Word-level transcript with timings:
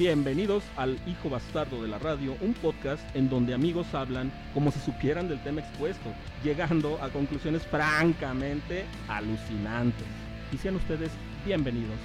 Bienvenidos 0.00 0.64
al 0.78 0.98
Hijo 1.06 1.28
Bastardo 1.28 1.82
de 1.82 1.88
la 1.88 1.98
Radio, 1.98 2.34
un 2.40 2.54
podcast 2.54 3.02
en 3.14 3.28
donde 3.28 3.52
amigos 3.52 3.92
hablan 3.92 4.32
como 4.54 4.72
si 4.72 4.80
supieran 4.80 5.28
del 5.28 5.42
tema 5.42 5.60
expuesto, 5.60 6.14
llegando 6.42 6.98
a 7.02 7.10
conclusiones 7.10 7.66
francamente 7.66 8.86
alucinantes. 9.08 10.06
Y 10.52 10.56
sean 10.56 10.76
ustedes 10.76 11.10
bienvenidos. 11.44 11.98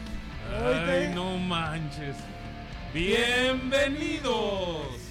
Ay, 0.61 1.13
no 1.15 1.37
manches. 1.37 2.17
Bienvenidos. 2.93 5.04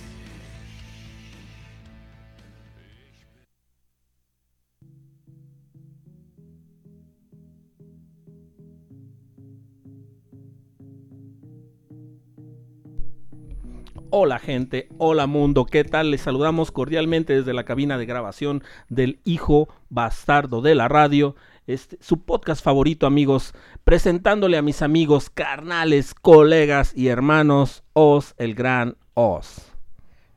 Hola 14.16 14.38
gente, 14.38 14.86
hola 14.98 15.26
mundo, 15.26 15.66
¿qué 15.66 15.82
tal? 15.82 16.12
Les 16.12 16.20
saludamos 16.20 16.70
cordialmente 16.70 17.34
desde 17.34 17.52
la 17.52 17.64
cabina 17.64 17.98
de 17.98 18.06
grabación 18.06 18.62
del 18.88 19.18
Hijo 19.24 19.68
Bastardo 19.88 20.62
de 20.62 20.76
la 20.76 20.86
Radio, 20.86 21.34
este, 21.66 21.98
su 22.00 22.22
podcast 22.22 22.62
favorito 22.62 23.08
amigos, 23.08 23.54
presentándole 23.82 24.56
a 24.56 24.62
mis 24.62 24.82
amigos, 24.82 25.30
carnales, 25.30 26.14
colegas 26.14 26.92
y 26.94 27.08
hermanos, 27.08 27.82
Oz, 27.92 28.34
el 28.38 28.54
gran 28.54 28.96
Oz. 29.14 29.72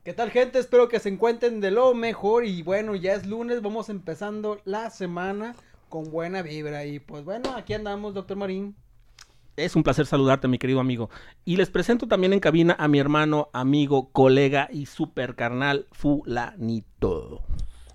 ¿Qué 0.03 0.13
tal 0.13 0.31
gente? 0.31 0.57
Espero 0.57 0.89
que 0.89 0.99
se 0.99 1.09
encuentren 1.09 1.61
de 1.61 1.69
lo 1.69 1.93
mejor 1.93 2.45
y 2.45 2.63
bueno, 2.63 2.95
ya 2.95 3.13
es 3.13 3.27
lunes, 3.27 3.61
vamos 3.61 3.89
empezando 3.89 4.59
la 4.65 4.89
semana 4.89 5.55
con 5.87 6.09
buena 6.09 6.41
vibra 6.41 6.83
y 6.85 6.97
pues 6.97 7.23
bueno, 7.23 7.53
aquí 7.55 7.75
andamos, 7.75 8.15
doctor 8.15 8.37
Marín. 8.37 8.75
Es 9.57 9.75
un 9.75 9.81
placer 9.81 10.05
saludarte, 10.05 10.47
mi 10.47 10.59
querido 10.59 10.79
amigo. 10.79 11.09
Y 11.43 11.55
les 11.55 11.71
presento 11.71 12.07
también 12.07 12.31
en 12.31 12.39
cabina 12.39 12.75
a 12.77 12.87
mi 12.87 12.99
hermano, 12.99 13.49
amigo, 13.53 14.11
colega 14.11 14.69
y 14.71 14.85
super 14.85 15.35
carnal 15.35 15.87
Fulanito. 15.91 17.41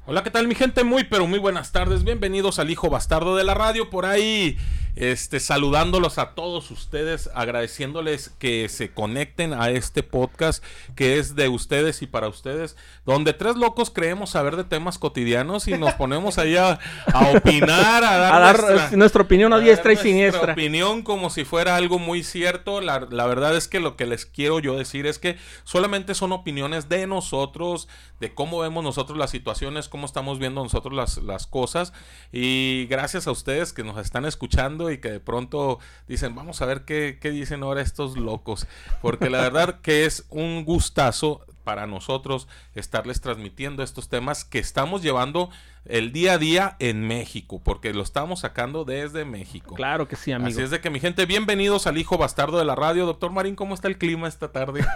Hola, 0.04 0.24
¿qué 0.24 0.30
tal 0.30 0.48
mi 0.48 0.56
gente? 0.56 0.82
Muy, 0.82 1.04
pero 1.04 1.26
muy 1.28 1.38
buenas 1.38 1.70
tardes. 1.70 2.02
Bienvenidos 2.02 2.58
al 2.58 2.70
Hijo 2.70 2.90
Bastardo 2.90 3.36
de 3.36 3.44
la 3.44 3.54
Radio. 3.54 3.88
Por 3.88 4.04
ahí, 4.04 4.58
este, 4.96 5.38
saludándolos 5.38 6.18
a 6.18 6.34
todos 6.34 6.72
ustedes, 6.72 7.30
agradeciéndoles 7.36 8.30
que 8.40 8.68
se 8.68 8.90
conecten 8.92 9.54
a 9.54 9.70
este 9.70 10.02
podcast 10.02 10.62
que 10.96 11.20
es 11.20 11.36
de 11.36 11.48
ustedes 11.48 12.02
y 12.02 12.08
para 12.08 12.26
ustedes, 12.26 12.76
donde 13.06 13.32
tres 13.32 13.54
locos 13.54 13.90
creemos 13.90 14.30
saber 14.30 14.56
de 14.56 14.64
temas 14.64 14.98
cotidianos 14.98 15.68
y 15.68 15.78
nos 15.78 15.94
ponemos 15.94 16.36
ahí 16.36 16.56
a, 16.56 16.80
a 17.06 17.28
opinar, 17.36 18.02
a 18.02 18.16
dar, 18.18 18.34
A 18.34 18.38
dar 18.40 18.60
nuestra- 18.60 18.88
eh, 18.90 18.96
nuestra 18.96 19.22
opinión 19.22 19.52
a 19.52 19.60
diestra 19.60 19.92
y 19.92 19.94
nuestra 19.94 20.10
siniestra. 20.10 20.52
opinión 20.52 21.02
como 21.02 21.30
si 21.30 21.44
fuera 21.44 21.76
algo 21.76 22.00
muy 22.00 22.24
cierto. 22.24 22.80
La, 22.80 23.06
la 23.08 23.26
verdad 23.28 23.56
es 23.56 23.68
que 23.68 23.78
lo 23.78 23.96
que 23.96 24.06
les 24.06 24.26
quiero 24.26 24.58
yo 24.58 24.76
decir 24.76 25.06
es 25.06 25.20
que 25.20 25.38
solamente 25.62 26.16
son 26.16 26.32
opiniones 26.32 26.88
de 26.88 27.06
nosotros, 27.06 27.86
de 28.22 28.32
cómo 28.32 28.60
vemos 28.60 28.84
nosotros 28.84 29.18
las 29.18 29.30
situaciones, 29.30 29.88
cómo 29.88 30.06
estamos 30.06 30.38
viendo 30.38 30.62
nosotros 30.62 30.94
las, 30.94 31.18
las 31.18 31.48
cosas. 31.48 31.92
Y 32.30 32.86
gracias 32.88 33.26
a 33.26 33.32
ustedes 33.32 33.72
que 33.72 33.82
nos 33.82 33.98
están 33.98 34.24
escuchando 34.26 34.92
y 34.92 34.98
que 34.98 35.10
de 35.10 35.18
pronto 35.18 35.80
dicen, 36.06 36.36
vamos 36.36 36.62
a 36.62 36.66
ver 36.66 36.84
qué, 36.84 37.18
qué 37.20 37.32
dicen 37.32 37.64
ahora 37.64 37.82
estos 37.82 38.16
locos. 38.16 38.68
Porque 39.00 39.28
la 39.28 39.40
verdad 39.40 39.80
que 39.80 40.04
es 40.04 40.24
un 40.30 40.64
gustazo 40.64 41.44
para 41.62 41.86
nosotros 41.86 42.48
estarles 42.74 43.20
transmitiendo 43.20 43.82
estos 43.82 44.08
temas 44.08 44.44
que 44.44 44.58
estamos 44.58 45.02
llevando 45.02 45.50
el 45.84 46.12
día 46.12 46.34
a 46.34 46.38
día 46.38 46.76
en 46.78 47.06
México, 47.06 47.60
porque 47.62 47.92
lo 47.92 48.02
estamos 48.02 48.40
sacando 48.40 48.84
desde 48.84 49.24
México. 49.24 49.74
Claro 49.74 50.06
que 50.06 50.14
sí, 50.14 50.30
amigo. 50.30 50.50
Así 50.50 50.62
es 50.62 50.70
de 50.70 50.80
que 50.80 50.90
mi 50.90 51.00
gente, 51.00 51.26
bienvenidos 51.26 51.86
al 51.86 51.98
hijo 51.98 52.16
bastardo 52.18 52.58
de 52.58 52.64
la 52.64 52.76
radio. 52.76 53.04
Doctor 53.04 53.32
Marín, 53.32 53.56
¿cómo 53.56 53.74
está 53.74 53.88
el 53.88 53.98
clima 53.98 54.28
esta 54.28 54.50
tarde? 54.52 54.84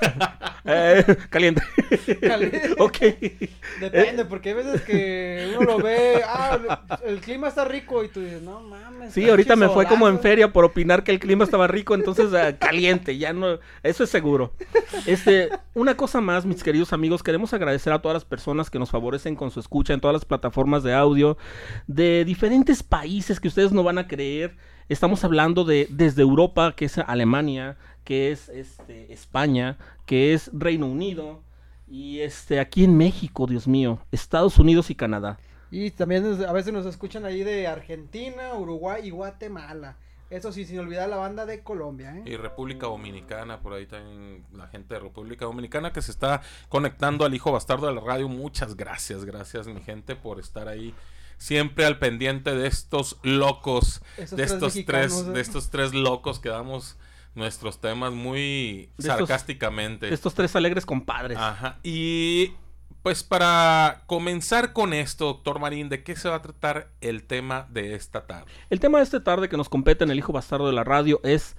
Eh, 0.68 1.04
caliente. 1.30 1.62
Caliente. 2.20 2.74
ok. 2.80 2.98
Depende, 3.78 4.24
porque 4.24 4.48
hay 4.48 4.54
veces 4.56 4.82
que 4.82 5.54
uno 5.56 5.76
lo 5.76 5.78
ve, 5.78 6.22
ah, 6.26 6.82
el 7.04 7.20
clima 7.20 7.46
está 7.46 7.64
rico 7.64 8.02
y 8.02 8.08
tú 8.08 8.18
dices, 8.20 8.42
no 8.42 8.62
mames. 8.62 9.12
Sí, 9.12 9.28
ahorita 9.30 9.54
me 9.54 9.68
fue 9.68 9.86
como 9.86 10.08
en 10.08 10.14
chisolazo". 10.14 10.22
feria 10.22 10.52
por 10.52 10.64
opinar 10.64 11.04
que 11.04 11.12
el 11.12 11.20
clima 11.20 11.44
estaba 11.44 11.68
rico, 11.68 11.94
entonces 11.94 12.34
ah, 12.34 12.58
caliente, 12.58 13.16
ya 13.16 13.32
no, 13.32 13.60
eso 13.84 14.02
es 14.02 14.10
seguro. 14.10 14.54
Este, 15.06 15.50
una 15.74 15.96
cosa 15.96 16.20
más, 16.20 16.44
queridos 16.62 16.92
amigos, 16.92 17.22
queremos 17.22 17.52
agradecer 17.52 17.92
a 17.92 18.00
todas 18.00 18.14
las 18.14 18.24
personas 18.24 18.70
que 18.70 18.78
nos 18.78 18.90
favorecen 18.90 19.36
con 19.36 19.50
su 19.50 19.60
escucha 19.60 19.94
en 19.94 20.00
todas 20.00 20.14
las 20.14 20.24
plataformas 20.24 20.82
de 20.82 20.94
audio 20.94 21.36
de 21.86 22.24
diferentes 22.24 22.82
países 22.82 23.40
que 23.40 23.48
ustedes 23.48 23.72
no 23.72 23.82
van 23.82 23.98
a 23.98 24.06
creer. 24.06 24.56
Estamos 24.88 25.24
hablando 25.24 25.64
de 25.64 25.88
desde 25.90 26.22
Europa, 26.22 26.74
que 26.76 26.84
es 26.84 26.98
Alemania, 26.98 27.76
que 28.04 28.30
es 28.30 28.48
este, 28.48 29.12
España, 29.12 29.78
que 30.06 30.32
es 30.32 30.50
Reino 30.52 30.86
Unido 30.86 31.42
y 31.88 32.20
este 32.20 32.60
aquí 32.60 32.84
en 32.84 32.96
México, 32.96 33.46
Dios 33.46 33.66
mío, 33.66 33.98
Estados 34.12 34.58
Unidos 34.58 34.90
y 34.90 34.94
Canadá. 34.94 35.38
Y 35.70 35.90
también 35.90 36.24
a 36.46 36.52
veces 36.52 36.72
nos 36.72 36.86
escuchan 36.86 37.24
ahí 37.24 37.42
de 37.42 37.66
Argentina, 37.66 38.54
Uruguay 38.54 39.02
y 39.04 39.10
Guatemala. 39.10 39.96
Eso 40.28 40.50
sí, 40.52 40.64
sin 40.64 40.78
olvidar 40.80 41.08
la 41.08 41.16
banda 41.18 41.46
de 41.46 41.62
Colombia, 41.62 42.16
¿eh? 42.16 42.22
y 42.26 42.36
República 42.36 42.86
Dominicana, 42.86 43.60
por 43.60 43.74
ahí 43.74 43.86
también 43.86 44.44
la 44.52 44.66
gente 44.66 44.94
de 44.94 45.00
República 45.00 45.44
Dominicana 45.44 45.92
que 45.92 46.02
se 46.02 46.10
está 46.10 46.42
conectando 46.68 47.24
al 47.24 47.32
hijo 47.34 47.52
bastardo 47.52 47.86
de 47.86 47.94
la 47.94 48.00
radio. 48.00 48.28
Muchas 48.28 48.74
gracias, 48.76 49.24
gracias 49.24 49.68
mi 49.68 49.80
gente 49.82 50.16
por 50.16 50.40
estar 50.40 50.66
ahí 50.66 50.94
siempre 51.38 51.84
al 51.84 51.98
pendiente 51.98 52.54
de 52.54 52.66
estos 52.66 53.18
locos, 53.22 54.02
Esos 54.16 54.30
de 54.36 54.36
tres 54.46 54.52
estos 54.52 54.74
tres, 54.84 55.12
¿eh? 55.28 55.30
de 55.32 55.40
estos 55.40 55.70
tres 55.70 55.94
locos 55.94 56.40
que 56.40 56.48
damos 56.48 56.96
nuestros 57.34 57.80
temas 57.80 58.12
muy 58.12 58.90
De 58.96 59.08
estos- 59.08 59.28
sarcásticamente. 59.28 60.12
Estos 60.12 60.34
tres 60.34 60.56
alegres 60.56 60.86
compadres. 60.86 61.38
Ajá. 61.38 61.78
Y 61.84 62.54
pues 63.06 63.22
para 63.22 64.02
comenzar 64.06 64.72
con 64.72 64.92
esto, 64.92 65.26
doctor 65.26 65.60
Marín, 65.60 65.88
¿de 65.88 66.02
qué 66.02 66.16
se 66.16 66.28
va 66.28 66.34
a 66.34 66.42
tratar 66.42 66.90
el 67.00 67.22
tema 67.22 67.68
de 67.70 67.94
esta 67.94 68.26
tarde? 68.26 68.50
El 68.68 68.80
tema 68.80 68.98
de 68.98 69.04
esta 69.04 69.22
tarde 69.22 69.48
que 69.48 69.56
nos 69.56 69.68
compete 69.68 70.02
en 70.02 70.10
el 70.10 70.18
hijo 70.18 70.32
bastardo 70.32 70.66
de 70.66 70.72
la 70.72 70.82
radio 70.82 71.20
es 71.22 71.56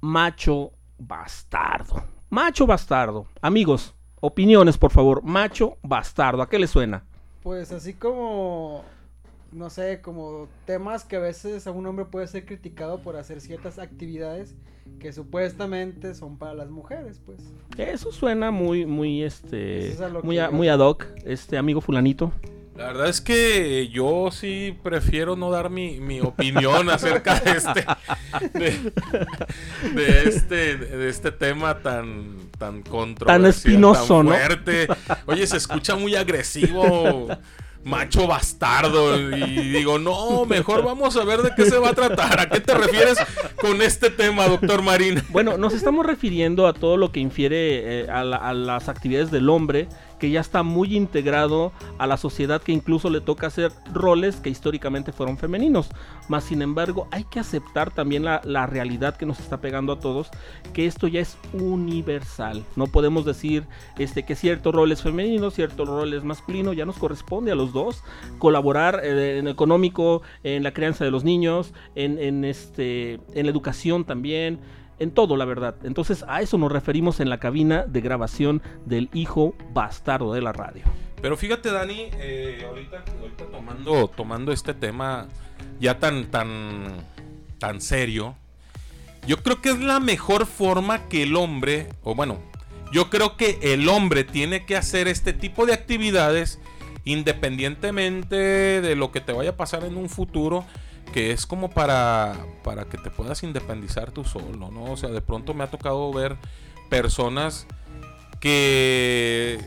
macho 0.00 0.70
bastardo. 0.96 2.04
Macho 2.28 2.68
bastardo. 2.68 3.26
Amigos, 3.42 3.96
opiniones, 4.20 4.78
por 4.78 4.92
favor. 4.92 5.24
Macho 5.24 5.76
bastardo. 5.82 6.40
¿A 6.40 6.48
qué 6.48 6.60
le 6.60 6.68
suena? 6.68 7.02
Pues 7.42 7.72
así 7.72 7.94
como, 7.94 8.84
no 9.52 9.70
sé, 9.70 10.00
como 10.00 10.48
temas 10.66 11.04
que 11.04 11.16
a 11.16 11.20
veces 11.20 11.66
a 11.66 11.70
un 11.72 11.86
hombre 11.86 12.04
puede 12.04 12.26
ser 12.26 12.44
criticado 12.46 13.02
por 13.02 13.16
hacer 13.16 13.40
ciertas 13.40 13.78
actividades 13.78 14.54
que 14.98 15.12
supuestamente 15.12 16.14
son 16.14 16.36
para 16.38 16.54
las 16.54 16.70
mujeres, 16.70 17.20
pues. 17.24 17.40
Eso 17.76 18.12
suena 18.12 18.50
muy, 18.50 18.86
muy, 18.86 19.22
este, 19.22 19.88
es 19.92 19.98
muy, 20.22 20.38
a- 20.38 20.50
muy 20.50 20.68
ad 20.68 20.78
hoc, 20.80 21.06
este 21.24 21.56
amigo 21.58 21.80
fulanito. 21.80 22.32
La 22.76 22.86
verdad 22.86 23.08
es 23.10 23.20
que 23.20 23.88
yo 23.88 24.30
sí 24.32 24.74
prefiero 24.82 25.36
no 25.36 25.50
dar 25.50 25.68
mi, 25.68 26.00
mi 26.00 26.20
opinión 26.22 26.88
acerca 26.90 27.38
de 27.38 27.50
este 27.50 27.84
de, 28.58 28.92
de 29.94 30.22
este 30.28 30.76
de 30.78 31.08
este 31.10 31.30
tema 31.30 31.80
tan 31.82 32.36
tan 32.58 32.80
controversial, 32.82 33.44
espinoso, 33.46 34.16
tan 34.18 34.26
¿no? 34.26 34.32
fuerte. 34.32 34.88
Oye, 35.26 35.46
se 35.46 35.58
escucha 35.58 35.94
muy 35.96 36.14
agresivo, 36.16 37.28
macho 37.84 38.26
bastardo 38.26 39.18
y 39.18 39.70
digo, 39.70 39.98
"No, 39.98 40.44
mejor 40.44 40.84
vamos 40.84 41.16
a 41.16 41.24
ver 41.24 41.40
de 41.42 41.50
qué 41.56 41.64
se 41.64 41.78
va 41.78 41.90
a 41.90 41.94
tratar. 41.94 42.38
¿A 42.40 42.48
qué 42.50 42.60
te 42.60 42.74
refieres 42.74 43.16
con 43.60 43.80
este 43.82 44.10
tema, 44.10 44.46
doctor 44.48 44.82
Marín?" 44.82 45.22
Bueno, 45.30 45.56
nos 45.56 45.72
estamos 45.74 46.04
refiriendo 46.04 46.66
a 46.66 46.72
todo 46.74 46.96
lo 46.96 47.10
que 47.12 47.20
infiere 47.20 48.02
eh, 48.02 48.10
a, 48.10 48.22
la- 48.24 48.36
a 48.36 48.52
las 48.52 48.88
actividades 48.88 49.30
del 49.30 49.48
hombre, 49.48 49.88
que 50.20 50.30
ya 50.30 50.40
está 50.40 50.62
muy 50.62 50.96
integrado 50.96 51.72
a 51.98 52.06
la 52.06 52.16
sociedad 52.16 52.62
que 52.62 52.72
incluso 52.72 53.10
le 53.10 53.20
toca 53.20 53.48
hacer 53.48 53.72
roles 53.92 54.36
que 54.36 54.50
históricamente 54.50 55.12
fueron 55.12 55.38
femeninos. 55.38 55.90
Más 56.28 56.44
sin 56.44 56.62
embargo, 56.62 57.08
hay 57.10 57.24
que 57.24 57.40
aceptar 57.40 57.90
también 57.90 58.24
la, 58.24 58.40
la 58.44 58.66
realidad 58.66 59.16
que 59.16 59.26
nos 59.26 59.40
está 59.40 59.60
pegando 59.60 59.92
a 59.94 59.98
todos, 59.98 60.30
que 60.72 60.86
esto 60.86 61.08
ya 61.08 61.20
es 61.20 61.38
universal. 61.52 62.64
No 62.76 62.86
podemos 62.86 63.24
decir 63.24 63.66
este, 63.98 64.24
que 64.24 64.36
cierto 64.36 64.70
rol 64.70 64.92
es 64.92 65.02
femenino, 65.02 65.50
cierto 65.50 65.84
rol 65.84 66.12
es 66.14 66.22
masculino, 66.22 66.72
ya 66.72 66.84
nos 66.84 66.98
corresponde 66.98 67.50
a 67.50 67.54
los 67.54 67.72
dos 67.72 68.04
colaborar 68.38 69.00
eh, 69.02 69.38
en 69.38 69.48
económico, 69.48 70.22
en 70.44 70.62
la 70.62 70.72
crianza 70.72 71.04
de 71.04 71.10
los 71.10 71.24
niños, 71.24 71.72
en, 71.94 72.18
en, 72.18 72.44
este, 72.44 73.14
en 73.34 73.46
la 73.46 73.50
educación 73.50 74.04
también 74.04 74.60
en 75.00 75.10
todo, 75.10 75.36
la 75.36 75.44
verdad. 75.44 75.74
Entonces 75.82 76.24
a 76.28 76.40
eso 76.40 76.56
nos 76.58 76.70
referimos 76.70 77.18
en 77.18 77.28
la 77.28 77.40
cabina 77.40 77.84
de 77.86 78.00
grabación 78.00 78.62
del 78.86 79.08
hijo 79.12 79.54
bastardo 79.72 80.32
de 80.32 80.42
la 80.42 80.52
radio. 80.52 80.84
Pero 81.20 81.36
fíjate, 81.36 81.70
Dani, 81.70 82.08
eh, 82.18 82.64
ahorita, 82.66 83.04
tomando, 83.50 84.08
tomando 84.08 84.52
este 84.52 84.72
tema 84.72 85.26
ya 85.80 85.98
tan, 85.98 86.26
tan, 86.30 86.94
tan 87.58 87.80
serio, 87.80 88.36
yo 89.26 89.42
creo 89.42 89.60
que 89.60 89.70
es 89.70 89.80
la 89.80 90.00
mejor 90.00 90.46
forma 90.46 91.08
que 91.08 91.24
el 91.24 91.36
hombre, 91.36 91.88
o 92.02 92.14
bueno, 92.14 92.38
yo 92.92 93.10
creo 93.10 93.36
que 93.36 93.58
el 93.62 93.88
hombre 93.88 94.24
tiene 94.24 94.64
que 94.64 94.76
hacer 94.76 95.08
este 95.08 95.32
tipo 95.32 95.66
de 95.66 95.74
actividades 95.74 96.58
independientemente 97.04 98.36
de 98.36 98.96
lo 98.96 99.10
que 99.10 99.20
te 99.20 99.32
vaya 99.32 99.50
a 99.50 99.56
pasar 99.56 99.84
en 99.84 99.96
un 99.96 100.08
futuro, 100.08 100.64
que 101.12 101.32
es 101.32 101.46
como 101.46 101.70
para, 101.70 102.36
para 102.62 102.84
que 102.84 102.96
te 102.98 103.10
puedas 103.10 103.42
independizar 103.42 104.10
tú 104.12 104.24
solo, 104.24 104.70
¿no? 104.70 104.84
O 104.84 104.96
sea, 104.96 105.08
de 105.10 105.20
pronto 105.20 105.54
me 105.54 105.64
ha 105.64 105.70
tocado 105.70 106.12
ver 106.12 106.36
personas 106.88 107.66
que, 108.40 109.60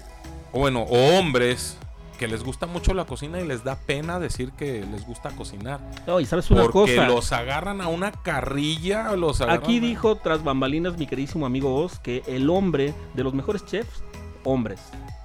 bueno, 0.51 0.81
o 0.83 1.17
hombres 1.19 1.77
que 2.17 2.27
les 2.27 2.43
gusta 2.43 2.67
mucho 2.67 2.93
la 2.93 3.05
cocina 3.05 3.41
y 3.41 3.47
les 3.47 3.63
da 3.63 3.75
pena 3.75 4.19
decir 4.19 4.51
que 4.53 4.85
les 4.85 5.05
gusta 5.05 5.31
cocinar. 5.31 5.79
No, 6.07 6.19
y 6.19 6.25
sabes 6.25 6.49
una 6.51 6.63
porque 6.63 6.95
cosa. 6.95 7.07
los 7.07 7.31
agarran 7.33 7.81
a 7.81 7.87
una 7.87 8.11
carrilla, 8.11 9.11
los 9.15 9.41
agarran 9.41 9.63
Aquí 9.63 9.77
a- 9.77 9.81
dijo 9.81 10.15
tras 10.17 10.43
bambalinas 10.43 10.97
mi 10.97 11.07
queridísimo 11.07 11.45
amigo 11.45 11.75
Oz 11.75 11.99
que 11.99 12.23
el 12.27 12.49
hombre 12.49 12.93
de 13.15 13.23
los 13.23 13.33
mejores 13.33 13.65
chefs, 13.65 14.03
hombres. 14.43 14.79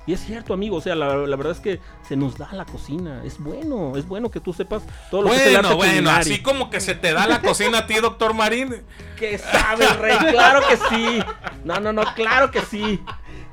Y 0.09 0.15
es 0.15 0.25
cierto, 0.25 0.55
amigo, 0.55 0.77
o 0.77 0.81
sea, 0.81 0.95
la, 0.95 1.15
la 1.19 1.37
verdad 1.37 1.53
es 1.53 1.61
que 1.61 1.81
se 2.09 2.17
nos 2.17 2.39
da 2.39 2.49
la 2.53 2.65
cocina. 2.65 3.21
Es 3.25 3.39
bueno, 3.39 3.93
es 3.95 4.09
bueno 4.09 4.31
que 4.31 4.41
tú 4.41 4.55
sepas 4.55 4.83
todo 5.11 5.21
lo 5.21 5.29
que 5.29 5.37
es 5.37 5.47
el 5.49 5.57
arte 5.57 5.75
Bueno, 5.75 5.93
bueno, 5.93 6.11
así 6.13 6.41
como 6.41 6.71
que 6.71 6.81
se 6.81 6.95
te 6.95 7.13
da 7.13 7.27
la 7.27 7.43
cocina 7.43 7.81
a 7.81 7.87
ti, 7.87 7.95
doctor 7.97 8.33
Marín. 8.33 8.75
Que 9.19 9.37
sabe, 9.37 9.87
rey, 9.87 10.17
claro 10.31 10.63
que 10.67 10.77
sí. 10.79 11.23
No, 11.63 11.79
no, 11.79 11.93
no, 11.93 12.05
claro 12.15 12.51
que 12.51 12.63
sí. 12.63 13.03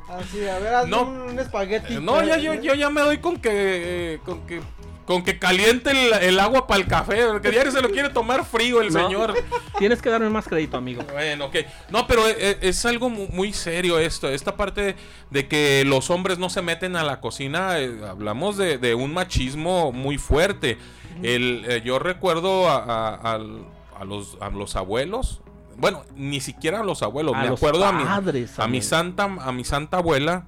Así, 0.07 0.47
a 0.47 0.59
ver, 0.59 0.73
hazme 0.75 0.91
No. 0.91 1.01
un, 1.03 1.17
un 1.31 1.39
espagueti. 1.39 1.95
Eh, 1.95 1.99
No, 1.99 2.23
ya 2.23 2.37
yo, 2.37 2.53
yo 2.53 2.73
ya 2.73 2.89
me 2.89 3.01
doy 3.01 3.17
con 3.17 3.35
que 3.37 4.13
eh, 4.13 4.19
con 4.23 4.47
que 4.47 4.61
con 5.05 5.23
que 5.23 5.37
caliente 5.37 5.91
el, 5.91 6.13
el 6.23 6.39
agua 6.39 6.65
para 6.65 6.81
el 6.81 6.87
café, 6.87 7.25
porque 7.27 7.51
diario 7.51 7.71
se 7.71 7.81
lo 7.81 7.89
quiere 7.91 8.09
tomar 8.09 8.43
frío 8.45 8.81
el 8.81 8.91
No. 8.91 9.03
señor. 9.05 9.33
Tienes 9.77 10.01
que 10.01 10.09
darme 10.09 10.29
más 10.29 10.47
crédito, 10.47 10.77
amigo. 10.77 11.03
Bueno, 11.13 11.45
ok. 11.45 11.55
No, 11.91 12.07
pero 12.07 12.27
e- 12.27 12.35
e- 12.39 12.57
es, 12.61 12.85
algo 12.85 13.09
mu- 13.09 13.27
muy 13.27 13.53
serio 13.53 13.99
esto. 13.99 14.27
Esta 14.29 14.55
parte 14.55 14.95
de 15.29 15.47
que 15.47 15.83
los 15.85 16.09
hombres 16.09 16.39
no 16.39 16.49
se 16.49 16.61
meten 16.63 16.95
a 16.95 17.03
la 17.03 17.21
cocina, 17.21 17.79
eh, 17.79 17.99
hablamos 18.09 18.57
de, 18.57 18.77
de 18.79 18.95
un 18.95 19.13
machismo 19.13 19.91
muy 19.91 20.17
fuerte. 20.17 20.77
El, 21.21 21.63
eh, 21.67 21.81
yo 21.85 21.99
recuerdo 21.99 22.67
a, 22.67 22.77
a- 22.77 23.33
al- 23.33 23.65
a 23.99 24.05
los, 24.05 24.37
a 24.41 24.49
los 24.49 24.75
abuelos. 24.75 25.41
Bueno, 25.77 26.03
ni 26.15 26.39
siquiera 26.41 26.79
a 26.79 26.83
los 26.83 27.03
abuelos. 27.03 27.35
A 27.35 27.41
me 27.43 27.49
los 27.49 27.59
acuerdo 27.59 27.85
a 27.85 27.91
mi, 27.91 28.03
padres, 28.05 28.57
a 28.57 28.67
mi 28.67 28.81
santa, 28.81 29.25
a 29.25 29.51
mi 29.51 29.63
santa 29.65 29.97
abuela 29.97 30.47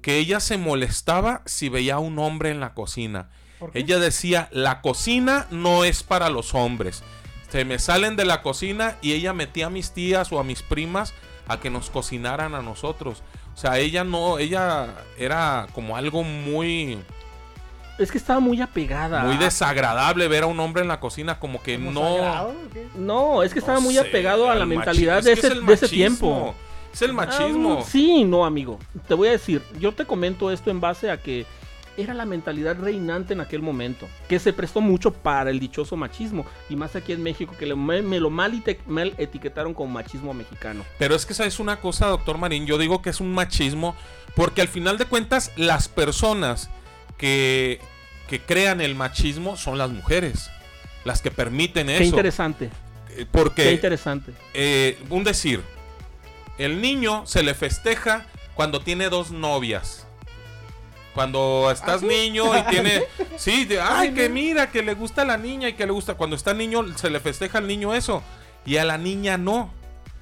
que 0.00 0.18
ella 0.18 0.38
se 0.38 0.58
molestaba 0.58 1.42
si 1.44 1.68
veía 1.68 1.94
a 1.96 1.98
un 1.98 2.18
hombre 2.18 2.50
en 2.50 2.60
la 2.60 2.72
cocina. 2.74 3.30
Ella 3.74 3.98
decía, 3.98 4.48
la 4.52 4.80
cocina 4.80 5.46
no 5.50 5.84
es 5.84 6.02
para 6.02 6.30
los 6.30 6.54
hombres. 6.54 7.02
Se 7.50 7.64
me 7.64 7.78
salen 7.78 8.16
de 8.16 8.24
la 8.24 8.42
cocina 8.42 8.96
y 9.02 9.12
ella 9.12 9.32
metía 9.32 9.66
a 9.66 9.70
mis 9.70 9.92
tías 9.92 10.32
o 10.32 10.38
a 10.38 10.44
mis 10.44 10.62
primas 10.62 11.12
a 11.48 11.58
que 11.58 11.68
nos 11.70 11.90
cocinaran 11.90 12.54
a 12.54 12.62
nosotros. 12.62 13.22
O 13.54 13.56
sea, 13.56 13.78
ella 13.78 14.04
no, 14.04 14.38
ella 14.38 14.86
era 15.18 15.66
como 15.74 15.96
algo 15.96 16.22
muy, 16.22 16.98
Es 17.98 18.10
que 18.12 18.18
estaba 18.18 18.38
muy 18.40 18.60
apegada. 18.60 19.24
muy 19.24 19.36
desagradable 19.36 20.28
ver 20.28 20.44
a 20.44 20.46
un 20.46 20.60
hombre 20.60 20.82
en 20.82 20.88
la 20.88 21.00
cocina, 21.00 21.38
como 21.40 21.60
que 21.62 21.74
¿Como 21.74 21.90
no. 21.90 22.16
sagrado? 22.18 22.54
No, 22.94 23.42
es 23.42 23.52
que 23.52 23.58
estaba 23.58 23.78
no 23.78 23.82
muy 23.82 23.94
sé, 23.94 24.00
apegado 24.00 24.48
a 24.48 24.54
la 24.54 24.64
machismo. 24.64 24.76
mentalidad 24.76 25.18
Es 25.18 25.24
de 25.24 25.34
que 25.34 25.38
ese, 25.40 25.46
es 25.48 25.52
el 25.54 25.66
de 25.66 25.72
ese 25.74 25.86
machismo. 25.86 25.96
tiempo. 25.96 26.54
Es 26.94 27.02
el 27.02 27.12
machismo. 27.12 27.78
Ah, 27.80 27.84
sí, 27.86 28.24
no, 28.24 28.44
amigo. 28.44 28.78
Te 29.08 29.14
voy 29.14 29.28
a 29.28 29.32
decir, 29.32 29.62
yo 29.78 29.92
te 29.92 30.04
comento 30.06 30.50
esto 30.52 30.70
en 30.70 30.80
base 30.80 31.10
a 31.10 31.20
que 31.20 31.44
era 31.96 32.14
la 32.14 32.24
mentalidad 32.24 32.76
reinante 32.78 33.32
en 33.34 33.40
aquel 33.40 33.62
momento, 33.62 34.08
que 34.28 34.38
se 34.38 34.52
prestó 34.52 34.80
mucho 34.80 35.12
para 35.12 35.50
el 35.50 35.60
dichoso 35.60 35.96
machismo, 35.96 36.46
y 36.68 36.76
más 36.76 36.96
aquí 36.96 37.12
en 37.12 37.22
México, 37.22 37.54
que 37.58 37.66
le- 37.66 37.74
me, 37.76 38.00
me 38.02 38.20
lo 38.20 38.30
mal, 38.30 38.62
etiquetaron 39.18 39.74
como 39.74 39.92
machismo 39.92 40.32
mexicano. 40.32 40.84
Pero 40.98 41.14
es 41.14 41.26
que 41.26 41.32
esa 41.32 41.44
es 41.46 41.58
una 41.60 41.80
cosa, 41.80 42.06
doctor 42.06 42.38
Marín. 42.38 42.66
Yo 42.66 42.78
digo 42.78 43.02
que 43.02 43.10
es 43.10 43.20
un 43.20 43.32
machismo 43.32 43.94
porque 44.36 44.60
al 44.62 44.68
final 44.68 44.96
de 44.98 45.04
cuentas 45.06 45.52
las 45.56 45.88
personas 45.88 46.70
que, 47.18 47.80
que 48.28 48.40
crean 48.40 48.80
el 48.80 48.94
machismo 48.94 49.56
son 49.56 49.76
las 49.78 49.90
mujeres. 49.90 50.50
Las 51.04 51.22
que 51.22 51.30
permiten 51.30 51.86
Qué 51.88 51.96
eso. 51.96 52.04
interesante, 52.04 52.66
Eh, 52.66 53.16
qué 53.16 53.26
Porque, 53.26 53.72
interesante. 53.72 54.32
eh, 54.54 54.98
un 55.10 55.24
decir, 55.24 55.62
el 56.58 56.80
niño 56.80 57.26
se 57.26 57.42
le 57.42 57.54
festeja 57.54 58.26
cuando 58.54 58.80
tiene 58.80 59.08
dos 59.08 59.30
novias. 59.30 60.06
Cuando 61.14 61.70
estás 61.70 62.02
niño 62.02 62.56
y 62.56 62.62
tiene... 62.70 63.04
Sí, 63.36 63.64
de, 63.64 63.80
ay, 63.80 64.12
que 64.12 64.28
mira, 64.28 64.70
que 64.70 64.82
le 64.82 64.92
gusta 64.92 65.22
a 65.22 65.24
la 65.24 65.38
niña 65.38 65.68
y 65.68 65.72
que 65.72 65.86
le 65.86 65.92
gusta... 65.92 66.14
Cuando 66.14 66.36
está 66.36 66.52
niño 66.52 66.84
se 66.96 67.08
le 67.08 67.20
festeja 67.20 67.58
al 67.58 67.66
niño 67.66 67.94
eso. 67.94 68.22
Y 68.66 68.76
a 68.76 68.84
la 68.84 68.98
niña 68.98 69.38
no. 69.38 69.72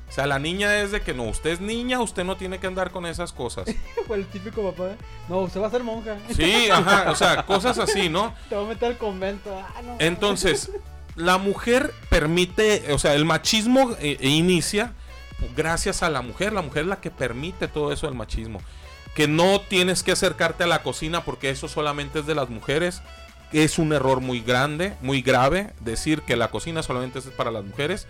O 0.09 0.13
sea, 0.13 0.27
la 0.27 0.39
niña 0.39 0.81
es 0.81 0.91
de 0.91 1.03
que 1.03 1.13
no, 1.13 1.25
usted 1.25 1.51
es 1.51 1.61
niña, 1.61 2.01
usted 2.01 2.25
no 2.25 2.37
tiene 2.37 2.59
que 2.59 2.67
andar 2.67 2.91
con 2.91 3.05
esas 3.05 3.33
cosas. 3.33 3.69
El 4.09 4.27
típico 4.27 4.71
papá. 4.73 4.95
No, 5.29 5.41
usted 5.41 5.61
va 5.61 5.67
a 5.67 5.71
ser 5.71 5.83
monja. 5.83 6.17
Sí, 6.35 6.71
ajá, 6.71 7.11
o 7.11 7.15
sea, 7.15 7.45
cosas 7.45 7.79
así, 7.79 8.09
¿no? 8.09 8.35
Te 8.49 8.57
va 8.57 8.63
a 8.63 8.65
meter 8.65 8.93
al 8.93 8.99
convento. 8.99 9.55
Ah, 9.55 9.83
no. 9.83 9.97
Entonces, 9.99 10.71
la 11.15 11.37
mujer 11.37 11.93
permite, 12.09 12.91
o 12.93 12.99
sea, 12.99 13.15
el 13.15 13.27
machismo 13.27 13.93
eh, 14.01 14.17
eh, 14.21 14.29
inicia 14.29 14.95
gracias 15.55 16.03
a 16.03 16.09
la 16.09 16.23
mujer. 16.23 16.55
La 16.55 16.63
mujer 16.63 16.85
es 16.85 16.89
la 16.89 17.01
que 17.01 17.11
permite 17.11 17.69
todo 17.69 17.93
eso 17.93 18.07
del 18.07 18.17
machismo. 18.17 18.61
Que 19.15 19.29
no 19.29 19.61
tienes 19.61 20.03
que 20.03 20.13
acercarte 20.13 20.65
a 20.65 20.69
la 20.69 20.83
cocina 20.83 21.25
porque 21.25 21.51
eso 21.51 21.69
solamente 21.69 22.21
es 22.21 22.27
de 22.27 22.35
las 22.35 22.49
mujeres. 22.49 23.03
Es 23.53 23.79
un 23.79 23.93
error 23.93 24.21
muy 24.21 24.41
grande, 24.41 24.95
muy 25.01 25.23
grave, 25.23 25.73
decir 25.81 26.23
que 26.23 26.37
la 26.37 26.49
cocina 26.49 26.83
solamente 26.83 27.19
es 27.19 27.27
para 27.27 27.51
las 27.51 27.65
mujeres. 27.65 28.07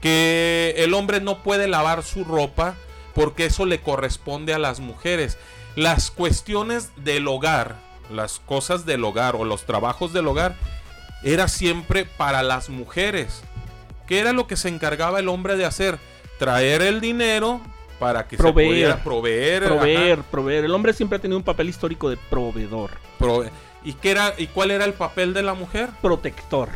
Que 0.00 0.74
el 0.78 0.94
hombre 0.94 1.20
no 1.20 1.42
puede 1.42 1.68
lavar 1.68 2.02
su 2.02 2.24
ropa 2.24 2.74
porque 3.14 3.46
eso 3.46 3.66
le 3.66 3.80
corresponde 3.80 4.54
a 4.54 4.58
las 4.58 4.80
mujeres. 4.80 5.38
Las 5.76 6.10
cuestiones 6.10 6.90
del 6.96 7.28
hogar, 7.28 7.76
las 8.10 8.40
cosas 8.40 8.86
del 8.86 9.04
hogar 9.04 9.36
o 9.36 9.44
los 9.44 9.64
trabajos 9.64 10.12
del 10.12 10.26
hogar, 10.26 10.56
era 11.22 11.48
siempre 11.48 12.04
para 12.04 12.42
las 12.42 12.68
mujeres. 12.68 13.42
¿Qué 14.06 14.20
era 14.20 14.32
lo 14.32 14.46
que 14.46 14.56
se 14.56 14.68
encargaba 14.68 15.20
el 15.20 15.28
hombre 15.28 15.56
de 15.56 15.66
hacer? 15.66 15.98
Traer 16.38 16.82
el 16.82 17.00
dinero 17.00 17.60
para 17.98 18.26
que 18.28 18.36
Proveer. 18.36 18.66
se 18.68 18.72
pudiera 18.72 19.02
proveer. 19.04 19.64
Proveer, 19.64 20.18
ajá, 20.20 20.30
proveer. 20.30 20.64
El 20.64 20.74
hombre 20.74 20.92
siempre 20.92 21.16
ha 21.16 21.20
tenido 21.20 21.36
un 21.38 21.44
papel 21.44 21.68
histórico 21.68 22.08
de 22.10 22.16
proveedor, 22.16 22.90
prove- 23.18 23.50
¿Y, 23.84 23.92
qué 23.94 24.10
era, 24.10 24.34
¿Y 24.36 24.46
cuál 24.48 24.70
era 24.70 24.84
el 24.84 24.92
papel 24.92 25.32
de 25.34 25.42
la 25.42 25.54
mujer? 25.54 25.88
protector. 26.02 26.68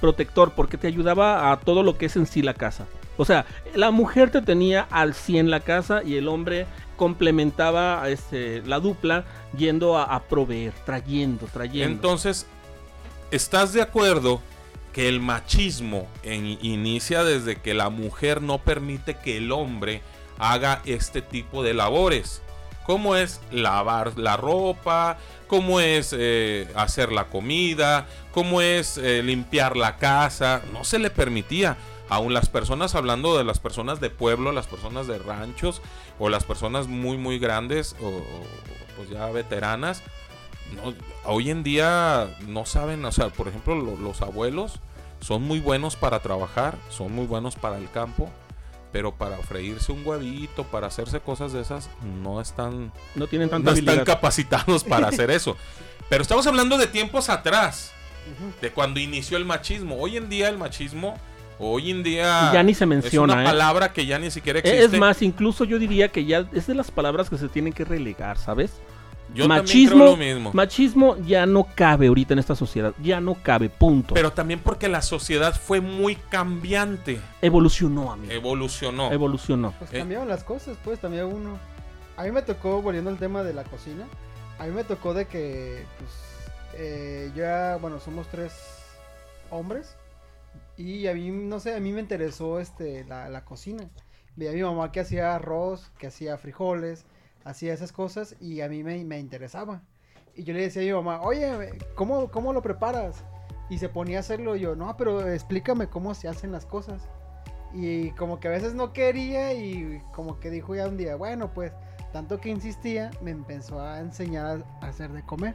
Protector, 0.00 0.52
porque 0.54 0.76
te 0.78 0.86
ayudaba 0.86 1.52
a 1.52 1.60
todo 1.60 1.82
lo 1.82 1.98
que 1.98 2.06
es 2.06 2.16
en 2.16 2.26
sí 2.26 2.42
la 2.42 2.54
casa. 2.54 2.86
O 3.16 3.24
sea, 3.24 3.44
la 3.74 3.90
mujer 3.90 4.30
te 4.30 4.40
tenía 4.42 4.86
al 4.90 5.12
100 5.14 5.50
la 5.50 5.60
casa 5.60 6.02
y 6.02 6.16
el 6.16 6.26
hombre 6.28 6.66
complementaba 6.96 8.08
este, 8.08 8.62
la 8.64 8.80
dupla 8.80 9.24
yendo 9.56 9.98
a, 9.98 10.04
a 10.04 10.22
proveer, 10.22 10.72
trayendo, 10.86 11.46
trayendo. 11.52 11.92
Entonces, 11.92 12.46
¿estás 13.30 13.72
de 13.72 13.82
acuerdo 13.82 14.40
que 14.92 15.08
el 15.08 15.20
machismo 15.20 16.08
en- 16.22 16.58
inicia 16.62 17.22
desde 17.22 17.56
que 17.56 17.74
la 17.74 17.90
mujer 17.90 18.40
no 18.42 18.58
permite 18.58 19.14
que 19.16 19.36
el 19.36 19.52
hombre 19.52 20.00
haga 20.40 20.82
este 20.84 21.22
tipo 21.22 21.62
de 21.62 21.74
labores? 21.74 22.42
¿Cómo 22.84 23.14
es 23.14 23.40
lavar 23.52 24.18
la 24.18 24.36
ropa? 24.36 25.16
¿Cómo 25.46 25.78
es 25.80 26.14
eh, 26.18 26.68
hacer 26.74 27.12
la 27.12 27.26
comida? 27.26 28.06
¿Cómo 28.32 28.60
es 28.62 28.98
eh, 28.98 29.22
limpiar 29.22 29.76
la 29.76 29.96
casa? 29.96 30.62
No 30.72 30.82
se 30.82 30.98
le 30.98 31.10
permitía. 31.10 31.76
Aún 32.08 32.34
las 32.34 32.48
personas, 32.48 32.96
hablando 32.96 33.38
de 33.38 33.44
las 33.44 33.60
personas 33.60 34.00
de 34.00 34.10
pueblo, 34.10 34.50
las 34.50 34.66
personas 34.66 35.06
de 35.06 35.18
ranchos 35.18 35.80
o 36.18 36.28
las 36.28 36.42
personas 36.42 36.88
muy, 36.88 37.16
muy 37.16 37.38
grandes 37.38 37.94
o, 38.02 38.10
pues 38.96 39.08
ya 39.10 39.26
veteranas, 39.26 40.02
no, 40.74 40.92
hoy 41.24 41.50
en 41.50 41.62
día 41.62 42.26
no 42.48 42.66
saben, 42.66 43.04
o 43.04 43.12
sea, 43.12 43.28
por 43.28 43.46
ejemplo, 43.46 43.76
lo- 43.76 43.96
los 43.96 44.22
abuelos 44.22 44.80
son 45.20 45.42
muy 45.42 45.60
buenos 45.60 45.94
para 45.94 46.18
trabajar, 46.20 46.76
son 46.88 47.12
muy 47.12 47.26
buenos 47.26 47.54
para 47.54 47.78
el 47.78 47.88
campo, 47.90 48.28
pero 48.92 49.14
para 49.14 49.36
freírse 49.38 49.92
un 49.92 50.06
huevito, 50.06 50.64
para 50.64 50.88
hacerse 50.88 51.20
cosas 51.20 51.52
de 51.52 51.60
esas, 51.60 51.88
no 52.22 52.40
están, 52.40 52.92
no 53.14 53.26
tienen 53.26 53.48
tanta 53.48 53.70
no 53.70 53.76
están 53.76 54.04
capacitados 54.04 54.84
para 54.84 55.08
hacer 55.08 55.30
eso. 55.30 55.56
Pero 56.08 56.22
estamos 56.22 56.46
hablando 56.46 56.76
de 56.76 56.86
tiempos 56.86 57.28
atrás, 57.28 57.92
de 58.60 58.70
cuando 58.70 59.00
inició 59.00 59.36
el 59.36 59.44
machismo. 59.44 59.96
Hoy 59.96 60.16
en 60.16 60.28
día 60.28 60.48
el 60.48 60.58
machismo, 60.58 61.16
hoy 61.58 61.90
en 61.90 62.02
día 62.02 62.50
Ya 62.52 62.62
ni 62.62 62.74
se 62.74 62.84
es 62.84 62.88
menciona, 62.88 63.34
una 63.34 63.42
¿eh? 63.42 63.46
palabra 63.46 63.92
que 63.92 64.06
ya 64.06 64.18
ni 64.18 64.30
siquiera 64.30 64.58
existe. 64.58 64.84
Es 64.84 64.92
más, 64.98 65.22
incluso 65.22 65.64
yo 65.64 65.78
diría 65.78 66.08
que 66.08 66.24
ya 66.24 66.46
es 66.52 66.66
de 66.66 66.74
las 66.74 66.90
palabras 66.90 67.30
que 67.30 67.38
se 67.38 67.48
tienen 67.48 67.72
que 67.72 67.84
relegar, 67.84 68.38
¿sabes? 68.38 68.72
Yo 69.34 69.46
machismo, 69.48 69.90
también 69.90 70.16
creo 70.18 70.32
lo 70.32 70.34
mismo. 70.40 70.50
machismo 70.52 71.16
ya 71.18 71.46
no 71.46 71.66
cabe 71.74 72.08
ahorita 72.08 72.32
en 72.34 72.38
esta 72.40 72.54
sociedad, 72.56 72.94
ya 73.02 73.20
no 73.20 73.34
cabe, 73.34 73.68
punto. 73.68 74.14
Pero 74.14 74.32
también 74.32 74.60
porque 74.60 74.88
la 74.88 75.02
sociedad 75.02 75.54
fue 75.54 75.80
muy 75.80 76.16
cambiante. 76.16 77.20
evolucionó, 77.42 78.12
amigo. 78.12 78.32
Evolucionó. 78.32 79.12
Evolucionó. 79.12 79.72
Pues 79.78 79.92
Eh. 79.92 79.98
cambiaron 79.98 80.28
las 80.28 80.42
cosas, 80.44 80.76
pues 80.84 80.98
también 81.00 81.24
uno. 81.26 81.58
A 82.16 82.24
mí 82.24 82.32
me 82.32 82.42
tocó, 82.42 82.82
volviendo 82.82 83.10
al 83.10 83.18
tema 83.18 83.42
de 83.42 83.54
la 83.54 83.64
cocina, 83.64 84.06
a 84.58 84.64
mí 84.66 84.72
me 84.72 84.84
tocó 84.84 85.14
de 85.14 85.26
que, 85.26 85.84
pues, 85.98 86.10
eh, 86.74 87.30
ya, 87.34 87.78
bueno, 87.80 87.98
somos 88.00 88.26
tres 88.28 88.52
hombres 89.50 89.96
y 90.76 91.06
a 91.06 91.14
mí, 91.14 91.30
no 91.30 91.60
sé, 91.60 91.74
a 91.74 91.80
mí 91.80 91.92
me 91.92 92.00
interesó 92.00 92.60
este, 92.60 93.04
la, 93.04 93.28
la 93.28 93.44
cocina. 93.44 93.84
Veía 94.36 94.50
a 94.50 94.54
mi 94.54 94.62
mamá 94.62 94.92
que 94.92 95.00
hacía 95.00 95.34
arroz, 95.34 95.90
que 95.98 96.06
hacía 96.06 96.36
frijoles, 96.38 97.04
hacía 97.44 97.74
esas 97.74 97.92
cosas 97.92 98.36
y 98.40 98.60
a 98.60 98.68
mí 98.68 98.82
me, 98.82 99.04
me 99.04 99.18
interesaba. 99.18 99.82
Y 100.34 100.44
yo 100.44 100.54
le 100.54 100.62
decía 100.62 100.82
a 100.82 100.84
mi 100.84 100.92
mamá, 100.92 101.20
oye, 101.22 101.78
¿cómo, 101.94 102.30
¿cómo 102.30 102.52
lo 102.52 102.62
preparas? 102.62 103.24
Y 103.68 103.78
se 103.78 103.88
ponía 103.88 104.18
a 104.18 104.20
hacerlo 104.20 104.56
yo, 104.56 104.74
no, 104.74 104.96
pero 104.96 105.26
explícame 105.28 105.88
cómo 105.88 106.14
se 106.14 106.28
hacen 106.28 106.52
las 106.52 106.66
cosas. 106.66 107.08
Y 107.72 108.10
como 108.12 108.40
que 108.40 108.48
a 108.48 108.50
veces 108.50 108.74
no 108.74 108.92
quería 108.92 109.52
y 109.54 110.02
como 110.12 110.40
que 110.40 110.50
dijo 110.50 110.74
ya 110.74 110.88
un 110.88 110.96
día, 110.96 111.16
bueno, 111.16 111.52
pues 111.52 111.72
tanto 112.12 112.40
que 112.40 112.48
insistía, 112.48 113.10
me 113.20 113.30
empezó 113.30 113.80
a 113.80 114.00
enseñar 114.00 114.64
a 114.80 114.86
hacer 114.86 115.12
de 115.12 115.22
comer. 115.22 115.54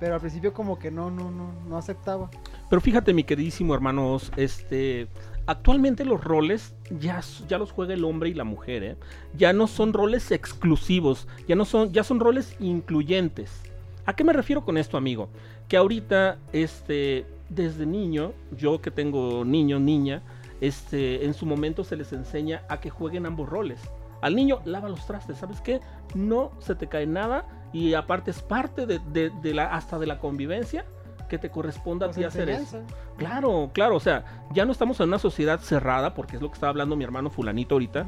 Pero 0.00 0.14
al 0.14 0.20
principio 0.20 0.52
como 0.52 0.78
que 0.78 0.90
no, 0.90 1.10
no, 1.10 1.30
no, 1.30 1.52
no 1.66 1.78
aceptaba. 1.78 2.30
Pero 2.74 2.82
fíjate, 2.82 3.14
mi 3.14 3.22
queridísimo 3.22 3.72
hermanos, 3.72 4.32
este, 4.34 5.06
actualmente 5.46 6.04
los 6.04 6.24
roles 6.24 6.74
ya, 6.90 7.20
ya 7.46 7.56
los 7.56 7.70
juega 7.70 7.94
el 7.94 8.04
hombre 8.04 8.30
y 8.30 8.34
la 8.34 8.42
mujer, 8.42 8.82
¿eh? 8.82 8.96
Ya 9.36 9.52
no 9.52 9.68
son 9.68 9.92
roles 9.92 10.32
exclusivos, 10.32 11.28
ya 11.46 11.54
no 11.54 11.66
son, 11.66 11.92
ya 11.92 12.02
son 12.02 12.18
roles 12.18 12.56
incluyentes. 12.58 13.62
¿A 14.06 14.16
qué 14.16 14.24
me 14.24 14.32
refiero 14.32 14.64
con 14.64 14.76
esto, 14.76 14.96
amigo? 14.96 15.28
Que 15.68 15.76
ahorita, 15.76 16.38
este, 16.52 17.26
desde 17.48 17.86
niño, 17.86 18.32
yo 18.58 18.80
que 18.80 18.90
tengo 18.90 19.44
niño, 19.44 19.78
niña, 19.78 20.22
este, 20.60 21.24
en 21.24 21.32
su 21.32 21.46
momento 21.46 21.84
se 21.84 21.94
les 21.94 22.12
enseña 22.12 22.64
a 22.68 22.80
que 22.80 22.90
jueguen 22.90 23.24
ambos 23.24 23.48
roles. 23.48 23.78
Al 24.20 24.34
niño, 24.34 24.58
lava 24.64 24.88
los 24.88 25.06
trastes, 25.06 25.38
¿sabes 25.38 25.60
qué? 25.60 25.78
No 26.16 26.50
se 26.58 26.74
te 26.74 26.88
cae 26.88 27.06
nada 27.06 27.46
y 27.72 27.94
aparte 27.94 28.32
es 28.32 28.42
parte 28.42 28.84
de- 28.84 28.98
de 29.30 29.54
la, 29.54 29.66
hasta 29.76 29.96
de 30.00 30.06
la 30.06 30.18
convivencia 30.18 30.84
que 31.34 31.38
te 31.38 31.50
corresponda 31.50 32.06
Pues 32.06 32.16
a 32.16 32.20
ti 32.20 32.24
hacer 32.24 32.48
eso. 32.48 32.82
Claro, 33.16 33.70
claro, 33.72 33.96
o 33.96 34.00
sea, 34.00 34.46
ya 34.52 34.64
no 34.64 34.72
estamos 34.72 35.00
en 35.00 35.08
una 35.08 35.18
sociedad 35.18 35.58
cerrada, 35.58 36.14
porque 36.14 36.36
es 36.36 36.42
lo 36.42 36.48
que 36.48 36.54
estaba 36.54 36.70
hablando 36.70 36.94
mi 36.94 37.02
hermano 37.02 37.28
fulanito 37.28 37.74
ahorita, 37.74 38.06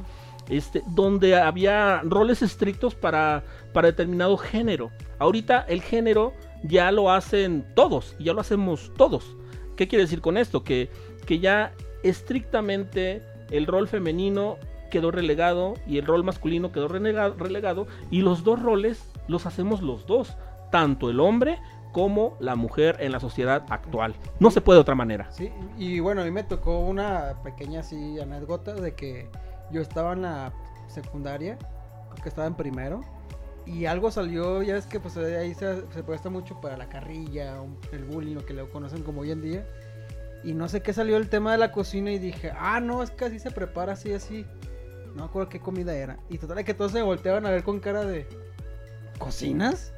este, 0.48 0.82
donde 0.86 1.36
había 1.36 2.02
roles 2.04 2.42
estrictos 2.42 2.94
para, 2.94 3.42
para 3.72 3.88
determinado 3.88 4.36
género. 4.36 4.90
Ahorita 5.18 5.64
el 5.68 5.82
género 5.82 6.34
ya 6.62 6.92
lo 6.92 7.10
hacen 7.10 7.66
todos, 7.74 8.14
y 8.18 8.24
ya 8.24 8.32
lo 8.32 8.40
hacemos 8.40 8.92
todos. 8.96 9.36
¿Qué 9.76 9.88
quiere 9.88 10.04
decir 10.04 10.20
con 10.20 10.36
esto? 10.36 10.62
Que, 10.62 10.88
que 11.26 11.40
ya 11.40 11.72
estrictamente 12.04 13.22
el 13.50 13.66
rol 13.66 13.88
femenino 13.88 14.56
quedó 14.90 15.10
relegado 15.10 15.74
y 15.86 15.98
el 15.98 16.06
rol 16.06 16.22
masculino 16.22 16.70
quedó 16.70 16.86
relegado 16.88 17.86
y 18.10 18.22
los 18.22 18.44
dos 18.44 18.62
roles 18.62 19.10
los 19.26 19.46
hacemos 19.46 19.82
los 19.82 20.06
dos, 20.06 20.36
tanto 20.70 21.10
el 21.10 21.20
hombre 21.20 21.58
como 21.96 22.36
la 22.40 22.56
mujer 22.56 22.98
en 23.00 23.10
la 23.10 23.20
sociedad 23.20 23.64
actual. 23.70 24.14
No 24.38 24.50
se 24.50 24.60
puede 24.60 24.76
de 24.76 24.82
otra 24.82 24.94
manera. 24.94 25.32
Sí, 25.32 25.50
y 25.78 25.98
bueno, 26.00 26.20
a 26.20 26.24
mí 26.26 26.30
me 26.30 26.42
tocó 26.42 26.80
una 26.80 27.42
pequeña 27.42 27.80
así 27.80 28.20
anécdota 28.20 28.74
de 28.74 28.92
que 28.92 29.30
yo 29.70 29.80
estaba 29.80 30.12
en 30.12 30.20
la 30.20 30.52
secundaria, 30.88 31.56
creo 32.10 32.22
que 32.22 32.28
estaba 32.28 32.48
en 32.48 32.54
primero, 32.54 33.00
y 33.64 33.86
algo 33.86 34.10
salió, 34.10 34.62
ya 34.62 34.76
es 34.76 34.84
que 34.84 35.00
pues 35.00 35.16
ahí 35.16 35.54
se, 35.54 35.72
presta 36.06 36.28
mucho 36.28 36.60
para 36.60 36.76
la 36.76 36.86
carrilla, 36.90 37.62
el 37.90 38.04
bullying, 38.04 38.34
lo 38.34 38.44
que 38.44 38.52
lo 38.52 38.68
conocen 38.68 39.02
como 39.02 39.22
hoy 39.22 39.30
en 39.30 39.40
día. 39.40 39.66
Y 40.44 40.52
no 40.52 40.68
sé 40.68 40.82
qué 40.82 40.92
salió 40.92 41.16
el 41.16 41.30
tema 41.30 41.52
de 41.52 41.56
la 41.56 41.72
cocina 41.72 42.12
y 42.12 42.18
dije, 42.18 42.52
ah, 42.58 42.78
no, 42.78 43.02
es 43.02 43.10
que 43.10 43.24
así 43.24 43.38
se 43.38 43.50
prepara, 43.50 43.94
así, 43.94 44.12
así. 44.12 44.44
No 45.14 45.14
me 45.14 45.24
acuerdo 45.24 45.48
qué 45.48 45.60
comida 45.60 45.94
era. 45.94 46.18
Y 46.28 46.36
total, 46.36 46.62
que 46.62 46.74
todos 46.74 46.92
se 46.92 47.00
volteaban 47.00 47.46
a 47.46 47.50
ver 47.50 47.64
con 47.64 47.80
cara 47.80 48.04
de, 48.04 48.28
¿cocinas? 49.18 49.94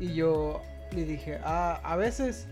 Y 0.00 0.12
yo 0.14 0.60
le 0.92 1.04
dije, 1.04 1.38
ah, 1.44 1.80
a 1.82 1.96
veces, 1.96 2.48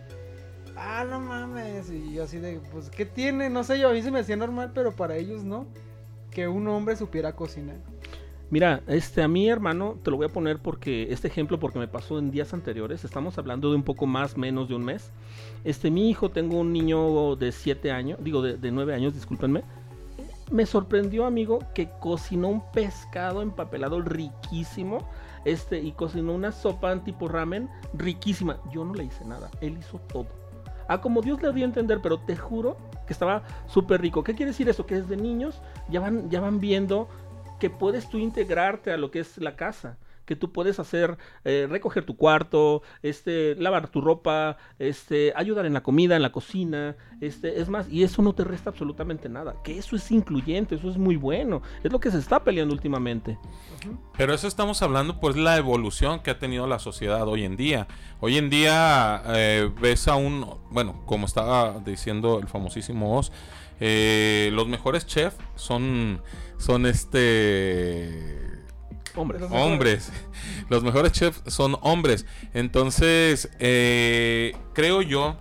ah, 0.76 1.04
no 1.08 1.20
mames. 1.20 1.90
Y 1.90 2.14
yo 2.14 2.24
así 2.24 2.38
de, 2.38 2.60
pues, 2.72 2.90
¿qué 2.90 3.06
tiene? 3.06 3.50
No 3.50 3.64
sé, 3.64 3.78
yo 3.78 3.88
a 3.88 3.92
mí 3.92 4.02
se 4.02 4.10
me 4.10 4.20
hacía 4.20 4.36
normal, 4.36 4.72
pero 4.74 4.94
para 4.94 5.16
ellos 5.16 5.44
no. 5.44 5.66
Que 6.30 6.48
un 6.48 6.66
hombre 6.68 6.96
supiera 6.96 7.34
cocinar. 7.34 7.76
Mira, 8.50 8.82
este 8.86 9.22
a 9.22 9.28
mi 9.28 9.48
hermano 9.48 9.98
te 10.02 10.10
lo 10.10 10.16
voy 10.16 10.26
a 10.26 10.28
poner 10.28 10.58
porque 10.58 11.08
este 11.10 11.28
ejemplo 11.28 11.58
porque 11.58 11.78
me 11.78 11.88
pasó 11.88 12.18
en 12.18 12.30
días 12.30 12.52
anteriores. 12.52 13.04
Estamos 13.04 13.38
hablando 13.38 13.70
de 13.70 13.76
un 13.76 13.82
poco 13.82 14.06
más 14.06 14.36
menos 14.36 14.68
de 14.68 14.74
un 14.74 14.84
mes. 14.84 15.10
Este 15.64 15.90
mi 15.90 16.10
hijo 16.10 16.30
tengo 16.30 16.58
un 16.58 16.72
niño 16.72 17.36
de 17.36 17.52
7 17.52 17.90
años, 17.90 18.18
digo 18.22 18.42
de, 18.42 18.56
de 18.56 18.70
9 18.70 18.94
años, 18.94 19.14
discúlpenme. 19.14 19.62
Me 20.50 20.66
sorprendió, 20.66 21.24
amigo, 21.24 21.60
que 21.74 21.88
cocinó 22.00 22.48
un 22.48 22.62
pescado 22.70 23.40
empapelado 23.40 24.00
riquísimo. 24.02 25.08
Este, 25.44 25.78
y 25.78 25.92
cocinó 25.92 26.32
una 26.32 26.52
sopa 26.52 26.94
tipo 27.04 27.28
ramen 27.28 27.68
riquísima. 27.92 28.58
Yo 28.72 28.84
no 28.84 28.94
le 28.94 29.04
hice 29.04 29.24
nada, 29.24 29.50
él 29.60 29.78
hizo 29.78 29.98
todo. 30.00 30.28
A 30.88 31.00
como 31.00 31.22
Dios 31.22 31.42
le 31.42 31.52
dio 31.52 31.64
a 31.64 31.68
entender, 31.68 32.00
pero 32.02 32.18
te 32.18 32.36
juro 32.36 32.76
que 33.06 33.12
estaba 33.12 33.42
súper 33.66 34.00
rico. 34.00 34.22
¿Qué 34.22 34.34
quiere 34.34 34.52
decir 34.52 34.68
eso? 34.68 34.86
Que 34.86 34.96
desde 34.96 35.16
niños 35.16 35.60
ya 35.88 36.00
van, 36.00 36.30
ya 36.30 36.40
van 36.40 36.60
viendo 36.60 37.08
que 37.58 37.70
puedes 37.70 38.08
tú 38.08 38.18
integrarte 38.18 38.92
a 38.92 38.96
lo 38.96 39.10
que 39.10 39.20
es 39.20 39.38
la 39.38 39.56
casa. 39.56 39.96
Que 40.24 40.36
tú 40.36 40.52
puedes 40.52 40.78
hacer, 40.78 41.18
eh, 41.44 41.66
recoger 41.68 42.04
tu 42.04 42.16
cuarto, 42.16 42.82
este, 43.02 43.54
lavar 43.56 43.88
tu 43.88 44.00
ropa, 44.00 44.56
este, 44.78 45.32
ayudar 45.36 45.66
en 45.66 45.74
la 45.74 45.82
comida, 45.82 46.16
en 46.16 46.22
la 46.22 46.32
cocina, 46.32 46.96
este, 47.20 47.60
es 47.60 47.68
más, 47.68 47.88
y 47.88 48.02
eso 48.02 48.22
no 48.22 48.34
te 48.34 48.44
resta 48.44 48.70
absolutamente 48.70 49.28
nada. 49.28 49.56
Que 49.62 49.78
eso 49.78 49.96
es 49.96 50.10
incluyente, 50.10 50.76
eso 50.76 50.90
es 50.90 50.96
muy 50.96 51.16
bueno. 51.16 51.62
Es 51.82 51.92
lo 51.92 52.00
que 52.00 52.10
se 52.10 52.18
está 52.18 52.42
peleando 52.42 52.74
últimamente. 52.74 53.38
Pero 54.16 54.34
eso 54.34 54.48
estamos 54.48 54.82
hablando, 54.82 55.20
pues, 55.20 55.36
la 55.36 55.56
evolución 55.56 56.20
que 56.20 56.30
ha 56.30 56.38
tenido 56.38 56.66
la 56.66 56.78
sociedad 56.78 57.26
hoy 57.28 57.44
en 57.44 57.56
día. 57.56 57.86
Hoy 58.20 58.38
en 58.38 58.50
día 58.50 59.22
eh, 59.26 59.70
ves 59.80 60.08
a 60.08 60.16
un, 60.16 60.46
bueno, 60.70 61.02
como 61.06 61.26
estaba 61.26 61.80
diciendo 61.80 62.38
el 62.38 62.48
famosísimo 62.48 63.18
Oz, 63.18 63.32
eh, 63.80 64.50
los 64.52 64.68
mejores 64.68 65.06
chefs 65.06 65.36
son, 65.56 66.22
son 66.58 66.86
este 66.86 68.43
Hombre, 69.16 69.38
Los 69.38 69.50
hombres. 69.52 70.12
Los 70.68 70.82
mejores 70.82 71.12
chefs 71.12 71.40
son 71.46 71.76
hombres. 71.82 72.26
Entonces, 72.52 73.50
eh, 73.58 74.56
creo 74.72 75.02
yo 75.02 75.36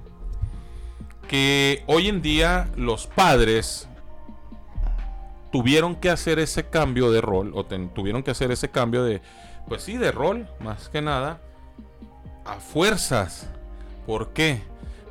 que 1.28 1.84
hoy 1.88 2.08
en 2.10 2.22
día 2.22 2.70
los 2.76 3.08
padres 3.08 3.88
tuvieron 5.52 5.96
que 5.96 6.10
hacer 6.10 6.40
ese 6.40 6.66
cambio 6.70 7.12
de 7.12 7.22
rol, 7.22 7.52
o 7.56 7.66
ten- 7.66 7.90
tuvieron 7.90 8.24
que 8.24 8.32
hacer 8.32 8.52
ese 8.52 8.70
cambio 8.70 9.04
de, 9.04 9.22
pues 9.68 9.84
sí, 9.84 9.98
de 9.98 10.12
rol, 10.12 10.48
más 10.60 10.90
que 10.90 11.02
nada, 11.02 11.40
a 12.46 12.56
fuerzas. 12.56 13.48
¿Por 14.06 14.34
qué? 14.34 14.62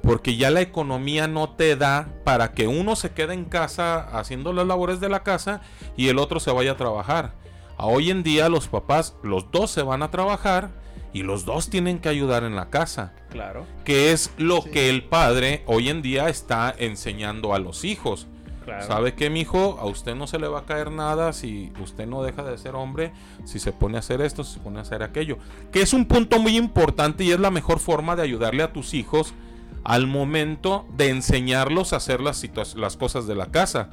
Porque 0.02 0.36
ya 0.36 0.50
la 0.50 0.60
economía 0.60 1.28
no 1.28 1.50
te 1.50 1.76
da 1.76 2.08
para 2.24 2.52
que 2.52 2.66
uno 2.66 2.96
se 2.96 3.12
quede 3.12 3.34
en 3.34 3.44
casa 3.44 4.00
haciendo 4.18 4.52
las 4.52 4.66
labores 4.66 4.98
de 5.00 5.08
la 5.08 5.22
casa 5.22 5.60
y 5.96 6.08
el 6.08 6.18
otro 6.18 6.40
se 6.40 6.50
vaya 6.50 6.72
a 6.72 6.76
trabajar. 6.76 7.34
A 7.78 7.86
hoy 7.86 8.10
en 8.10 8.22
día 8.22 8.48
los 8.48 8.68
papás, 8.68 9.14
los 9.22 9.50
dos 9.50 9.70
se 9.70 9.82
van 9.82 10.02
a 10.02 10.10
trabajar 10.10 10.70
y 11.12 11.22
los 11.24 11.44
dos 11.44 11.68
tienen 11.68 11.98
que 11.98 12.08
ayudar 12.08 12.44
en 12.44 12.56
la 12.56 12.70
casa, 12.70 13.12
claro, 13.30 13.66
que 13.84 14.12
es 14.12 14.30
lo 14.38 14.62
Sí. 14.62 14.70
que 14.70 14.88
el 14.90 15.04
padre 15.04 15.62
hoy 15.66 15.88
en 15.90 16.00
día 16.00 16.28
está 16.28 16.74
enseñando 16.78 17.54
a 17.54 17.58
los 17.58 17.84
hijos. 17.84 18.28
claro. 18.64 18.86
¿Sabe 18.86 19.14
qué, 19.14 19.28
mijo? 19.28 19.76
A 19.80 19.86
usted 19.86 20.14
no 20.14 20.28
se 20.28 20.38
le 20.38 20.46
va 20.46 20.60
a 20.60 20.64
caer 20.66 20.92
nada 20.92 21.32
si 21.32 21.72
usted 21.82 22.06
no 22.06 22.22
deja 22.22 22.44
de 22.44 22.56
ser 22.56 22.76
hombre, 22.76 23.12
si 23.44 23.58
se 23.58 23.72
pone 23.72 23.96
a 23.96 23.98
hacer 24.00 24.20
esto, 24.20 24.44
si 24.44 24.54
se 24.54 24.60
pone 24.60 24.78
a 24.78 24.82
hacer 24.82 25.02
aquello. 25.02 25.36
Que 25.72 25.82
es 25.82 25.92
un 25.92 26.06
punto 26.06 26.38
muy 26.38 26.56
importante 26.56 27.24
y 27.24 27.32
es 27.32 27.40
la 27.40 27.50
mejor 27.50 27.80
forma 27.80 28.14
de 28.14 28.22
ayudarle 28.22 28.62
a 28.62 28.72
tus 28.72 28.94
hijos 28.94 29.34
al 29.82 30.06
momento 30.06 30.86
de 30.96 31.08
enseñarlos 31.08 31.92
a 31.92 31.96
hacer 31.96 32.20
las, 32.20 32.44
las 32.76 32.96
cosas 32.96 33.26
de 33.26 33.34
la 33.34 33.46
casa, 33.46 33.90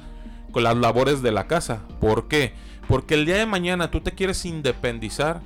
con 0.52 0.62
las 0.62 0.76
labores 0.76 1.20
de 1.20 1.32
la 1.32 1.48
casa. 1.48 1.82
¿Por 2.00 2.28
qué? 2.28 2.52
Porque 2.52 2.69
el 3.08 3.26
día 3.26 3.36
de 3.36 3.46
mañana 3.46 3.90
tú 3.90 4.00
te 4.00 4.12
quieres 4.12 4.44
independizar 4.44 5.40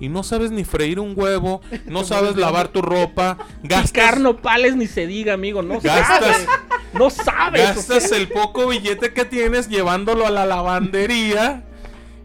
y 0.00 0.08
no 0.08 0.22
sabes 0.22 0.50
ni 0.50 0.64
freír 0.64 0.98
un 0.98 1.12
huevo, 1.16 1.60
no 1.86 2.04
sabes 2.04 2.36
lavar 2.36 2.68
tu 2.68 2.82
ropa, 2.82 3.38
gastas, 3.62 3.92
Picar 3.92 4.20
nopales 4.20 4.76
ni 4.76 4.86
se 4.86 5.06
diga, 5.06 5.34
amigo, 5.34 5.62
no 5.62 5.80
gastas, 5.80 6.20
sabes. 6.20 6.48
No 6.92 7.10
sabes. 7.10 7.62
gastas 7.62 8.10
el 8.12 8.28
poco 8.28 8.68
billete 8.68 9.12
que 9.12 9.24
tienes 9.24 9.68
llevándolo 9.68 10.26
a 10.26 10.30
la 10.30 10.46
lavandería 10.46 11.64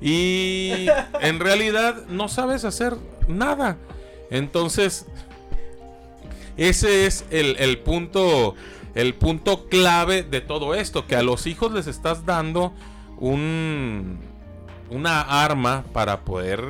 y 0.02 0.88
en 1.22 1.40
realidad 1.40 2.06
no 2.08 2.30
sabes 2.30 2.66
hacer 2.66 2.96
nada. 3.28 3.78
Entonces, 4.32 5.06
ese 6.58 7.06
es 7.06 7.26
el, 7.30 7.58
el 7.60 7.78
punto 7.80 8.56
el 8.96 9.14
punto 9.14 9.68
clave 9.68 10.24
de 10.24 10.40
todo 10.40 10.74
esto, 10.74 11.06
que 11.06 11.18
a 11.18 11.22
los 11.22 11.48
hijos 11.48 11.74
les 11.74 11.86
estás 11.86 12.26
dando 12.26 12.74
un 13.18 14.35
una 14.90 15.22
arma 15.44 15.84
para 15.94 16.22
poder 16.22 16.64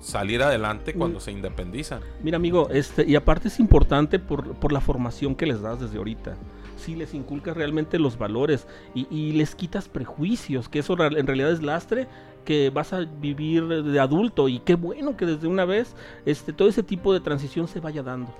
salir 0.00 0.42
adelante 0.42 0.92
cuando 0.94 1.20
se 1.20 1.32
independizan. 1.32 2.00
Mira, 2.22 2.36
amigo, 2.36 2.68
este, 2.70 3.04
y 3.06 3.16
aparte 3.16 3.48
es 3.48 3.58
importante 3.58 4.18
por, 4.18 4.54
por 4.56 4.72
la 4.72 4.80
formación 4.80 5.34
que 5.34 5.46
les 5.46 5.62
das 5.62 5.80
desde 5.80 5.96
ahorita. 5.96 6.36
Si 6.76 6.94
les 6.94 7.14
inculcas 7.14 7.56
realmente 7.56 7.98
los 7.98 8.18
valores 8.18 8.66
y, 8.94 9.06
y 9.10 9.32
les 9.32 9.54
quitas 9.54 9.88
prejuicios, 9.88 10.68
que 10.68 10.80
eso 10.80 10.92
en 11.00 11.26
realidad 11.26 11.50
es 11.50 11.62
lastre 11.62 12.06
que 12.44 12.68
vas 12.68 12.92
a 12.92 13.00
vivir 13.00 13.66
de 13.66 14.00
adulto 14.00 14.48
y 14.48 14.60
qué 14.60 14.74
bueno 14.74 15.16
que 15.16 15.24
desde 15.24 15.46
una 15.46 15.64
vez 15.64 15.96
este 16.26 16.52
todo 16.52 16.68
ese 16.68 16.82
tipo 16.82 17.14
de 17.14 17.20
transición 17.20 17.68
se 17.68 17.80
vaya 17.80 18.02
dando. 18.02 18.34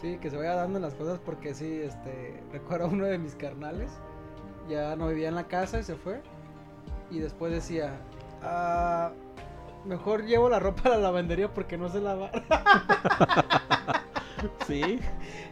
Sí, 0.00 0.16
que 0.16 0.30
se 0.30 0.36
vaya 0.38 0.54
dando 0.54 0.78
las 0.78 0.94
cosas 0.94 1.18
porque 1.18 1.54
sí, 1.54 1.66
este, 1.66 2.42
recuerdo 2.52 2.86
a 2.86 2.88
uno 2.88 3.04
de 3.04 3.18
mis 3.18 3.34
carnales, 3.34 3.90
ya 4.68 4.96
no 4.96 5.08
vivía 5.08 5.28
en 5.28 5.34
la 5.34 5.46
casa 5.46 5.78
y 5.78 5.82
se 5.82 5.94
fue. 5.96 6.22
Y 7.10 7.18
después 7.18 7.52
decía, 7.52 8.00
"Ah, 8.42 9.10
mejor 9.84 10.24
llevo 10.24 10.48
la 10.48 10.58
ropa 10.58 10.82
a 10.84 10.88
la 10.90 10.98
lavandería 10.98 11.52
porque 11.52 11.76
no 11.78 11.88
sé 11.88 12.00
lavar. 12.00 12.30
Sí. 14.66 14.98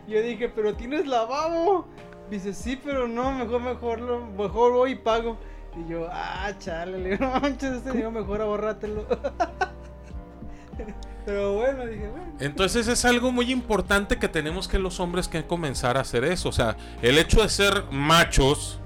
Yo 0.07 0.23
dije, 0.23 0.49
pero 0.49 0.75
tienes 0.75 1.07
lavabo. 1.07 1.87
Dice, 2.30 2.54
sí, 2.54 2.80
pero 2.83 3.07
no, 3.07 3.33
mejor, 3.33 3.61
mejor, 3.61 4.00
lo- 4.00 4.25
mejor 4.26 4.73
voy 4.73 4.92
y 4.92 4.97
pago. 4.97 5.37
Y 5.76 5.90
yo, 5.90 6.09
ah, 6.11 6.50
chale, 6.59 6.99
le 6.99 7.11
digo, 7.11 7.26
no 7.26 7.40
manches, 7.40 7.73
este 7.75 7.90
dinero 7.90 8.11
mejor 8.11 8.40
ahorrátelo. 8.40 9.07
pero 11.26 11.54
bueno, 11.54 11.85
dije, 11.87 12.09
bueno. 12.09 12.33
Entonces 12.40 12.88
es 12.88 13.04
algo 13.04 13.30
muy 13.33 13.50
importante 13.52 14.18
que 14.18 14.28
tenemos 14.28 14.68
que 14.68 14.78
los 14.78 14.99
hombres 15.00 15.28
que 15.28 15.45
comenzar 15.47 15.97
a 15.99 16.00
hacer 16.00 16.25
eso. 16.25 16.49
O 16.49 16.52
sea, 16.52 16.76
el 17.02 17.18
hecho 17.18 17.42
de 17.42 17.49
ser 17.50 17.85
machos, 17.90 18.80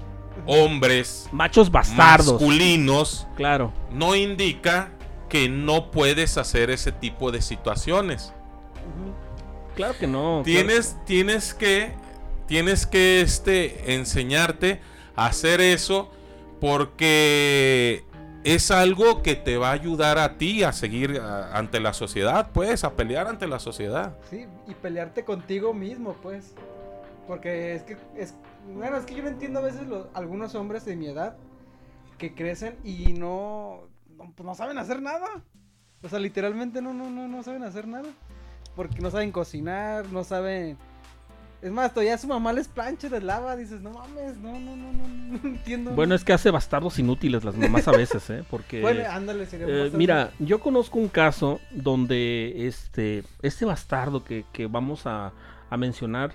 hombres, 0.45 1.27
Machos 1.31 1.71
bastardos. 1.71 2.33
masculinos, 2.33 3.27
Claro. 3.35 3.71
no 3.91 4.15
indica 4.15 4.89
que 5.29 5.49
no 5.49 5.89
puedes 5.91 6.37
hacer 6.37 6.69
ese 6.69 6.91
tipo 6.91 7.31
de 7.31 7.41
situaciones. 7.41 8.33
Claro 9.75 9.95
que 9.99 10.05
no. 10.07 10.41
claro. 10.41 10.43
Tienes, 10.43 10.97
tienes 11.05 11.53
que, 11.53 11.91
tienes 12.47 12.85
que 12.85 13.21
este, 13.21 13.95
enseñarte 13.95 14.81
a 15.15 15.25
hacer 15.27 15.61
eso 15.61 16.11
porque 16.59 18.03
es 18.43 18.71
algo 18.71 19.21
que 19.23 19.35
te 19.35 19.57
va 19.57 19.69
a 19.69 19.73
ayudar 19.73 20.17
a 20.19 20.37
ti 20.37 20.63
a 20.63 20.73
seguir 20.73 21.19
a- 21.19 21.57
ante 21.57 21.79
la 21.79 21.93
sociedad, 21.93 22.49
pues, 22.53 22.83
a 22.83 22.93
pelear 22.93 23.27
ante 23.27 23.47
la 23.47 23.59
sociedad. 23.59 24.15
Sí, 24.29 24.45
y 24.67 24.73
pelearte 24.75 25.23
contigo 25.23 25.73
mismo, 25.73 26.15
pues. 26.21 26.53
Porque 27.27 27.75
es 27.75 27.83
que, 27.83 27.97
es, 28.17 28.33
bueno, 28.75 28.97
es 28.97 29.05
que 29.05 29.15
yo 29.15 29.23
no 29.23 29.29
entiendo 29.29 29.59
a 29.59 29.63
veces 29.63 29.87
los, 29.87 30.07
algunos 30.13 30.55
hombres 30.55 30.85
de 30.85 30.95
mi 30.95 31.07
edad 31.07 31.37
que 32.17 32.33
crecen 32.33 32.77
y 32.83 33.13
no, 33.13 33.87
no, 34.17 34.31
pues 34.35 34.45
no 34.45 34.55
saben 34.55 34.77
hacer 34.77 35.01
nada. 35.01 35.27
O 36.01 36.09
sea, 36.09 36.19
literalmente 36.19 36.81
no, 36.81 36.93
no, 36.93 37.09
no, 37.09 37.27
no 37.27 37.43
saben 37.43 37.63
hacer 37.63 37.87
nada. 37.87 38.09
Porque 38.75 38.99
no 38.99 39.11
saben 39.11 39.31
cocinar, 39.31 40.07
no 40.11 40.23
saben... 40.23 40.77
Es 41.61 41.71
más, 41.71 41.93
todavía 41.93 42.17
su 42.17 42.27
mamá 42.27 42.51
les 42.51 42.67
plancha, 42.67 43.07
les 43.07 43.23
lava, 43.23 43.55
dices, 43.55 43.79
no 43.79 43.91
mames, 43.91 44.35
no, 44.37 44.59
no, 44.59 44.75
no, 44.75 44.91
no, 44.91 45.07
no 45.07 45.47
entiendo. 45.47 45.91
Bueno, 45.91 46.13
es 46.13 46.25
que 46.25 46.33
hace 46.33 46.51
bastardos 46.51 46.99
inútiles 46.99 47.45
las 47.45 47.55
mamás 47.55 47.87
a 47.87 47.91
veces, 47.91 48.29
¿eh? 48.31 48.43
Porque... 48.49 48.81
Bueno, 48.81 49.03
ándale, 49.09 49.45
sería 49.45 49.67
Eh, 49.69 49.91
mira, 49.93 50.31
yo 50.39 50.59
conozco 50.59 50.99
un 50.99 51.07
caso 51.07 51.61
donde 51.71 52.67
este, 52.67 53.23
este 53.41 53.63
bastardo 53.63 54.25
que, 54.25 54.43
que 54.51 54.67
vamos 54.67 55.07
a, 55.07 55.31
a 55.69 55.77
mencionar 55.77 56.33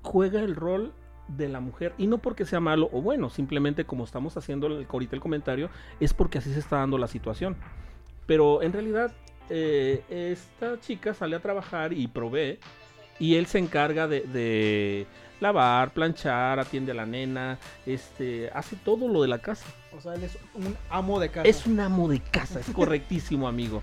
juega 0.00 0.40
el 0.40 0.56
rol 0.56 0.94
de 1.28 1.48
la 1.48 1.60
mujer 1.60 1.94
y 1.98 2.06
no 2.06 2.18
porque 2.18 2.44
sea 2.44 2.60
malo 2.60 2.88
o 2.92 3.00
bueno, 3.00 3.30
simplemente 3.30 3.84
como 3.84 4.04
estamos 4.04 4.36
haciendo 4.36 4.66
el, 4.66 4.86
ahorita 4.88 5.16
el 5.16 5.22
comentario, 5.22 5.70
es 6.00 6.12
porque 6.14 6.38
así 6.38 6.52
se 6.52 6.60
está 6.60 6.78
dando 6.78 6.98
la 6.98 7.08
situación. 7.08 7.56
Pero 8.26 8.62
en 8.62 8.72
realidad 8.72 9.12
eh, 9.50 10.02
esta 10.08 10.80
chica 10.80 11.14
sale 11.14 11.36
a 11.36 11.40
trabajar 11.40 11.92
y 11.92 12.08
provee 12.08 12.58
y 13.18 13.36
él 13.36 13.46
se 13.46 13.58
encarga 13.58 14.08
de, 14.08 14.22
de 14.22 15.06
lavar, 15.40 15.92
planchar, 15.92 16.58
atiende 16.58 16.92
a 16.92 16.94
la 16.94 17.06
nena, 17.06 17.58
este, 17.86 18.50
hace 18.50 18.76
todo 18.76 19.08
lo 19.08 19.22
de 19.22 19.28
la 19.28 19.38
casa. 19.38 19.66
O 19.96 20.00
sea, 20.00 20.14
él 20.14 20.24
es 20.24 20.38
un 20.54 20.76
amo 20.90 21.20
de 21.20 21.28
casa. 21.28 21.48
Es 21.48 21.66
un 21.66 21.78
amo 21.80 22.08
de 22.08 22.20
casa, 22.20 22.60
es 22.60 22.70
correctísimo, 22.70 23.46
amigo. 23.46 23.82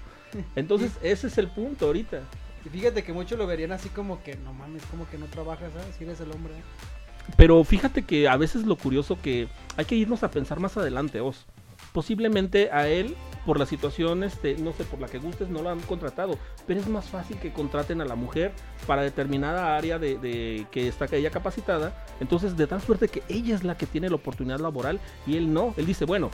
Entonces, 0.56 0.92
ese 1.02 1.28
es 1.28 1.38
el 1.38 1.48
punto 1.48 1.88
ahorita. 1.88 2.22
Y 2.66 2.70
fíjate 2.70 3.04
que 3.04 3.14
muchos 3.14 3.38
lo 3.38 3.48
verían 3.48 3.72
así 3.72 3.90
como 3.90 4.22
que, 4.24 4.36
no 4.38 4.54
mames, 4.54 4.84
como 4.86 5.10
que 5.10 5.18
no 5.18 5.26
trabajas, 5.28 5.72
¿sabes? 5.74 5.96
Si 5.96 6.04
eres 6.04 6.20
el 6.22 6.32
hombre. 6.32 6.54
Pero 7.38 7.64
fíjate 7.64 8.04
que 8.04 8.28
a 8.28 8.38
veces 8.38 8.66
lo 8.66 8.76
curioso 8.76 9.18
que 9.22 9.48
hay 9.78 9.86
que 9.86 9.96
irnos 9.96 10.24
a 10.24 10.32
pensar 10.32 10.60
más 10.60 10.78
adelante, 10.78 11.22
Os. 11.22 11.46
Posiblemente 11.94 12.70
a 12.72 12.88
él, 12.88 13.16
por 13.46 13.60
la 13.60 13.66
situación, 13.66 14.24
este, 14.24 14.56
no 14.58 14.72
sé, 14.72 14.86
por 14.86 15.02
la 15.02 15.08
que 15.08 15.18
gustes, 15.20 15.50
no 15.50 15.62
lo 15.62 15.70
han 15.70 15.82
contratado. 15.82 16.38
Pero 16.66 16.80
es 16.80 16.88
más 16.88 17.10
fácil 17.10 17.38
que 17.38 17.52
contraten 17.52 18.00
a 18.00 18.06
la 18.06 18.16
mujer 18.16 18.54
para 18.88 19.02
determinada 19.02 19.76
área 19.76 20.00
de, 20.00 20.18
de 20.18 20.68
que 20.72 20.88
está 20.88 21.06
ella 21.12 21.32
capacitada. 21.32 22.06
Entonces, 22.22 22.56
de 22.56 22.68
tal 22.68 22.82
suerte 22.82 23.10
que 23.10 23.24
ella 23.28 23.56
es 23.56 23.64
la 23.64 23.78
que 23.78 23.88
tiene 23.88 24.10
la 24.10 24.16
oportunidad 24.16 24.60
laboral 24.60 25.00
y 25.28 25.36
él 25.36 25.54
no. 25.54 25.74
Él 25.76 25.86
dice, 25.86 26.06
bueno, 26.06 26.30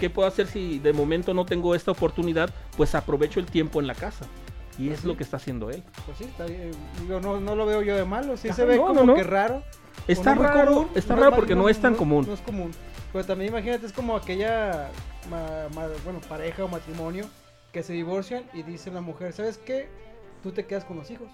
¿qué 0.00 0.10
puedo 0.10 0.26
hacer 0.26 0.48
si 0.48 0.80
de 0.80 0.92
momento 0.92 1.34
no 1.34 1.44
tengo 1.46 1.74
esta 1.76 1.92
oportunidad? 1.92 2.50
Pues 2.76 2.94
aprovecho 2.96 3.38
el 3.38 3.46
tiempo 3.46 3.80
en 3.80 3.86
la 3.86 3.94
casa. 3.94 4.26
Y 4.78 4.90
es 4.90 5.04
lo 5.04 5.16
que 5.16 5.22
está 5.22 5.36
haciendo 5.36 5.70
él. 5.70 5.82
Pues 6.04 6.18
sí, 6.18 6.24
está 6.24 6.46
bien. 6.46 6.72
Digo, 7.02 7.20
no, 7.20 7.40
no 7.40 7.54
lo 7.54 7.64
veo 7.64 7.80
yo 7.82 7.96
de 7.96 8.04
malo. 8.04 8.36
Sí 8.36 8.48
Ajá, 8.48 8.56
se 8.56 8.64
ve 8.64 8.76
no, 8.76 8.86
como 8.86 9.04
no. 9.04 9.14
que 9.14 9.22
raro. 9.22 9.62
Está 10.08 10.34
no 10.34 10.42
raro, 10.42 10.72
común, 10.74 10.88
está 10.94 11.14
no 11.16 11.22
raro 11.22 11.36
porque 11.36 11.54
no, 11.54 11.68
es 11.68 11.80
tan 11.80 11.94
común. 11.94 12.24
No 12.26 12.34
es 12.34 12.40
común. 12.40 12.70
Pero 13.12 13.24
también 13.24 13.50
imagínate, 13.50 13.86
es 13.86 13.92
como 13.92 14.16
aquella 14.16 14.90
ma- 15.30 15.68
ma- 15.74 15.88
bueno, 16.04 16.20
pareja 16.28 16.64
o 16.64 16.68
matrimonio 16.68 17.24
que 17.72 17.82
se 17.82 17.92
divorcian 17.92 18.44
y 18.52 18.62
dice 18.62 18.90
la 18.90 19.00
mujer, 19.00 19.32
¿sabes 19.32 19.58
qué? 19.58 19.88
Tú 20.42 20.52
te 20.52 20.64
quedas 20.66 20.84
con 20.84 20.96
los 20.96 21.10
hijos. 21.10 21.28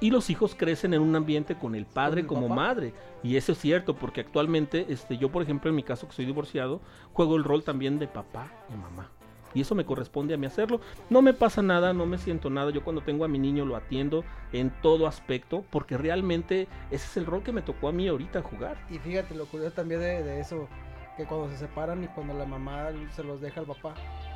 Y 0.00 0.10
los 0.10 0.28
hijos 0.28 0.54
crecen 0.54 0.92
en 0.92 1.00
un 1.00 1.14
ambiente 1.16 1.54
con 1.54 1.74
el 1.74 1.86
padre 1.86 2.26
como 2.26 2.42
papá. 2.48 2.54
madre. 2.54 2.92
Y 3.22 3.36
eso 3.36 3.52
es 3.52 3.58
cierto, 3.58 3.94
porque 3.96 4.20
actualmente, 4.20 4.86
este, 4.88 5.16
yo 5.16 5.30
por 5.30 5.42
ejemplo, 5.42 5.70
en 5.70 5.76
mi 5.76 5.82
caso 5.82 6.06
que 6.08 6.14
soy 6.14 6.26
divorciado, 6.26 6.80
juego 7.12 7.36
el 7.36 7.44
rol 7.44 7.62
también 7.62 7.98
de 7.98 8.06
papá 8.08 8.48
y 8.72 8.76
mamá. 8.76 9.10
Y 9.54 9.60
eso 9.60 9.74
me 9.74 9.84
corresponde 9.84 10.34
a 10.34 10.36
mí 10.36 10.46
hacerlo. 10.46 10.80
No 11.10 11.22
me 11.22 11.32
pasa 11.32 11.62
nada, 11.62 11.92
no 11.92 12.06
me 12.06 12.18
siento 12.18 12.50
nada. 12.50 12.70
Yo 12.70 12.82
cuando 12.82 13.02
tengo 13.02 13.24
a 13.24 13.28
mi 13.28 13.38
niño 13.38 13.64
lo 13.64 13.76
atiendo 13.76 14.24
en 14.52 14.70
todo 14.82 15.06
aspecto, 15.06 15.64
porque 15.70 15.96
realmente 15.96 16.68
ese 16.90 17.06
es 17.06 17.16
el 17.16 17.26
rol 17.26 17.42
que 17.42 17.52
me 17.52 17.62
tocó 17.62 17.88
a 17.88 17.92
mí 17.92 18.08
ahorita 18.08 18.42
jugar. 18.42 18.76
Y 18.90 18.98
fíjate, 18.98 19.34
lo 19.34 19.46
curioso 19.46 19.74
también 19.74 20.00
de, 20.00 20.22
de 20.22 20.40
eso, 20.40 20.68
que 21.16 21.24
cuando 21.24 21.48
se 21.48 21.56
separan 21.56 22.02
y 22.02 22.08
cuando 22.08 22.34
la 22.34 22.44
mamá 22.44 22.88
se 23.14 23.22
los 23.22 23.40
deja 23.40 23.60
al 23.60 23.66
papá, 23.66 23.94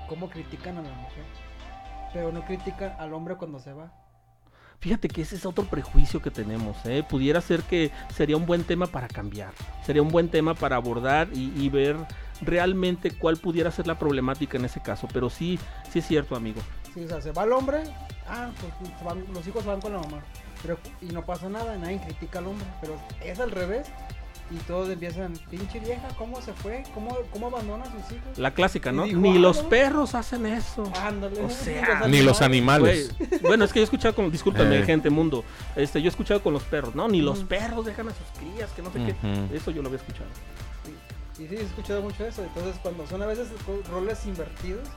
cómo 0.09 0.31
critican 0.31 0.79
a 0.79 0.83
la 0.83 0.95
mujer. 0.95 1.25
Pero 2.13 2.33
no 2.33 2.45
critican 2.45 2.95
al 2.99 3.13
hombre 3.13 3.37
cuando 3.37 3.59
se 3.59 3.73
va. 3.73 3.93
Fíjate 4.81 5.09
que 5.09 5.23
ese 5.23 5.35
es 5.35 5.45
otro 5.45 5.65
prejuicio 5.65 6.23
que 6.23 6.31
tenemos. 6.31 6.77
¿eh? 6.87 7.05
Pudiera 7.09 7.41
ser 7.41 7.63
que 7.63 7.91
sería 8.15 8.37
un 8.37 8.47
buen 8.47 8.63
tema 8.63 8.87
para 8.87 9.09
cambiar. 9.09 9.53
Sería 9.85 10.03
un 10.03 10.09
buen 10.09 10.29
tema 10.29 10.55
para 10.55 10.77
abordar 10.77 11.29
y, 11.35 11.53
y 11.61 11.69
ver 11.69 11.97
realmente 12.41 13.11
cuál 13.11 13.37
pudiera 13.37 13.71
ser 13.71 13.87
la 13.87 13.99
problemática 13.99 14.57
en 14.59 14.65
ese 14.65 14.81
caso. 14.81 15.09
Pero 15.13 15.31
sí, 15.31 15.59
sí 15.93 15.99
es 16.01 16.07
cierto, 16.07 16.37
amigo. 16.37 16.61
Sí, 16.95 17.05
o 17.05 17.09
sea, 17.09 17.21
se 17.21 17.33
va 17.33 17.45
el 17.45 17.53
hombre, 17.53 17.83
ah, 18.29 18.51
pues 18.61 18.93
van- 19.05 19.25
los 19.33 19.47
hijos 19.47 19.65
van 19.65 19.81
con 19.81 19.93
la 19.93 19.99
mamá. 20.01 20.21
Pero, 20.63 20.79
y 21.01 21.07
no 21.07 21.25
pasa 21.25 21.49
nada, 21.49 21.77
nadie 21.77 22.01
critica 22.01 22.41
al 22.41 22.49
hombre. 22.49 22.67
Pero 22.81 22.97
es 23.25 23.39
al 23.41 23.51
revés. 23.51 23.87
Y 24.51 24.57
todos 24.61 24.89
empiezan, 24.89 25.35
pinche 25.51 25.79
vieja, 25.79 26.09
¿cómo 26.17 26.41
se 26.41 26.55
fue? 26.55 26.83
¿Cómo, 26.95 27.15
cómo 27.31 27.49
abandona 27.49 27.85
a 27.85 27.89
sus 27.93 28.17
hijos? 28.17 28.39
La 28.39 28.55
clásica, 28.55 28.91
¿no? 28.93 29.05
Ni 29.07 29.37
"Ah, 29.37 29.41
los 29.41 29.63
no". 29.65 29.69
perros 29.69 30.15
hacen 30.15 30.47
eso. 30.47 30.91
Ándale. 31.03 31.43
O 31.43 31.51
sea, 31.51 32.07
Ni 32.09 32.23
los 32.23 32.41
animales. 32.41 33.15
Bueno, 33.43 33.67
es 33.67 33.73
que 33.75 33.81
yo 33.81 33.83
he 33.83 33.85
escuchado 33.85 34.15
con, 34.15 34.31
discúlpame, 34.33 34.79
Eh. 34.79 34.85
gente, 34.85 35.11
mundo. 35.11 35.45
Este, 35.77 36.01
yo 36.01 36.07
he 36.07 36.09
escuchado 36.09 36.43
con 36.43 36.55
los 36.55 36.63
perros, 36.63 36.95
no, 36.95 37.09
ni 37.09 37.21
los 37.21 37.41
perros 37.45 37.85
dejan 37.85 38.09
a 38.09 38.13
sus 38.13 38.27
crías, 38.39 38.71
que 38.71 38.81
no 38.81 38.91
sé 38.91 38.99
qué. 39.05 39.55
Eso 39.55 39.71
yo 39.71 39.83
lo 39.83 39.89
había 39.89 39.99
escuchado. 40.01 40.31
Y 41.39 41.47
sí, 41.49 41.55
he 41.57 41.63
escuchado 41.63 42.03
mucho 42.03 42.27
eso. 42.27 42.43
Entonces, 42.43 42.79
cuando 42.83 43.07
son 43.07 43.23
a 43.23 43.27
veces 43.27 43.49
roles 43.91 44.27
invertidos, 44.27 44.89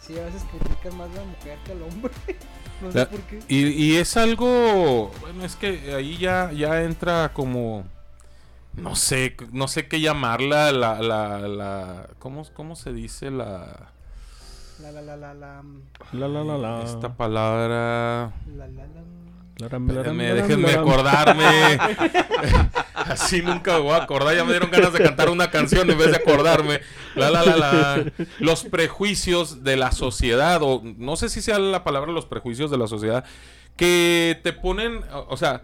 sí, 0.00 0.18
a 0.18 0.24
veces 0.24 0.44
critican 0.50 0.96
más 0.96 1.10
a 1.10 1.14
la 1.20 1.24
mujer 1.24 1.58
que 1.64 1.72
al 1.72 1.82
hombre. 1.82 2.12
no 2.80 2.92
sé 2.92 2.98
La- 2.98 3.06
por 3.06 3.22
qué. 3.22 3.46
Y, 3.48 3.68
y 3.68 3.96
es 3.96 4.16
algo, 4.16 5.10
bueno, 5.20 5.44
es 5.44 5.56
que 5.56 5.94
ahí 5.94 6.16
ya, 6.18 6.50
ya 6.52 6.82
entra 6.82 7.32
como, 7.34 7.84
no 8.74 8.96
sé, 8.96 9.36
no 9.52 9.68
sé 9.68 9.88
qué 9.88 10.00
llamarla, 10.00 10.72
la, 10.72 11.00
la, 11.02 11.40
la, 11.48 12.10
¿cómo, 12.18 12.44
cómo 12.54 12.76
se 12.76 12.92
dice 12.92 13.30
la, 13.30 13.92
La, 14.78 14.90
la, 14.92 15.00
la, 15.02 15.16
la, 15.16 15.34
la, 15.34 15.62
mm, 15.62 15.82
La 16.12 16.28
la 16.28 16.42
la 16.44 16.56
la. 16.56 16.74
esta 16.82 17.16
palabra? 17.16 18.32
la, 18.46 18.66
la, 18.68 18.86
la. 18.86 19.02
Déjenme 19.56 19.94
laram. 20.68 20.80
acordarme. 20.88 21.44
Así 22.94 23.42
nunca 23.42 23.74
me 23.74 23.80
voy 23.80 23.92
a 23.92 23.96
acordar. 24.02 24.34
Ya 24.34 24.44
me 24.44 24.50
dieron 24.50 24.70
ganas 24.70 24.92
de 24.92 25.02
cantar 25.02 25.30
una 25.30 25.50
canción 25.50 25.88
en 25.90 25.98
vez 25.98 26.10
de 26.10 26.16
acordarme. 26.16 26.80
La, 27.14 27.30
la, 27.30 27.44
la, 27.44 27.56
la. 27.56 28.12
Los 28.40 28.64
prejuicios 28.64 29.62
de 29.62 29.76
la 29.76 29.92
sociedad, 29.92 30.60
o 30.62 30.82
no 30.84 31.16
sé 31.16 31.28
si 31.28 31.40
sea 31.42 31.58
la 31.58 31.84
palabra 31.84 32.10
los 32.12 32.26
prejuicios 32.26 32.70
de 32.70 32.78
la 32.78 32.86
sociedad, 32.86 33.24
que 33.76 34.40
te 34.42 34.52
ponen, 34.52 35.00
o 35.12 35.26
o 35.30 35.36
sea, 35.36 35.62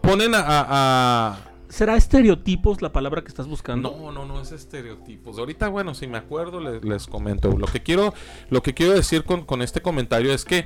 ponen 0.00 0.34
a, 0.34 0.44
a- 0.46 1.38
¿Será 1.68 1.96
estereotipos 1.96 2.80
la 2.80 2.92
palabra 2.92 3.20
que 3.20 3.28
estás 3.28 3.46
buscando? 3.46 3.94
No, 4.00 4.10
no, 4.10 4.24
no 4.24 4.40
es 4.40 4.52
estereotipos. 4.52 5.38
Ahorita, 5.38 5.68
bueno, 5.68 5.92
si 5.94 6.06
me 6.06 6.16
acuerdo, 6.16 6.60
les, 6.60 6.82
les 6.82 7.06
comento. 7.06 7.50
Lo 7.58 7.66
que 7.66 7.82
quiero, 7.82 8.14
lo 8.48 8.62
que 8.62 8.72
quiero 8.72 8.94
decir 8.94 9.24
con, 9.24 9.44
con 9.44 9.60
este 9.60 9.82
comentario 9.82 10.32
es 10.32 10.46
que 10.46 10.64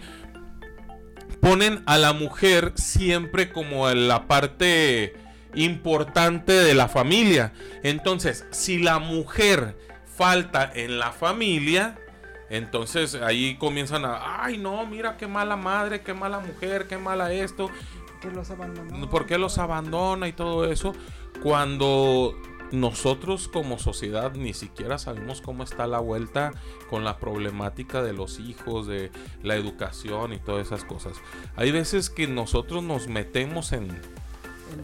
ponen 1.43 1.83
a 1.87 1.99
la 1.99 2.13
mujer 2.13 2.73
siempre 2.77 3.51
como 3.51 3.91
la 3.91 4.29
parte 4.29 5.13
importante 5.55 6.53
de 6.53 6.73
la 6.73 6.87
familia. 6.87 7.53
Entonces, 7.83 8.47
si 8.53 8.79
la 8.79 9.01
mujer 9.01 9.77
falta 10.17 10.71
en 10.73 11.01
la 11.01 11.11
familia, 11.11 11.99
entonces 12.49 13.17
ahí 13.17 13.57
comienzan 13.57 14.05
a, 14.05 14.45
ay 14.45 14.57
no, 14.57 14.87
mira 14.87 15.17
qué 15.17 15.27
mala 15.27 15.57
madre, 15.57 16.03
qué 16.03 16.15
mala 16.15 16.39
mujer, 16.39 16.87
qué 16.87 16.97
mala 16.97 17.33
esto, 17.33 17.71
Que 18.21 18.31
los 18.31 18.49
abandonó. 18.53 19.11
¿por 19.11 19.27
qué 19.27 19.37
los 19.37 19.59
abandona 19.59 20.29
y 20.29 20.33
todo 20.33 20.71
eso? 20.71 20.95
Cuando 21.43 22.41
nosotros 22.73 23.49
como 23.49 23.79
sociedad 23.79 24.33
ni 24.35 24.55
siquiera 24.55 24.99
sabemos 24.99 25.41
cómo 25.41 25.63
está 25.63 25.87
la 25.87 25.99
vuelta 26.01 26.53
con 26.91 27.05
la 27.05 27.19
problemática 27.19 28.03
de 28.03 28.13
los 28.13 28.41
hijos, 28.41 28.87
de 28.87 29.11
la 29.43 29.55
educación 29.57 30.33
y 30.33 30.39
todas 30.39 30.67
esas 30.67 30.85
cosas. 30.85 31.15
Hay 31.57 31.71
veces 31.71 32.11
que 32.11 32.27
nosotros 32.27 32.83
nos 32.83 33.07
metemos 33.09 33.73
en 33.73 34.01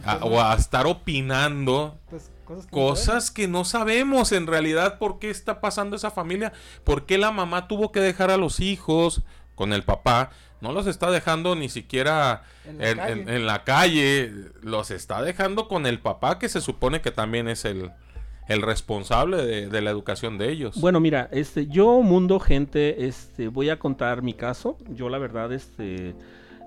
a- 0.05 0.17
o 0.23 0.39
a 0.39 0.53
estar 0.53 0.85
opinando 0.85 1.97
pues, 2.09 2.29
cosas 2.45 2.65
que 2.67 2.71
no 2.71 2.87
cosas 2.87 3.31
que 3.31 3.47
no 3.47 3.65
sabemos 3.65 4.31
en 4.31 4.45
realidad 4.47 4.99
por 4.99 5.17
qué 5.19 5.29
está 5.31 5.61
pasando 5.61 5.95
esa 5.95 6.11
familia, 6.11 6.53
por 6.83 7.05
qué 7.07 7.17
la 7.17 7.31
mamá 7.31 7.67
tuvo 7.67 7.91
que 7.91 7.99
dejar 7.99 8.29
a 8.29 8.37
los 8.37 8.59
hijos 8.59 9.23
con 9.55 9.73
el 9.73 9.83
papá, 9.83 10.29
no 10.61 10.71
los 10.73 10.87
está 10.87 11.09
dejando 11.11 11.55
ni 11.55 11.69
siquiera 11.69 12.43
En 12.65 12.77
la 12.77 12.89
en, 12.89 12.97
calle. 12.97 13.11
en- 13.21 13.29
en 13.29 13.45
la 13.45 13.63
calle, 13.63 14.33
los 14.61 14.91
está 14.91 15.21
dejando 15.21 15.67
con 15.67 15.85
el 15.85 15.99
papá 15.99 16.39
que 16.39 16.49
se 16.49 16.61
supone 16.61 17.01
que 17.01 17.11
también 17.11 17.47
es 17.47 17.65
el, 17.65 17.91
el 18.47 18.61
responsable 18.61 19.37
de, 19.45 19.69
de 19.69 19.81
la 19.81 19.89
educación 19.91 20.37
de 20.37 20.49
ellos. 20.51 20.79
Bueno, 20.81 20.99
mira, 20.99 21.29
este, 21.31 21.67
yo, 21.67 22.01
mundo, 22.01 22.39
gente, 22.39 23.05
este, 23.07 23.47
voy 23.47 23.69
a 23.69 23.79
contar 23.79 24.21
mi 24.21 24.33
caso. 24.33 24.77
Yo, 24.89 25.07
la 25.09 25.17
verdad, 25.19 25.51
este, 25.53 26.15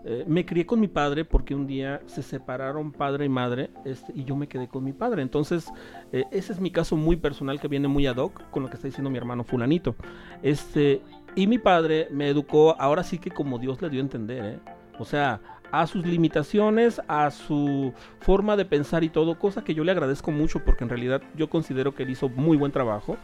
eh, 0.05 0.25
me 0.27 0.45
crié 0.47 0.65
con 0.67 0.81
mi 0.81 0.89
padre 0.89 1.25
porque 1.25 1.55
un 1.55 1.67
día 1.67 2.01
se 2.07 2.23
separaron 2.23 2.91
padre 2.93 3.25
y 3.27 3.29
madre, 3.29 3.71
este, 3.85 4.13
y 4.17 4.25
yo 4.25 4.35
me 4.37 4.49
quedé 4.49 4.69
con 4.69 4.83
mi 4.85 4.93
padre. 4.93 5.23
Entonces, 5.23 5.67
eh, 6.13 6.25
ese 6.33 6.53
es 6.53 6.61
mi 6.61 6.71
caso 6.71 6.97
muy 6.97 7.17
personal 7.17 7.61
que 7.61 7.69
viene 7.69 7.89
muy 7.89 8.07
ad 8.07 8.17
hoc 8.17 8.49
con 8.51 8.63
lo 8.63 8.69
que 8.69 8.77
está 8.77 8.87
diciendo 8.89 9.11
mi 9.11 9.19
hermano 9.19 9.45
fulanito. 9.45 9.95
Este, 10.43 11.03
y 11.35 11.47
mi 11.47 11.59
padre 11.59 12.09
me 12.11 12.29
educó, 12.29 12.77
ahora 12.79 13.03
sí 13.03 13.19
que 13.19 13.31
como 13.31 13.59
Dios 13.59 13.81
le 13.81 13.91
dio 13.91 14.01
a 14.01 14.05
entender, 14.05 14.45
¿eh? 14.45 14.59
O 14.99 15.05
sea, 15.05 15.41
a 15.73 15.87
sus 15.87 16.07
limitaciones, 16.07 17.01
a 17.09 17.31
su 17.31 17.95
forma 18.21 18.57
de 18.57 18.67
pensar 18.67 19.03
y 19.03 19.09
todo, 19.09 19.39
cosa 19.39 19.65
que 19.65 19.75
yo 19.75 19.85
le 19.85 19.93
agradezco 19.93 20.31
mucho 20.31 20.63
porque 20.65 20.85
en 20.85 20.91
realidad 20.91 21.23
yo 21.35 21.49
considero 21.49 21.95
que 21.95 22.03
él 22.03 22.11
hizo 22.11 22.29
muy 22.29 22.59
buen 22.59 22.73
trabajo 22.73 23.17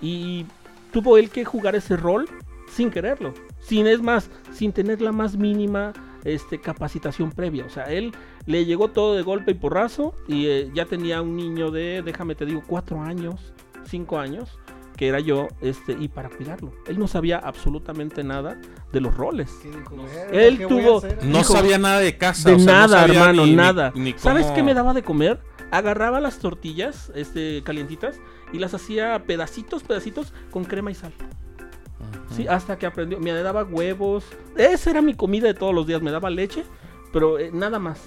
y 0.00 0.46
tuvo 0.92 1.18
él 1.18 1.28
que 1.28 1.44
jugar 1.44 1.76
ese 1.76 1.96
rol 1.96 2.26
sin 2.68 2.90
quererlo, 2.90 3.34
sin 3.60 3.86
es 3.86 4.00
más, 4.00 4.30
sin 4.50 4.72
tener 4.72 5.02
la 5.02 5.12
más 5.12 5.36
mínima 5.36 5.92
este, 6.24 6.58
capacitación 6.58 7.32
previa, 7.32 7.66
o 7.66 7.70
sea, 7.70 7.84
él 7.84 8.12
le 8.46 8.64
llegó 8.64 8.88
todo 8.88 9.14
de 9.14 9.22
golpe 9.22 9.50
y 9.50 9.54
porrazo 9.54 10.14
y 10.26 10.46
eh, 10.46 10.70
ya 10.74 10.86
tenía 10.86 11.20
un 11.20 11.36
niño 11.36 11.70
de, 11.70 12.02
déjame 12.02 12.34
te 12.34 12.46
digo, 12.46 12.62
cuatro 12.66 13.02
años, 13.02 13.52
cinco 13.84 14.18
años, 14.18 14.58
que 15.00 15.08
era 15.08 15.18
yo, 15.18 15.48
este, 15.62 15.96
y 15.98 16.08
para 16.08 16.28
cuidarlo, 16.28 16.74
él 16.86 16.98
no 16.98 17.08
sabía 17.08 17.38
absolutamente 17.38 18.22
nada 18.22 18.60
de 18.92 19.00
los 19.00 19.16
roles. 19.16 19.50
Que 19.62 19.70
dijo, 19.70 19.96
No 19.96 20.06
sé. 20.06 20.14
"Verga, 20.26 20.42
Él 20.42 20.58
¿qué 20.58 20.66
voy 20.66 20.74
a 20.80 20.84
tuvo- 20.84 20.98
hacer?" 20.98 21.24
no 21.24 21.38
dijo, 21.38 21.52
sabía 21.54 21.78
nada 21.78 22.00
de 22.00 22.18
casa. 22.18 22.50
De 22.50 22.56
o 22.56 22.58
sea, 22.58 22.66
no 22.66 22.80
nada, 22.80 23.00
sabía 23.00 23.20
hermano, 23.22 23.46
ni- 23.46 23.56
nada. 23.56 23.92
ni 23.94 24.12
¿Sabes 24.18 24.42
cómo- 24.44 24.56
qué 24.56 24.62
me 24.62 24.74
daba 24.74 24.92
de 24.92 25.02
comer? 25.02 25.40
Agarraba 25.70 26.20
las 26.20 26.38
tortillas, 26.38 27.10
este, 27.14 27.62
calientitas, 27.64 28.20
y 28.52 28.58
las 28.58 28.74
hacía 28.74 29.24
pedacitos, 29.24 29.84
pedacitos, 29.84 30.34
con 30.50 30.64
crema 30.64 30.90
y 30.90 30.94
sal. 30.94 31.14
Ujú. 31.18 32.34
Sí, 32.36 32.46
hasta 32.46 32.76
que 32.76 32.84
aprendió. 32.84 33.18
Me 33.20 33.32
daba 33.32 33.64
huevos. 33.64 34.24
Esa 34.58 34.90
era 34.90 35.00
mi 35.00 35.14
comida 35.14 35.46
de 35.46 35.54
todos 35.54 35.74
los 35.74 35.86
días. 35.86 36.02
Me 36.02 36.10
daba 36.10 36.28
leche, 36.28 36.62
pero 37.10 37.38
eh, 37.38 37.50
nada 37.54 37.78
más. 37.78 38.00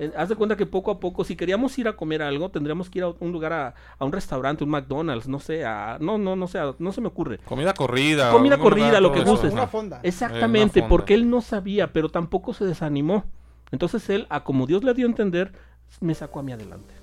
Eh, 0.00 0.12
haz 0.16 0.28
de 0.28 0.36
cuenta 0.36 0.56
que 0.56 0.64
poco 0.66 0.90
a 0.92 1.00
poco, 1.00 1.24
si 1.24 1.34
queríamos 1.34 1.76
ir 1.78 1.88
a 1.88 1.96
comer 1.96 2.22
algo, 2.22 2.50
tendríamos 2.50 2.88
que 2.88 2.98
ir 3.00 3.04
a 3.04 3.08
un 3.18 3.32
lugar, 3.32 3.52
a, 3.52 3.74
a 3.98 4.04
un 4.04 4.12
restaurante, 4.12 4.62
un 4.62 4.70
McDonald's, 4.70 5.26
no 5.28 5.40
sé, 5.40 5.64
a, 5.64 5.98
no, 6.00 6.18
no, 6.18 6.36
no 6.36 6.46
sé, 6.46 6.58
a- 6.58 6.74
no 6.78 6.92
se 6.92 7.00
me 7.00 7.08
ocurre. 7.08 7.38
Comida 7.38 7.74
corrida. 7.74 8.30
Comida 8.30 8.58
corrida, 8.58 9.00
lo 9.00 9.10
que 9.12 9.20
eso. 9.20 9.30
gustes. 9.32 9.52
Una 9.52 9.66
fonda. 9.66 10.00
Exactamente, 10.04 10.78
Eh, 10.78 10.82
una 10.82 10.88
fonda. 10.88 10.88
porque 10.88 11.14
él 11.14 11.28
no 11.28 11.40
sabía, 11.40 11.92
pero 11.92 12.08
tampoco 12.10 12.54
se 12.54 12.64
desanimó. 12.64 13.24
Entonces 13.72 14.08
él, 14.10 14.26
a 14.30 14.44
como 14.44 14.66
Dios 14.66 14.84
le 14.84 14.94
dio 14.94 15.06
a 15.06 15.10
entender, 15.10 15.52
me 16.00 16.14
sacó 16.14 16.40
a 16.40 16.42
mí 16.42 16.52
adelante. 16.52 16.94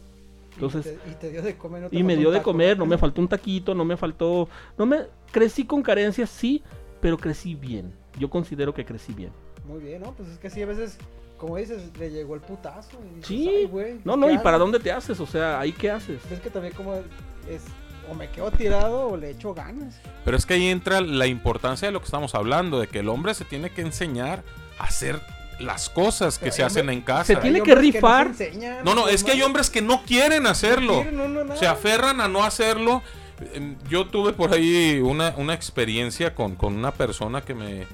Entonces, 0.53 0.85
y, 0.85 0.89
te, 0.89 1.11
y 1.11 1.13
te 1.15 1.31
dio 1.31 1.41
de 1.41 1.57
comer. 1.57 1.81
no 1.83 1.89
te 1.89 1.97
y 1.97 2.03
me 2.03 2.15
dio 2.15 2.31
de 2.31 2.41
comer, 2.41 2.77
no 2.77 2.85
me 2.85 2.97
faltó 2.97 3.19
un 3.19 3.27
taquito, 3.27 3.75
no 3.75 3.83
me 3.83 3.97
faltó, 3.97 4.47
no 4.77 4.85
me 4.85 4.99
crecí 5.31 5.65
con 5.65 5.81
carencias, 5.83 6.29
sí, 6.29 6.63
pero 7.01 7.17
crecí 7.17 7.55
bien. 7.55 7.91
Yo 8.17 8.29
considero 8.29 8.73
que 8.73 8.85
crecí 8.85 9.13
bien. 9.13 9.31
Muy 9.67 9.79
bien, 9.81 10.01
¿no? 10.01 10.13
Pues 10.13 10.29
es 10.29 10.37
que 10.39 10.49
sí, 10.49 10.61
a 10.61 10.65
veces, 10.65 10.97
como 11.37 11.57
dices, 11.57 11.81
le 11.99 12.09
llegó 12.11 12.35
el 12.35 12.41
putazo. 12.41 12.97
y 13.03 13.15
dices, 13.15 13.27
Sí. 13.27 13.49
"Ay, 13.49 13.65
güey, 13.65 13.93
No, 14.03 14.13
¿qué 14.13 14.19
no, 14.19 14.29
¿y 14.29 14.33
hago?". 14.35 14.43
para 14.43 14.57
dónde 14.57 14.79
te 14.79 14.91
haces? 14.91 15.19
O 15.19 15.25
sea, 15.27 15.59
¿ahí 15.59 15.71
qué 15.71 15.91
haces? 15.91 16.19
Ves 16.29 16.39
que 16.39 16.49
también 16.49 16.73
como 16.73 16.93
es, 16.95 17.63
o 18.09 18.13
me 18.13 18.29
quedo 18.29 18.51
tirado 18.51 19.07
o 19.09 19.17
le 19.17 19.31
echo 19.31 19.53
ganas. 19.53 19.95
Pero 20.23 20.37
es 20.37 20.45
que 20.45 20.53
ahí 20.55 20.67
entra 20.67 21.01
la 21.01 21.27
importancia 21.27 21.87
de 21.87 21.91
lo 21.91 21.99
que 21.99 22.05
estamos 22.05 22.35
hablando, 22.35 22.79
de 22.79 22.87
que 22.87 22.99
el 22.99 23.09
hombre 23.09 23.33
se 23.33 23.45
tiene 23.45 23.69
que 23.71 23.81
enseñar 23.81 24.43
a 24.79 24.83
hacer 24.85 25.19
las 25.59 25.89
cosas 25.89 26.37
que 26.37 26.45
Pero 26.45 26.55
se 26.55 26.63
hacen 26.63 26.89
en 26.89 27.01
casa. 27.01 27.23
Se 27.25 27.35
tiene 27.37 27.61
que 27.61 27.75
rifar. 27.75 28.25
no, 28.27 28.31
enseñan, 28.31 28.83
No, 28.83 28.93
no, 28.93 29.07
es 29.07 29.23
que 29.23 29.31
hay 29.31 29.41
hombres 29.41 29.69
que 29.69 29.81
no 29.81 30.03
quieren 30.03 30.47
hacerlo. 30.47 30.95
quieren, 30.95 31.17
no, 31.17 31.27
no, 31.29 31.43
no. 31.45 31.55
Se 31.55 31.65
aferran 31.65 32.19
a 32.21 32.27
no 32.27 32.43
hacerlo. 32.43 33.01
Eh, 33.41 33.75
Yo 33.89 34.05
tuve 34.07 34.33
por 34.33 34.53
ahí 34.53 34.99
una, 35.03 35.33
una 35.37 35.53
experiencia 35.53 36.35
con, 36.35 36.55
con 36.55 36.75
una 36.75 36.91
persona 36.91 37.41
que 37.41 37.53
me, 37.53 37.85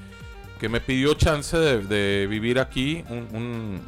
que 0.61 0.69
me 0.69 0.79
pidió 0.79 1.15
chance 1.15 1.57
de, 1.57 1.79
de 1.79 2.27
vivir 2.27 2.59
aquí, 2.59 3.03
un- 3.09 3.27
un- 3.35 3.81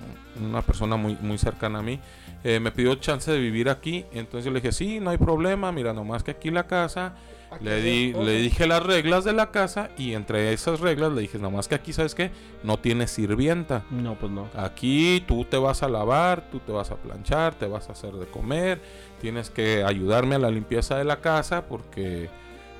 una 0.49 0.62
persona 0.63 0.95
muy, 0.97 1.15
muy 1.21 1.38
cercana 1.38 1.79
a 1.79 1.81
mí. 1.83 1.99
eh, 2.45 2.59
me 2.59 2.71
pidió 2.71 2.95
chance 2.95 3.31
de 3.31 3.39
vivir 3.39 3.69
aquí, 3.69 4.03
entonces 4.12 4.43
yo 4.43 4.51
le 4.51 4.59
dije, 4.59 4.73
sí, 4.73 4.99
no 4.99 5.12
hay 5.12 5.17
problema, 5.17 5.71
mira, 5.71 5.93
nomás 5.93 6.23
que 6.23 6.31
aquí 6.31 6.51
la 6.51 6.67
casa, 6.67 7.13
Aquí 7.51 7.63
le, 7.63 7.81
di, 7.81 8.12
le 8.13 8.38
dije 8.39 8.65
las 8.67 8.83
reglas 8.83 9.23
de 9.23 9.31
la 9.31 9.51
casa 9.51 9.91
y 9.97 10.13
entre 10.13 10.51
esas 10.51 10.79
reglas 10.81 11.13
le 11.13 11.21
dije, 11.21 11.38
nomás 11.38 11.67
que 11.69 11.75
aquí, 11.75 11.93
¿sabes 11.93 12.15
qué? 12.15 12.31
No 12.63 12.77
tienes 12.79 13.12
sirvienta. 13.12 13.83
No, 13.91 14.15
pues 14.15 14.31
no. 14.31 14.49
Aquí 14.57 15.23
tú 15.27 15.45
te 15.45 15.55
vas 15.57 15.83
a 15.83 15.88
lavar, 15.88 16.49
tú 16.51 16.59
te 16.59 16.71
vas 16.73 16.89
a 16.91 16.95
planchar, 16.95 17.53
te 17.53 17.67
vas 17.67 17.88
a 17.89 17.91
hacer 17.93 18.12
de 18.13 18.25
comer, 18.25 18.81
tienes 19.21 19.49
que 19.51 19.83
ayudarme 19.86 20.36
a 20.36 20.39
la 20.39 20.49
limpieza 20.49 20.97
de 20.97 21.03
la 21.05 21.21
casa 21.21 21.65
porque 21.67 22.29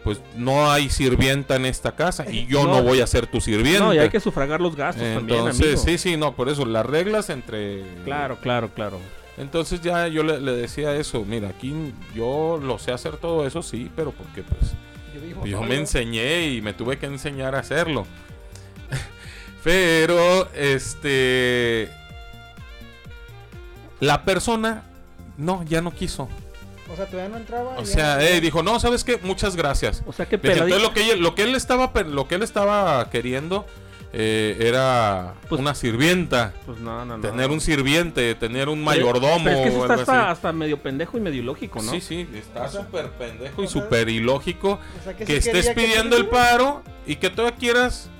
pues 0.04 0.22
no 0.36 0.70
hay 0.72 0.90
sirvienta 0.90 1.56
en 1.56 1.66
esta 1.66 1.94
casa 1.96 2.30
y 2.30 2.46
yo 2.48 2.66
no, 2.66 2.76
No. 2.78 2.84
voy 2.84 3.02
a 3.02 3.08
ser 3.08 3.28
tu 3.28 3.40
sirviente. 3.42 3.80
No, 3.80 3.94
y 3.94 4.00
hay 4.00 4.10
que 4.10 4.20
sufragar 4.20 4.60
los 4.62 4.76
gastos 4.76 5.04
también, 5.14 5.40
Entonces, 5.40 5.82
sí, 5.82 5.98
sí, 5.98 6.18
no, 6.18 6.36
por 6.36 6.50
eso 6.50 6.66
las 6.66 6.86
reglas 6.86 7.30
entre 7.30 7.82
Claro, 8.04 8.38
claro, 8.42 8.70
claro. 8.74 9.00
Entonces 9.38 9.82
ya 9.82 10.08
yo 10.08 10.22
le, 10.24 10.40
le 10.40 10.52
decía 10.52 10.96
eso, 10.96 11.24
mira, 11.26 11.50
aquí 11.50 11.74
yo 12.14 12.60
lo 12.62 12.78
sé 12.78 12.92
hacer 12.92 13.18
todo 13.18 13.48
eso, 13.48 13.64
sí, 13.64 13.90
pero 13.96 14.12
porque 14.12 14.44
pues 14.44 14.74
Yo, 15.14 15.46
yo 15.46 15.62
me 15.64 15.76
enseñé 15.76 16.50
y 16.50 16.62
me 16.62 16.74
tuve 16.74 16.98
que 17.00 17.06
enseñar 17.08 17.56
a 17.56 17.60
hacerlo. 17.60 18.06
Pero, 19.64 20.50
este. 20.54 21.90
La 24.00 24.26
persona, 24.26 24.84
no, 25.38 25.64
ya 25.64 25.82
no 25.82 25.92
quiso. 25.92 26.28
O 26.94 26.96
sea, 26.96 27.06
todavía 27.08 27.30
no 27.30 27.38
entraba. 27.38 27.76
O 27.78 27.86
sea, 27.86 28.24
eh, 28.24 28.40
dijo, 28.40 28.62
no, 28.64 28.80
¿sabes 28.80 29.04
qué? 29.04 29.18
Muchas 29.24 29.56
gracias. 29.56 30.04
O 30.06 30.14
sea, 30.14 30.26
que 30.28 30.38
Dije. 30.38 30.54
Entonces, 30.54 30.82
lo 30.82 30.94
que, 30.94 31.04
ella- 31.04 31.16
lo 31.16 31.34
que 31.36 31.44
él 31.44 31.56
estaba, 31.56 31.92
lo 32.06 32.28
que 32.28 32.36
él 32.36 32.44
estaba 32.44 33.10
queriendo 33.10 33.66
eh, 34.16 34.58
era 34.60 35.34
Pues- 35.50 35.60
una 35.60 35.74
sirvienta. 35.74 36.54
Pues 36.68 36.78
no, 36.80 37.04
no, 37.04 37.18
no. 37.18 37.22
Tener 37.28 37.50
un 37.50 37.60
sirviente, 37.60 38.36
tener 38.36 38.70
un 38.70 38.84
mayordomo. 38.84 39.44
pero 39.44 39.56
es 39.58 39.62
que 39.64 39.70
eso 39.70 39.80
o 39.80 39.82
está 39.82 39.94
algo 39.94 40.02
hasta, 40.04 40.22
así. 40.22 40.32
hasta 40.34 40.54
medio 40.54 40.78
pendejo 40.84 41.18
y 41.18 41.22
medio 41.22 41.42
ilógico, 41.42 41.82
¿no? 41.82 41.92
Sí, 41.92 42.00
sí, 42.00 42.30
está 42.36 42.66
O 42.66 42.70
sea, 42.70 42.82
súper 42.82 43.10
pendejo 43.10 43.64
y 43.64 43.66
o 43.66 43.68
sea, 43.68 43.82
súper 43.82 44.10
ilógico 44.10 44.74
o 45.00 45.04
sea, 45.04 45.18
que 45.18 45.26
sí 45.26 45.34
estés 45.34 45.52
quería 45.70 45.74
que 45.74 45.82
pidiendo 45.82 46.16
el 46.16 46.28
paro 46.28 46.84
y 47.08 47.16
que 47.16 47.32
todavía 47.32 47.58
quieras 47.58 48.12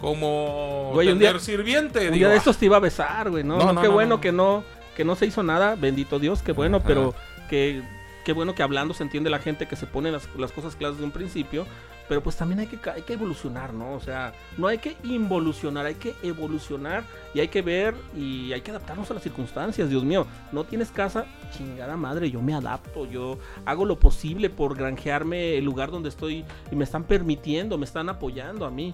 como 0.00 0.90
Güey, 0.94 1.08
un 1.08 1.18
tener 1.18 1.34
día- 1.34 1.40
sirviente. 1.40 1.98
Un 1.98 2.04
Digo, 2.06 2.14
día 2.16 2.28
de 2.28 2.34
ah, 2.34 2.38
estos 2.38 2.56
te 2.56 2.66
iba 2.66 2.76
a 2.76 2.80
besar, 2.80 3.30
güey, 3.30 3.44
¿no? 3.44 3.58
No, 3.58 3.64
No, 3.66 3.72
no, 3.74 3.80
qué 3.82 3.88
no, 3.88 3.92
bueno 3.94 4.14
no. 4.16 4.20
que 4.20 4.32
no 4.32 4.64
que 4.96 5.04
no 5.04 5.14
se 5.14 5.26
hizo 5.26 5.42
nada, 5.42 5.74
bendito 5.74 6.18
Dios, 6.18 6.40
qué 6.42 6.52
bueno, 6.52 6.78
Ajá. 6.78 6.86
pero 6.86 7.14
que 7.50 7.82
qué 8.26 8.32
bueno 8.32 8.56
que 8.56 8.64
hablando 8.64 8.92
se 8.92 9.04
entiende 9.04 9.30
la 9.30 9.38
gente 9.38 9.68
que 9.68 9.76
se 9.76 9.86
pone 9.86 10.10
las, 10.10 10.26
cosas 10.26 10.74
claras 10.74 10.98
de 10.98 11.04
un 11.04 11.12
principio, 11.12 11.64
pero 12.08 12.24
pues 12.24 12.34
también 12.34 12.58
hay 12.58 12.66
que 12.66 12.90
hay 12.90 13.02
que 13.02 13.12
evolucionar, 13.12 13.72
¿no? 13.72 13.92
O 13.92 14.00
sea, 14.00 14.32
no 14.58 14.66
hay 14.66 14.78
que 14.78 14.96
involucionar, 15.04 15.86
hay 15.86 15.94
que 15.94 16.12
evolucionar 16.24 17.04
y 17.34 17.38
hay 17.38 17.46
que 17.46 17.62
ver 17.62 17.94
y 18.16 18.52
hay 18.52 18.62
que 18.62 18.72
adaptarnos 18.72 19.08
a 19.12 19.14
las 19.14 19.22
circunstancias, 19.22 19.88
Dios 19.88 20.02
mío. 20.02 20.26
No 20.50 20.64
tienes 20.64 20.90
casa, 20.90 21.24
chingada 21.52 21.96
madre, 21.96 22.28
yo 22.28 22.42
me 22.42 22.52
adapto, 22.52 23.06
yo 23.06 23.38
hago 23.64 23.84
lo 23.84 24.00
posible 24.00 24.50
por 24.50 24.76
granjearme 24.76 25.56
el 25.56 25.64
lugar 25.64 25.92
donde 25.92 26.08
estoy 26.08 26.44
y 26.72 26.74
me 26.74 26.82
están 26.82 27.04
permitiendo, 27.04 27.78
me 27.78 27.84
están 27.84 28.08
apoyando 28.08 28.66
a 28.66 28.72
mí. 28.72 28.92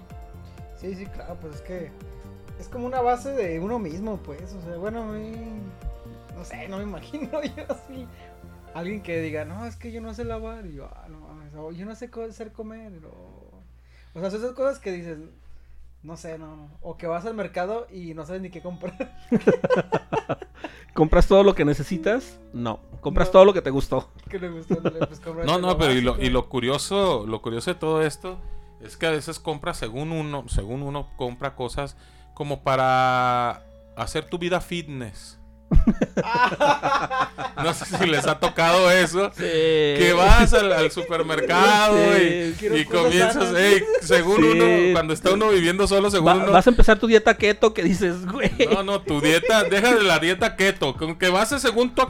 Sí, 0.77 0.95
sí, 0.95 1.07
claro, 1.07 1.39
pues 1.41 1.55
es 1.55 1.63
que 1.63 1.91
es 2.61 2.69
como 2.69 2.85
una 2.85 3.01
base 3.01 3.31
de 3.31 3.59
uno 3.61 3.79
mismo, 3.79 4.19
pues. 4.19 4.53
O 4.53 4.61
sea, 4.61 4.77
bueno, 4.77 5.07
mí. 5.07 5.33
no 6.37 6.45
sé, 6.45 6.69
no 6.69 6.77
me 6.77 6.83
imagino 6.83 7.31
yo 7.43 7.65
así. 7.71 8.07
Alguien 8.75 9.03
que 9.03 9.21
diga, 9.21 9.45
no, 9.45 9.67
es 9.67 9.77
que 9.77 9.93
yo 9.93 10.01
no 10.01 10.15
sé 10.15 10.25
lavar. 10.25 10.67
Y 10.67 10.75
yo, 10.75 10.87
ah, 10.87 11.09
no 11.09 11.33
o 11.55 11.73
yo 11.73 11.85
no 11.85 11.95
sé 11.95 12.11
hacer 12.29 12.53
comer. 12.53 12.93
O, 13.05 13.63
o 14.15 14.21
sea, 14.21 14.31
son 14.31 14.41
esas 14.41 14.55
cosas 14.55 14.79
que 14.79 14.93
dices, 14.93 15.19
no 16.03 16.17
sé, 16.17 16.39
no, 16.39 16.57
no. 16.57 16.71
O 16.81 16.97
que 16.97 17.07
vas 17.07 17.25
al 17.27 17.35
mercado 17.35 17.87
y 17.91 18.15
no 18.15 18.25
sabes 18.27 18.43
ni 18.43 18.51
qué 18.51 18.63
comprar. 18.63 19.17
¿Compras 20.95 21.27
todo 21.27 21.43
lo 21.43 21.55
que 21.55 21.65
necesitas? 21.65 22.39
No. 22.53 22.81
¿Compras 23.01 23.29
No. 23.29 23.33
todo 23.33 23.45
lo 23.47 23.53
que 23.55 23.63
te 23.63 23.71
gustó? 23.71 24.11
que 24.29 24.39
le 24.39 24.51
gustó, 24.51 24.77
pues 24.83 25.21
compras 25.21 25.47
No, 25.47 25.59
lo 25.59 25.69
no, 25.69 25.79
pero 25.79 25.93
y 25.93 26.01
lo, 26.01 26.21
y 26.21 26.29
lo 26.29 26.49
curioso, 26.49 27.27
lo 27.27 27.41
curioso 27.41 27.73
de 27.73 27.79
todo 27.79 28.03
esto 28.03 28.39
es 28.81 28.97
que 28.97 29.07
a 29.07 29.11
veces 29.11 29.39
compra 29.39 29.75
según 29.75 30.13
uno, 30.13 30.45
según 30.49 30.83
uno 30.83 31.09
compra 31.17 31.55
cosas 31.55 31.97
como 32.35 32.63
para 32.63 33.63
hacer 33.97 34.25
tu 34.27 34.39
vida 34.39 34.61
fitness. 34.61 35.39
No 37.63 37.75
sé 37.75 37.85
si 37.97 38.07
les 38.07 38.27
ha 38.27 38.39
tocado 38.41 38.91
eso. 38.91 39.31
Que 39.37 40.13
vas 40.17 40.53
al, 40.53 40.73
al 40.73 40.91
supermercado 40.91 41.97
Sí, 42.17 42.55
y, 42.75 42.85
comienzas, 42.87 43.53
según 44.03 44.43
Sí. 44.43 44.49
uno, 44.49 44.93
cuando 44.93 45.15
está 45.15 45.31
uno 45.33 45.49
viviendo 45.51 45.87
solo, 45.87 46.11
según 46.11 46.29
Va- 46.29 46.35
uno, 46.37 46.53
vas 46.53 46.67
a 46.67 46.71
empezar 46.71 46.99
tu 46.99 47.07
dieta 47.07 47.35
keto 47.37 47.73
que 47.75 47.83
dices, 47.83 48.27
güey. 48.27 48.51
no, 48.73 48.83
no, 48.83 49.01
tu 49.03 49.21
dieta, 49.21 49.65
deja 49.65 49.95
de 49.95 50.03
la 50.03 50.19
dieta 50.19 50.57
keto, 50.57 50.95
con 50.97 51.17
que 51.17 51.29
vas 51.29 51.53
a 51.53 51.59
según 51.61 51.95
tu 51.95 52.03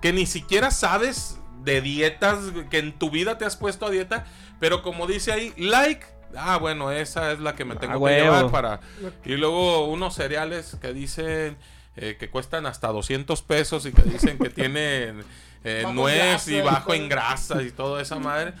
que 0.00 0.12
ni 0.12 0.26
siquiera 0.26 0.70
sabes 0.70 1.38
de 1.62 1.80
dietas 1.80 2.38
que 2.70 2.78
en 2.78 2.92
tu 2.98 3.10
vida 3.10 3.38
te 3.38 3.44
has 3.46 3.56
puesto 3.56 3.86
a 3.86 3.90
dieta, 3.90 4.26
pero 4.60 4.82
como 4.82 5.06
dice 5.06 5.32
ahí, 5.32 5.54
like, 5.56 6.04
ah, 6.36 6.58
bueno, 6.58 6.92
esa 6.92 7.32
es 7.32 7.40
la 7.40 7.54
que 7.54 7.64
me 7.64 7.74
Ah, 7.74 7.78
tengo 7.80 7.92
que 7.94 7.98
huevo. 7.98 8.24
llevar 8.24 8.50
para 8.50 8.80
y 9.24 9.32
luego 9.36 9.86
unos 9.86 10.14
cereales 10.14 10.76
que 10.82 10.92
dicen 10.92 11.56
eh, 11.96 12.16
que 12.18 12.28
cuestan 12.30 12.66
hasta 12.66 12.88
200 12.88 13.42
pesos 13.42 13.86
y 13.86 13.92
que 13.92 14.02
dicen 14.02 14.38
que 14.38 14.50
tienen 14.50 15.22
eh, 15.64 15.84
nuez 15.92 16.48
y 16.48 16.56
y 16.56 16.60
bajo 16.60 16.86
todo. 16.88 16.94
en 16.96 17.08
grasa 17.08 17.62
y 17.62 17.70
toda 17.70 18.02
esa 18.02 18.18
madre. 18.18 18.52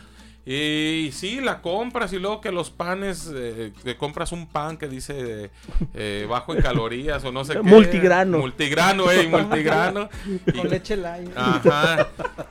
Y 0.46 1.10
sí, 1.14 1.40
la 1.40 1.62
compras 1.62 2.12
y 2.12 2.18
luego 2.18 2.42
que 2.42 2.52
los 2.52 2.68
panes, 2.70 3.30
eh, 3.34 3.72
que 3.82 3.96
compras 3.96 4.30
un 4.30 4.46
pan 4.46 4.76
que 4.76 4.88
dice 4.88 5.50
eh, 5.94 6.26
bajo 6.28 6.54
en 6.54 6.60
calorías 6.60 7.24
o 7.24 7.32
no 7.32 7.46
sé 7.46 7.54
qué. 7.54 7.62
Multigrano. 7.62 8.38
Multigrano, 8.38 9.10
ey, 9.10 9.26
multigrano. 9.26 10.10
Y- 10.46 10.52
Con 10.58 10.68
leche 10.68 10.96
light. 10.98 11.30
Ajá. 11.34 12.08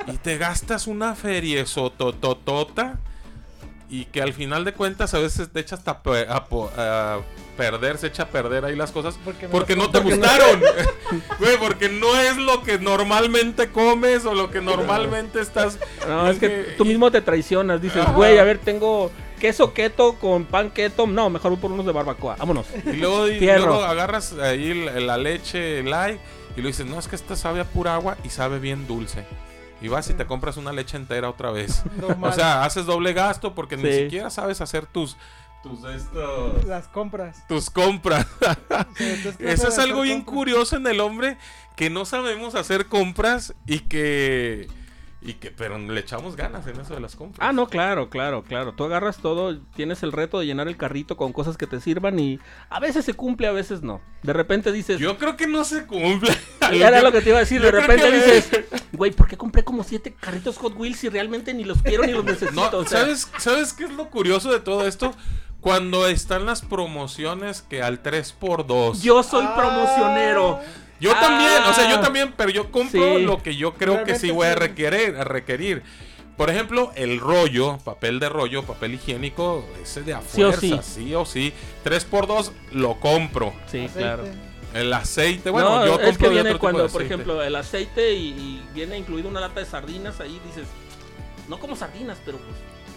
Y 0.07 0.17
te 0.17 0.39
gastas 0.39 0.87
una 0.87 1.13
feria 1.13 1.63
sotototota 1.67 2.97
y 3.91 4.05
que 4.05 4.23
al 4.23 4.33
final 4.33 4.65
de 4.65 4.73
cuentas 4.73 5.13
a 5.13 5.19
veces 5.19 5.51
te 5.53 5.59
echas 5.59 5.87
a, 5.87 5.91
a 5.91 7.19
perder, 7.55 7.97
se 7.97 8.07
echa 8.07 8.23
a 8.23 8.27
perder 8.27 8.65
ahí 8.65 8.75
las 8.75 8.91
cosas 8.91 9.17
Porque 9.23 9.47
porque 9.47 9.75
no 9.75 9.89
te 9.89 9.99
gustaron. 9.99 10.61
Güey, 11.39 11.57
porque 11.57 11.89
no 11.89 12.19
es 12.19 12.37
lo 12.37 12.63
que 12.63 12.79
normalmente 12.79 13.69
comes 13.69 14.25
o 14.25 14.33
lo 14.33 14.49
que 14.51 14.61
normalmente 14.61 15.39
estás... 15.41 15.79
No, 16.07 16.29
es 16.29 16.39
que 16.39 16.75
tú 16.77 16.85
mismo 16.85 17.11
te 17.11 17.21
traicionas. 17.21 17.81
Dices, 17.81 18.01
Ajá. 18.01 18.13
güey, 18.13 18.37
a 18.37 18.43
ver, 18.43 18.57
tengo 18.57 19.11
queso 19.39 19.73
keto 19.73 20.15
con 20.15 20.45
pan 20.45 20.71
keto. 20.71 21.07
No, 21.07 21.29
mejor 21.29 21.51
voy 21.51 21.59
por 21.59 21.71
unos 21.71 21.85
de 21.85 21.91
barbacoa. 21.91 22.35
Vámonos. 22.37 22.65
Y 22.85 22.97
luego, 22.97 23.27
y 23.27 23.39
luego 23.39 23.83
agarras 23.83 24.33
ahí 24.33 24.73
la, 24.73 24.99
la 24.99 25.17
leche 25.17 25.83
light 25.83 26.19
y 26.55 26.61
lo 26.61 26.67
dices, 26.67 26.85
no, 26.85 26.99
es 26.99 27.07
que 27.07 27.15
esta 27.15 27.35
sabe 27.35 27.59
a 27.59 27.65
pura 27.65 27.95
agua 27.95 28.17
y 28.23 28.29
sabe 28.29 28.59
bien 28.59 28.87
dulce. 28.87 29.25
Y 29.81 29.89
vas 29.89 30.09
y 30.09 30.13
te 30.13 30.25
compras 30.25 30.55
una 30.55 30.71
leche 30.71 30.95
entera 30.95 31.29
otra 31.29 31.51
vez. 31.51 31.83
Normal. 31.99 32.31
O 32.31 32.33
sea, 32.33 32.63
haces 32.63 32.85
doble 32.85 33.11
gasto 33.11 33.53
porque 33.53 33.75
ni 33.75 33.91
siquiera 33.91 34.29
sabes 34.29 34.61
hacer 34.61 34.85
tus 34.85 35.17
tus 35.63 35.83
estos 35.85 36.63
las 36.65 36.87
compras. 36.89 37.47
tus 37.47 37.69
compras. 37.69 38.27
Sí, 38.97 39.05
Eso 39.39 39.69
es 39.69 39.79
algo 39.79 40.01
bien 40.01 40.17
compras. 40.19 40.35
curioso 40.35 40.75
en 40.75 40.85
el 40.87 40.99
hombre 40.99 41.37
que 41.75 41.89
no 41.89 42.05
sabemos 42.05 42.53
hacer 42.55 42.85
compras 42.87 43.53
y 43.65 43.79
que 43.79 44.67
y 45.25 45.35
que 45.35 45.51
pero 45.51 45.77
le 45.79 46.01
echamos 46.01 46.35
ganas 46.35 46.67
en 46.67 46.77
eso 46.81 46.93
de 46.95 46.99
las 46.99 47.15
compras. 47.15 47.47
Ah, 47.47 47.53
no, 47.53 47.67
claro, 47.69 48.09
claro, 48.09 48.43
claro. 48.43 48.73
Tú 48.73 48.83
agarras 48.83 49.19
todo, 49.19 49.57
tienes 49.73 50.03
el 50.03 50.11
reto 50.11 50.37
de 50.37 50.45
llenar 50.45 50.67
el 50.67 50.75
carrito 50.75 51.15
con 51.15 51.31
cosas 51.31 51.55
que 51.55 51.65
te 51.65 51.79
sirvan 51.79 52.19
y 52.19 52.41
a 52.69 52.81
veces 52.81 53.05
se 53.05 53.13
cumple, 53.13 53.47
a 53.47 53.53
veces 53.53 53.81
no. 53.83 54.01
De 54.21 54.33
repente 54.33 54.73
dices, 54.73 54.99
Yo 54.99 55.17
creo 55.17 55.37
que 55.37 55.47
no 55.47 55.63
se 55.63 55.85
cumple. 55.87 56.29
era 56.73 57.01
lo 57.01 57.13
que 57.13 57.21
te 57.21 57.29
iba 57.29 57.37
a 57.37 57.41
decir, 57.41 57.61
yo 57.61 57.67
de 57.67 57.71
repente 57.71 58.03
que- 58.03 58.11
dices, 58.17 58.49
güey, 58.91 59.11
¿por 59.11 59.29
qué 59.29 59.37
compré 59.37 59.63
como 59.63 59.85
siete 59.85 60.13
carritos 60.13 60.57
Hot 60.57 60.75
Wheels 60.75 60.99
si 60.99 61.07
realmente 61.07 61.53
ni 61.53 61.63
los 61.63 61.81
quiero 61.81 62.03
ni 62.05 62.11
los 62.11 62.25
necesito? 62.25 62.51
No, 62.71 62.77
O 62.79 62.85
sea, 62.85 62.99
¿sabes, 62.99 63.29
¿Sabes 63.37 63.71
qué 63.71 63.85
es 63.85 63.93
lo 63.93 64.09
curioso 64.09 64.51
de 64.51 64.59
todo 64.59 64.85
esto? 64.85 65.13
Cuando 65.63 66.07
están 66.07 66.45
las 66.45 66.61
promociones 66.61 67.61
que 67.61 67.81
al 67.81 68.03
3x2. 68.03 69.01
Yo 69.01 69.23
soy 69.23 69.45
Ah. 69.47 69.55
promocionero. 69.55 70.59
Yo 70.99 71.11
Ah. 71.15 71.19
también, 71.21 71.63
o 71.63 71.73
sea, 71.73 71.89
yo 71.89 71.99
también, 72.01 72.33
pero 72.35 72.49
yo 72.49 72.69
compro 72.71 73.17
Sí. 73.17 73.23
lo 73.23 73.41
que 73.41 73.55
yo 73.55 73.73
creo 73.73 74.03
que 74.03 74.19
sí 74.19 74.29
voy 74.29 74.47
a 74.47 74.55
requerir, 74.55 75.15
a 75.17 75.23
requerir. 75.23 75.81
Por 76.37 76.49
ejemplo, 76.49 76.91
el 76.95 77.19
rollo, 77.19 77.77
papel 77.83 78.19
de 78.19 78.27
rollo, 78.27 78.63
papel 78.63 78.95
higiénico, 78.95 79.63
ese 79.81 80.01
de 80.01 80.13
a 80.15 80.21
Sí 80.21 80.43
o 80.43 80.51
fuerza, 80.51 80.81
sí. 80.83 81.05
sí 81.05 81.15
o 81.15 81.25
sí. 81.25 81.53
3x2 81.83 82.51
lo 82.73 82.99
compro. 82.99 83.53
Sí, 83.67 83.79
Aceite. 83.85 83.99
claro. 83.99 84.23
El 84.73 84.91
aceite, 84.91 85.49
bueno, 85.51 85.69
no, 85.79 85.85
yo 85.85 85.91
compro 85.93 86.09
es 86.09 86.17
que 86.17 86.23
de 86.25 86.29
viene 86.31 86.49
otro 86.49 86.53
tipo 86.53 86.59
cuando, 86.61 86.83
de 86.83 86.89
por 86.89 87.01
ejemplo, 87.03 87.43
el 87.43 87.55
aceite 87.55 88.13
y, 88.13 88.29
y 88.29 88.63
viene 88.73 88.97
incluido 88.97 89.29
una 89.29 89.39
lata 89.39 89.59
de 89.59 89.65
sardinas, 89.67 90.19
ahí 90.19 90.41
dices, 90.45 90.67
no 91.47 91.59
como 91.59 91.75
sardinas, 91.75 92.17
pero 92.25 92.37
pues 92.39 92.49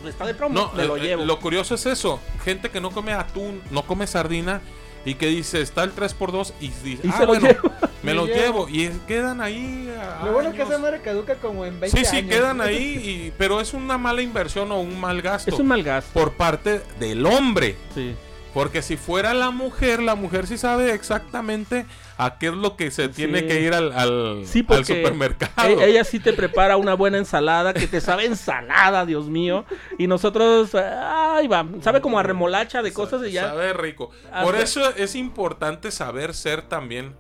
está 0.06 0.26
de 0.26 0.34
promo, 0.34 0.54
No, 0.54 0.72
me 0.72 0.84
lo 0.84 0.96
eh, 0.96 1.00
llevo. 1.00 1.24
lo 1.24 1.38
curioso 1.40 1.74
es 1.74 1.86
eso. 1.86 2.20
Gente 2.44 2.70
que 2.70 2.80
no 2.80 2.90
come 2.90 3.12
atún, 3.12 3.62
no 3.70 3.82
come 3.82 4.06
sardina 4.06 4.60
y 5.04 5.14
que 5.14 5.26
dice, 5.28 5.60
está 5.62 5.84
el 5.84 5.94
3x2 5.94 6.52
y 6.60 6.68
dice, 6.68 7.06
Y 7.06 7.10
ah, 7.12 7.24
bueno, 7.26 7.46
lleva. 7.48 7.62
me 8.02 8.10
Me 8.10 8.14
lo 8.14 8.26
llevo. 8.26 8.66
llevo. 8.66 8.68
Y 8.68 8.88
quedan 9.06 9.40
ahí. 9.40 9.88
a- 9.98 10.24
Lo 10.26 10.32
bueno 10.32 10.50
que 10.52 10.58
años. 10.62 10.70
esa 10.70 10.78
madre 10.80 11.00
caduca 11.00 11.36
como 11.36 11.64
en 11.64 11.78
20 11.78 11.96
Sí, 11.98 12.04
sí, 12.04 12.16
años. 12.18 12.30
quedan 12.30 12.60
ahí, 12.60 12.76
y- 13.28 13.32
pero 13.38 13.60
es 13.60 13.72
una 13.74 13.98
mala 13.98 14.22
inversión 14.22 14.70
o 14.72 14.80
un 14.80 15.00
mal 15.00 15.22
gasto 15.22 15.50
Es 15.50 15.58
un 15.60 15.66
mal 15.68 15.82
gasto. 15.82 16.10
por 16.12 16.32
parte 16.32 16.82
del 16.98 17.24
hombre. 17.26 17.76
Sí. 17.94 18.14
Porque 18.52 18.80
si 18.82 18.96
fuera 18.96 19.34
la 19.34 19.50
mujer, 19.50 20.00
la 20.02 20.14
mujer 20.14 20.46
sí 20.46 20.56
sabe 20.58 20.92
exactamente 20.94 21.84
a 22.18 22.38
qué 22.38 22.46
es 22.48 22.54
lo 22.54 22.76
que 22.76 22.90
se 22.90 23.08
tiene 23.08 23.40
Sí. 23.40 23.46
que 23.46 23.60
ir 23.60 23.74
al, 23.74 23.92
al, 23.92 24.42
Sí, 24.46 24.60
al 24.60 24.66
porque 24.66 24.84
supermercado. 24.84 25.68
E- 25.68 25.90
ella 25.90 26.02
sí 26.04 26.18
te 26.18 26.32
prepara 26.32 26.76
una 26.76 26.94
buena 26.94 27.18
ensalada, 27.18 27.74
que 27.74 27.86
te 27.86 28.00
sabe 28.00 28.24
ensalada, 28.26 29.04
Dios 29.04 29.28
mío. 29.28 29.64
Y 29.98 30.06
nosotros, 30.06 30.74
ay, 30.74 31.46
va, 31.48 31.66
sabe 31.82 32.00
como 32.00 32.18
a 32.18 32.22
remolacha 32.22 32.82
de 32.82 32.92
cosas 32.92 33.26
y 33.26 33.32
ya. 33.32 33.48
Sabe 33.48 33.72
rico. 33.74 34.10
Hasta- 34.32 34.42
Por 34.44 34.54
eso 34.56 34.94
es 34.96 35.14
importante 35.14 35.90
saber 35.90 36.32
ser 36.34 36.62
también 36.62 37.14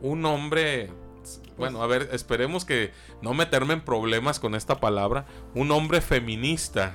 un 0.00 0.24
hombre. 0.24 0.90
Bueno, 1.58 1.82
a 1.82 1.86
ver, 1.86 2.08
esperemos 2.12 2.64
que 2.64 2.90
no 3.20 3.34
meterme 3.34 3.74
en 3.74 3.82
problemas 3.82 4.40
con 4.40 4.54
esta 4.54 4.80
palabra. 4.80 5.26
Un 5.54 5.70
hombre 5.72 6.00
feminista. 6.00 6.94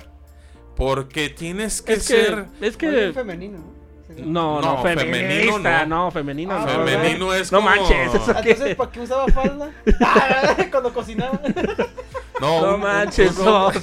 Porque 0.74 1.30
tienes 1.30 1.80
que 1.80 1.94
Es 1.94 2.08
que, 2.08 2.14
ser. 2.16 2.46
es 2.60 2.76
que, 2.76 3.12
femenino, 3.14 3.58
¿no? 4.08 4.60
No, 4.60 4.76
no, 4.76 4.82
femenino 4.82 5.58
no, 5.58 5.86
no. 5.86 6.10
femenino 6.10 6.52
Ah, 6.54 6.60
no. 6.66 6.84
Femenino 6.86 7.26
no. 7.26 7.34
es 7.34 7.50
No 7.52 7.58
como- 7.58 7.70
manches, 7.70 8.14
eso 8.14 8.34
qué. 8.42 8.50
Entonces, 8.50 8.76
¿para 8.76 8.90
qué 8.92 9.00
usaba 9.00 9.26
falda? 9.28 9.70
Ah, 10.02 10.56
Cuando 10.70 10.92
cocinaba. 10.94 11.40
No, 12.40 12.60
No 12.66 12.74
un- 12.74 12.80
manches, 12.80 13.36
un 13.38 13.48
hombre-. 13.48 13.80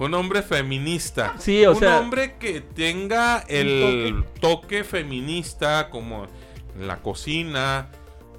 Un 0.00 0.14
hombre 0.14 0.42
feminista. 0.42 1.34
Sí, 1.38 1.64
o 1.66 1.72
un 1.72 1.76
sea- 1.78 1.98
hombre 2.00 2.36
que 2.38 2.60
tenga 2.62 3.44
el 3.48 4.24
toque. 4.40 4.82
feminista 4.82 5.90
como 5.90 6.24
en 6.74 6.86
la 6.88 6.96
cocina, 6.96 7.88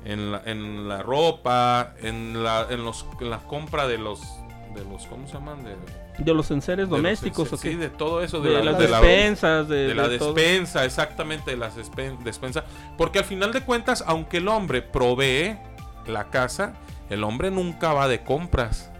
en 0.03 0.31
la, 0.31 0.41
en 0.45 0.87
la 0.89 1.03
ropa, 1.03 1.93
en 2.01 2.43
la, 2.43 2.65
en 2.69 2.83
los, 2.83 3.05
en 3.19 3.29
la 3.29 3.37
compra 3.39 3.87
de 3.87 3.99
los, 3.99 4.19
de 4.73 4.83
los, 4.85 5.05
¿cómo 5.05 5.27
se 5.27 5.33
llaman? 5.33 5.63
De, 5.63 5.75
De 6.17 6.33
los 6.33 6.51
enseres 6.51 6.85
de 6.87 6.91
los 6.91 6.99
domésticos, 7.01 7.49
ense- 7.51 7.55
¿o 7.55 7.59
qué? 7.61 7.69
Sí, 7.71 7.75
de 7.77 7.89
todo 7.89 8.21
eso, 8.23 8.41
de, 8.41 8.49
de, 8.49 8.55
la, 8.57 8.71
las 8.71 8.77
de 8.79 8.87
la- 8.87 9.01
despensas, 9.01 9.67
de, 9.67 9.87
de 9.87 9.95
la 9.95 10.07
de 10.07 10.17
todo. 10.19 10.33
despensa, 10.33 10.85
exactamente, 10.85 11.51
de 11.51 11.57
las 11.57 11.75
despen- 11.77 12.19
despensa. 12.23 12.63
Porque 12.97 13.19
al 13.19 13.25
final 13.25 13.51
de 13.53 13.61
cuentas, 13.61 14.03
aunque 14.05 14.37
el 14.37 14.47
hombre 14.47 14.81
provee 14.81 15.57
la 16.07 16.29
casa, 16.29 16.73
el 17.09 17.23
hombre 17.23 17.49
nunca 17.51 17.93
va 17.93 18.07
de 18.07 18.23
compras. 18.23 18.91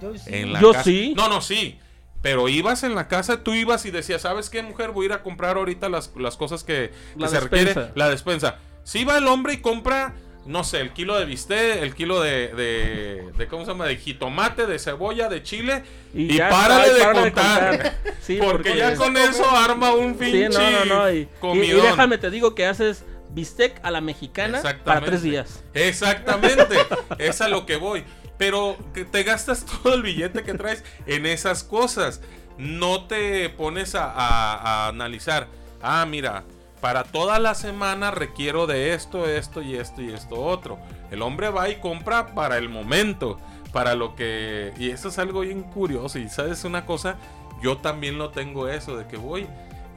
Yo 0.00 0.16
sí. 0.16 0.30
En 0.34 0.52
la 0.52 0.60
Yo 0.60 0.72
casa. 0.72 0.84
sí. 0.84 1.14
No, 1.16 1.28
no, 1.28 1.40
sí. 1.40 1.78
Pero 2.22 2.48
ibas 2.48 2.82
en 2.84 2.94
la 2.94 3.06
casa, 3.06 3.42
tú 3.44 3.52
ibas 3.52 3.84
y 3.84 3.90
decías, 3.90 4.22
¿sabes 4.22 4.48
qué, 4.48 4.62
mujer? 4.62 4.92
Voy 4.92 5.04
a 5.04 5.06
ir 5.08 5.12
a 5.12 5.22
comprar 5.22 5.58
ahorita 5.58 5.88
las, 5.90 6.10
las 6.16 6.36
cosas 6.38 6.64
que, 6.64 6.90
que 7.14 7.20
La 7.20 7.28
se 7.28 7.38
despensa. 7.38 7.66
requiere. 7.80 7.92
La 7.94 8.08
despensa. 8.08 8.56
Sí 8.82 9.04
va 9.04 9.18
el 9.18 9.26
hombre 9.28 9.52
y 9.52 9.56
compra, 9.58 10.14
no 10.46 10.62
sé, 10.64 10.80
el 10.80 10.92
kilo 10.92 11.18
de 11.18 11.24
bistec, 11.24 11.82
el 11.82 11.94
kilo 11.94 12.20
de, 12.20 12.48
de, 12.48 13.32
de 13.36 13.46
¿cómo 13.48 13.64
se 13.64 13.70
llama? 13.70 13.86
De 13.86 13.96
jitomate, 13.96 14.66
de 14.66 14.78
cebolla, 14.78 15.28
de 15.28 15.42
chile. 15.42 15.82
Y, 16.12 16.38
párale 16.38 16.92
de 16.92 17.00
párale 17.00 17.32
contar. 17.32 17.94
Sí, 18.20 18.38
porque, 18.42 18.76
ya 18.76 18.94
con 18.96 19.16
eso 19.16 19.48
arma 19.50 19.92
un 19.94 20.12
Sí, 20.18 20.24
pinche 20.24 20.48
no, 20.48 20.84
no. 20.84 21.10
Y, 21.12 21.28
y- 21.54 21.70
déjame 21.72 22.18
te 22.18 22.30
digo 22.30 22.54
que 22.54 22.66
haces 22.66 23.04
bistec 23.30 23.78
a 23.82 23.90
la 23.90 24.00
mexicana 24.00 24.62
para 24.84 25.00
tres 25.02 25.22
días. 25.22 25.62
Exactamente, 25.74 26.76
es 27.18 27.40
a 27.40 27.48
lo 27.48 27.66
que 27.66 27.76
voy. 27.76 28.04
Pero 28.38 28.76
te 29.10 29.22
gastas 29.22 29.64
todo 29.82 29.94
el 29.94 30.02
billete 30.02 30.42
que 30.42 30.54
traes 30.54 30.84
en 31.06 31.26
esas 31.26 31.64
cosas. 31.64 32.20
No 32.58 33.06
te 33.06 33.48
pones 33.50 33.94
a, 33.94 34.10
a- 34.10 34.84
a 34.86 34.88
analizar. 34.88 35.48
Ah, 35.82 36.06
mira, 36.06 36.44
para 36.84 37.02
toda 37.02 37.38
la 37.38 37.54
semana 37.54 38.10
requiero 38.10 38.66
de 38.66 38.92
esto, 38.92 39.26
esto 39.26 39.62
y 39.62 39.74
esto 39.74 40.02
y 40.02 40.12
esto 40.12 40.38
otro. 40.38 40.78
El 41.10 41.22
hombre 41.22 41.48
va 41.48 41.70
y 41.70 41.76
compra 41.76 42.34
para 42.34 42.58
el 42.58 42.68
momento, 42.68 43.40
para 43.72 43.94
lo 43.94 44.14
que... 44.14 44.74
Y 44.76 44.90
eso 44.90 45.08
es 45.08 45.18
algo 45.18 45.40
bien 45.40 45.62
curioso. 45.62 46.18
Y 46.18 46.28
sabes 46.28 46.62
una 46.64 46.84
cosa, 46.84 47.16
yo 47.62 47.78
también 47.78 48.18
lo 48.18 48.32
tengo 48.32 48.68
eso, 48.68 48.98
de 48.98 49.06
que 49.06 49.16
voy 49.16 49.46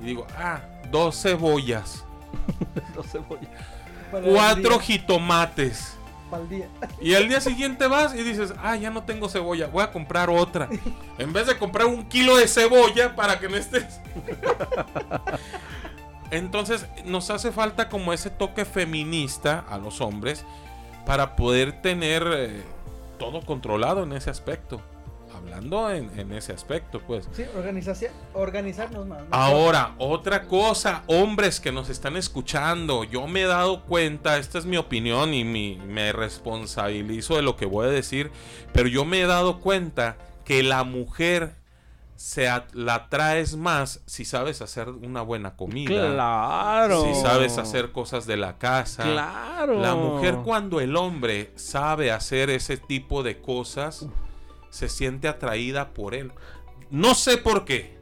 y 0.01 0.05
digo, 0.05 0.27
ah, 0.37 0.61
dos 0.89 1.21
cebollas, 1.21 2.05
No 2.95 3.03
cebollas. 3.03 3.49
Cuatro 4.23 4.79
jitomates. 4.79 5.97
para 6.31 6.43
el 6.43 6.47
día. 6.49 6.69
Y 7.01 7.15
al 7.15 7.27
día 7.27 7.41
siguiente 7.41 7.87
vas 7.87 8.15
y 8.15 8.23
dices, 8.23 8.53
ah, 8.63 8.77
ya 8.77 8.91
no 8.91 9.03
tengo 9.03 9.27
cebolla, 9.27 9.67
voy 9.67 9.83
a 9.83 9.91
comprar 9.91 10.29
otra. 10.29 10.69
En 11.17 11.33
vez 11.33 11.47
de 11.47 11.57
comprar 11.57 11.87
un 11.87 12.07
kilo 12.07 12.37
de 12.37 12.47
cebolla 12.47 13.13
para 13.13 13.39
que 13.39 13.49
no 13.49 13.57
estés. 13.57 13.99
Entonces 16.31 16.85
nos 17.05 17.29
hace 17.29 17.51
falta 17.51 17.89
como 17.89 18.13
ese 18.13 18.29
toque 18.29 18.65
feminista 18.65 19.63
a 19.69 19.77
los 19.77 20.01
hombres 20.01 20.45
para 21.05 21.35
poder 21.35 21.81
tener 21.81 22.23
eh, 22.35 22.63
todo 23.17 23.41
controlado 23.41 24.03
en 24.03 24.11
ese 24.13 24.29
aspecto. 24.29 24.81
Hablando 25.35 25.91
en, 25.91 26.09
en 26.19 26.31
ese 26.33 26.51
aspecto, 26.51 26.99
pues. 27.05 27.29
Sí, 27.31 27.43
organización, 27.55 28.11
organizarnos 28.33 29.05
más. 29.05 29.19
¿no? 29.19 29.27
Ahora, 29.29 29.93
otra 29.99 30.45
cosa, 30.47 31.03
hombres 31.05 31.59
que 31.59 31.71
nos 31.71 31.89
están 31.89 32.17
escuchando, 32.17 33.03
yo 33.03 33.27
me 33.27 33.41
he 33.41 33.45
dado 33.45 33.83
cuenta, 33.83 34.37
esta 34.37 34.57
es 34.57 34.65
mi 34.65 34.77
opinión 34.77 35.33
y 35.35 35.43
mi- 35.43 35.75
me 35.75 36.11
responsabilizo 36.11 37.35
de 37.35 37.43
lo 37.43 37.55
que 37.55 37.65
voy 37.67 37.85
a 37.87 37.89
decir, 37.91 38.31
pero 38.73 38.87
yo 38.89 39.05
me 39.05 39.21
he 39.21 39.27
dado 39.27 39.59
cuenta 39.59 40.17
que 40.43 40.63
la 40.63 40.83
mujer 40.83 41.53
se 42.17 42.49
la 42.73 43.09
traes 43.09 43.55
más 43.55 44.01
si 44.07 44.25
sabes 44.25 44.61
hacer 44.61 44.89
una 44.89 45.21
buena 45.21 45.55
comida, 45.55 46.11
Claro. 46.13 47.03
si 47.05 47.13
sabes 47.21 47.57
hacer 47.59 47.91
cosas 47.91 48.25
de 48.25 48.35
la 48.37 48.57
casa. 48.57 49.03
Claro. 49.03 49.79
La 49.79 49.95
mujer 49.95 50.37
cuando 50.43 50.81
el 50.81 50.95
hombre 50.97 51.51
sabe 51.55 52.11
hacer 52.11 52.49
ese 52.49 52.75
tipo 52.77 53.23
de 53.23 53.39
cosas, 53.39 54.07
se 54.69 54.89
siente 54.89 55.27
atraída 55.27 55.93
por 55.93 56.15
él. 56.15 56.31
No 56.89 57.13
sé 57.15 57.37
por 57.37 57.65
qué. 57.65 57.95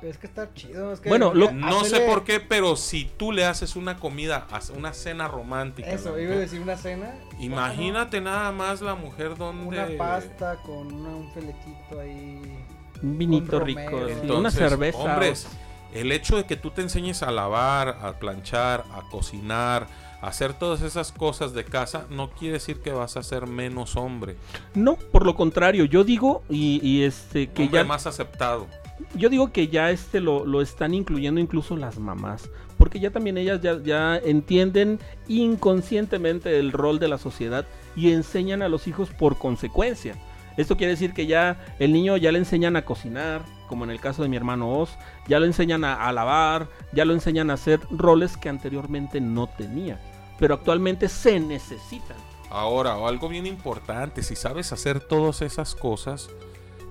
Pero 0.00 0.10
es 0.12 0.18
que 0.18 0.26
está 0.26 0.52
chido. 0.52 0.92
Es 0.92 1.00
que 1.00 1.08
Bueno, 1.08 1.32
lo- 1.32 1.50
No 1.52 1.82
sé 1.84 2.00
por 2.00 2.24
qué, 2.24 2.38
pero 2.40 2.76
si 2.76 3.04
tú 3.04 3.30
le 3.32 3.44
haces 3.46 3.74
una 3.76 3.96
comida, 3.98 4.46
una 4.76 4.92
cena 4.92 5.28
romántica. 5.28 5.88
Eso, 5.90 6.10
mujer, 6.10 6.24
iba 6.24 6.34
a 6.34 6.38
decir 6.38 6.60
una 6.60 6.76
cena. 6.76 7.14
Imagínate 7.38 8.20
nada 8.20 8.52
más 8.52 8.80
la 8.82 8.94
mujer 8.94 9.36
donde. 9.36 9.66
Una 9.66 9.88
pasta 9.98 10.56
con 10.62 10.92
una- 10.92 11.10
un 11.16 11.30
filetito 11.32 12.00
ahí. 12.00 12.63
Un 13.04 13.18
vinito 13.18 13.60
rico. 13.60 14.08
Entonces, 14.08 14.30
una 14.30 14.50
cerveza. 14.50 14.98
Hombres, 14.98 15.46
el 15.92 16.10
hecho 16.10 16.36
de 16.36 16.44
que 16.44 16.56
tú 16.56 16.70
te 16.70 16.82
enseñes 16.82 17.22
a 17.22 17.30
lavar, 17.30 17.98
a 18.02 18.18
planchar, 18.18 18.84
a 18.92 19.02
cocinar, 19.10 19.86
a 20.20 20.28
hacer 20.28 20.54
todas 20.54 20.82
esas 20.82 21.12
cosas 21.12 21.52
de 21.54 21.64
casa, 21.64 22.06
no 22.10 22.30
quiere 22.30 22.54
decir 22.54 22.80
que 22.80 22.90
vas 22.90 23.16
a 23.16 23.22
ser 23.22 23.46
menos 23.46 23.94
hombre. 23.96 24.36
No, 24.74 24.96
por 24.96 25.24
lo 25.24 25.36
contrario, 25.36 25.84
yo 25.84 26.02
digo 26.02 26.42
y, 26.48 26.80
y 26.82 27.02
este 27.02 27.48
que 27.48 27.64
hombre 27.64 27.80
ya 27.80 27.84
más 27.84 28.06
aceptado. 28.06 28.66
yo 29.14 29.28
digo 29.28 29.52
que 29.52 29.68
ya 29.68 29.90
este 29.90 30.20
lo, 30.20 30.46
lo 30.46 30.62
están 30.62 30.94
incluyendo 30.94 31.40
incluso 31.40 31.76
las 31.76 31.98
mamás, 31.98 32.50
porque 32.78 32.98
ya 32.98 33.10
también 33.10 33.38
ellas 33.38 33.60
ya, 33.60 33.80
ya 33.82 34.16
entienden 34.16 34.98
inconscientemente 35.28 36.58
el 36.58 36.72
rol 36.72 36.98
de 36.98 37.08
la 37.08 37.18
sociedad 37.18 37.66
y 37.94 38.12
enseñan 38.12 38.62
a 38.62 38.68
los 38.68 38.88
hijos 38.88 39.10
por 39.10 39.38
consecuencia. 39.38 40.16
Esto 40.56 40.76
quiere 40.76 40.92
decir 40.92 41.12
que 41.12 41.26
ya 41.26 41.58
el 41.78 41.92
niño 41.92 42.16
ya 42.16 42.30
le 42.32 42.38
enseñan 42.38 42.76
a 42.76 42.84
cocinar, 42.84 43.42
como 43.68 43.84
en 43.84 43.90
el 43.90 44.00
caso 44.00 44.22
de 44.22 44.28
mi 44.28 44.36
hermano 44.36 44.70
Oz, 44.78 44.96
ya 45.26 45.40
lo 45.40 45.46
enseñan 45.46 45.84
a, 45.84 46.06
a 46.06 46.12
lavar, 46.12 46.68
ya 46.92 47.04
lo 47.04 47.12
enseñan 47.12 47.50
a 47.50 47.54
hacer 47.54 47.80
roles 47.90 48.36
que 48.36 48.48
anteriormente 48.48 49.20
no 49.20 49.48
tenía, 49.48 50.00
pero 50.38 50.54
actualmente 50.54 51.08
se 51.08 51.40
necesitan. 51.40 52.16
Ahora, 52.50 52.94
algo 53.06 53.28
bien 53.28 53.46
importante, 53.46 54.22
si 54.22 54.36
sabes 54.36 54.72
hacer 54.72 55.00
todas 55.00 55.42
esas 55.42 55.74
cosas, 55.74 56.30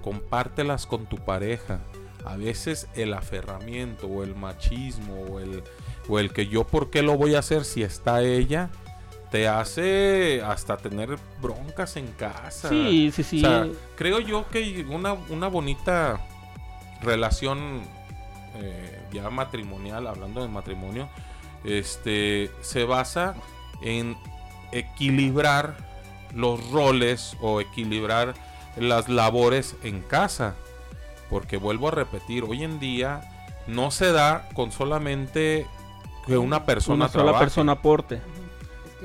compártelas 0.03 0.85
con 0.85 1.05
tu 1.05 1.17
pareja. 1.17 1.79
A 2.25 2.37
veces 2.37 2.87
el 2.95 3.13
aferramiento 3.13 4.07
o 4.07 4.23
el 4.23 4.35
machismo 4.35 5.21
o 5.29 5.39
el, 5.39 5.63
o 6.07 6.19
el 6.19 6.31
que 6.31 6.47
yo 6.47 6.65
por 6.65 6.89
qué 6.89 7.01
lo 7.01 7.17
voy 7.17 7.35
a 7.35 7.39
hacer 7.39 7.65
si 7.65 7.83
está 7.83 8.21
ella, 8.21 8.69
te 9.33 9.47
hace 9.47 10.43
hasta 10.45 10.77
tener 10.77 11.17
broncas 11.41 11.97
en 11.97 12.05
casa. 12.11 12.69
Sí, 12.69 13.11
sí, 13.11 13.23
sí. 13.23 13.37
O 13.43 13.47
sea, 13.47 13.67
creo 13.95 14.19
yo 14.19 14.47
que 14.47 14.85
una, 14.87 15.13
una 15.13 15.47
bonita 15.47 16.21
relación 17.01 17.81
eh, 18.57 19.01
ya 19.11 19.31
matrimonial, 19.31 20.05
hablando 20.05 20.43
de 20.43 20.49
matrimonio, 20.49 21.09
este 21.63 22.51
se 22.61 22.83
basa 22.83 23.33
en 23.81 24.15
equilibrar 24.71 25.77
los 26.35 26.69
roles 26.69 27.35
o 27.41 27.59
equilibrar 27.59 28.35
las 28.77 29.09
labores 29.09 29.75
en 29.81 30.03
casa. 30.03 30.53
Porque 31.31 31.57
vuelvo 31.57 31.87
a 31.87 31.91
repetir, 31.91 32.43
hoy 32.43 32.63
en 32.63 32.79
día 32.79 33.21
no 33.65 33.89
se 33.89 34.11
da 34.11 34.47
con 34.53 34.71
solamente 34.71 35.65
que 36.27 36.37
una 36.37 36.65
persona 36.65 37.05
una 37.05 37.07
sola 37.07 37.23
trabaje. 37.23 37.45
persona 37.45 37.71
aporte. 37.71 38.21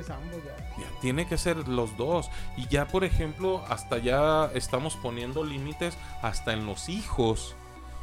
Es 0.01 0.07
que 0.07 0.13
es 0.13 0.19
ambos 0.19 0.45
ya. 0.45 0.57
Ya, 0.79 1.01
tiene 1.01 1.27
que 1.27 1.39
ser 1.39 1.69
los 1.69 1.97
dos. 1.97 2.31
Y 2.57 2.67
ya, 2.69 2.87
por 2.87 3.05
ejemplo, 3.05 3.65
hasta 3.69 3.99
ya 3.99 4.51
estamos 4.55 4.97
poniendo 4.97 5.45
límites 5.45 5.97
hasta 6.23 6.53
en 6.53 6.67
los 6.67 6.89
hijos. 6.89 7.55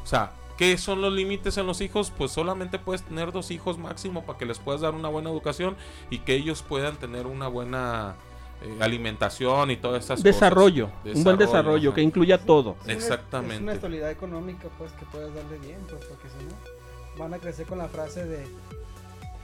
O 0.04 0.08
sea, 0.08 0.32
¿qué 0.58 0.78
son 0.78 1.02
los 1.02 1.14
límites 1.14 1.58
en 1.58 1.68
los 1.68 1.82
hijos? 1.82 2.12
Pues 2.18 2.32
solamente 2.32 2.80
puedes 2.80 3.04
tener 3.04 3.32
dos 3.32 3.52
hijos 3.52 3.78
máximo 3.78 4.24
para 4.26 4.38
que 4.38 4.46
les 4.46 4.60
puedas 4.60 4.82
dar 4.82 4.94
una 4.94 5.10
buena 5.10 5.30
educación 5.30 5.76
y 6.10 6.20
que 6.20 6.36
ellos 6.36 6.64
puedan 6.64 6.98
tener 6.98 7.28
una 7.28 7.48
buena 7.48 8.16
eh, 8.62 8.78
alimentación 8.80 9.72
y 9.72 9.78
todas 9.78 10.06
esas 10.06 10.24
Desarrollo, 10.24 10.90
cosas. 11.04 11.18
un 11.18 11.24
buen 11.24 11.38
desarrollo 11.38 11.90
ajá. 11.90 11.96
que 11.96 12.02
incluya 12.02 12.38
todo. 12.38 12.78
Exactamente. 12.88 13.56
Es 13.56 13.62
una 13.62 13.74
estabilidad 13.74 14.12
económica, 14.12 14.68
pues, 14.78 14.92
que 14.94 15.06
puedes 15.06 15.34
darle 15.34 15.58
bien, 15.60 15.80
pues, 15.90 16.06
porque 16.06 16.30
si 16.30 16.46
no, 16.46 17.20
van 17.24 17.34
a 17.34 17.40
crecer 17.40 17.66
con 17.66 17.78
la 17.78 17.88
frase 17.88 18.26
de, 18.26 18.46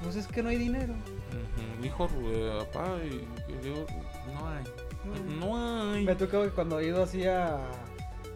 pues 0.04 0.16
es 0.16 0.28
que 0.28 0.42
no 0.44 0.50
hay 0.50 0.58
dinero. 0.58 0.94
Eh, 2.32 2.60
papá, 2.72 2.96
y- 3.04 3.28
yo- 3.66 3.86
no 4.34 4.48
hay. 4.48 4.64
No 5.40 5.92
hay. 5.94 6.06
Me 6.06 6.16
tocado 6.16 6.44
que 6.44 6.50
cuando 6.52 6.80
he 6.80 6.88
ido 6.88 7.04
así 7.04 7.26
a, 7.26 7.58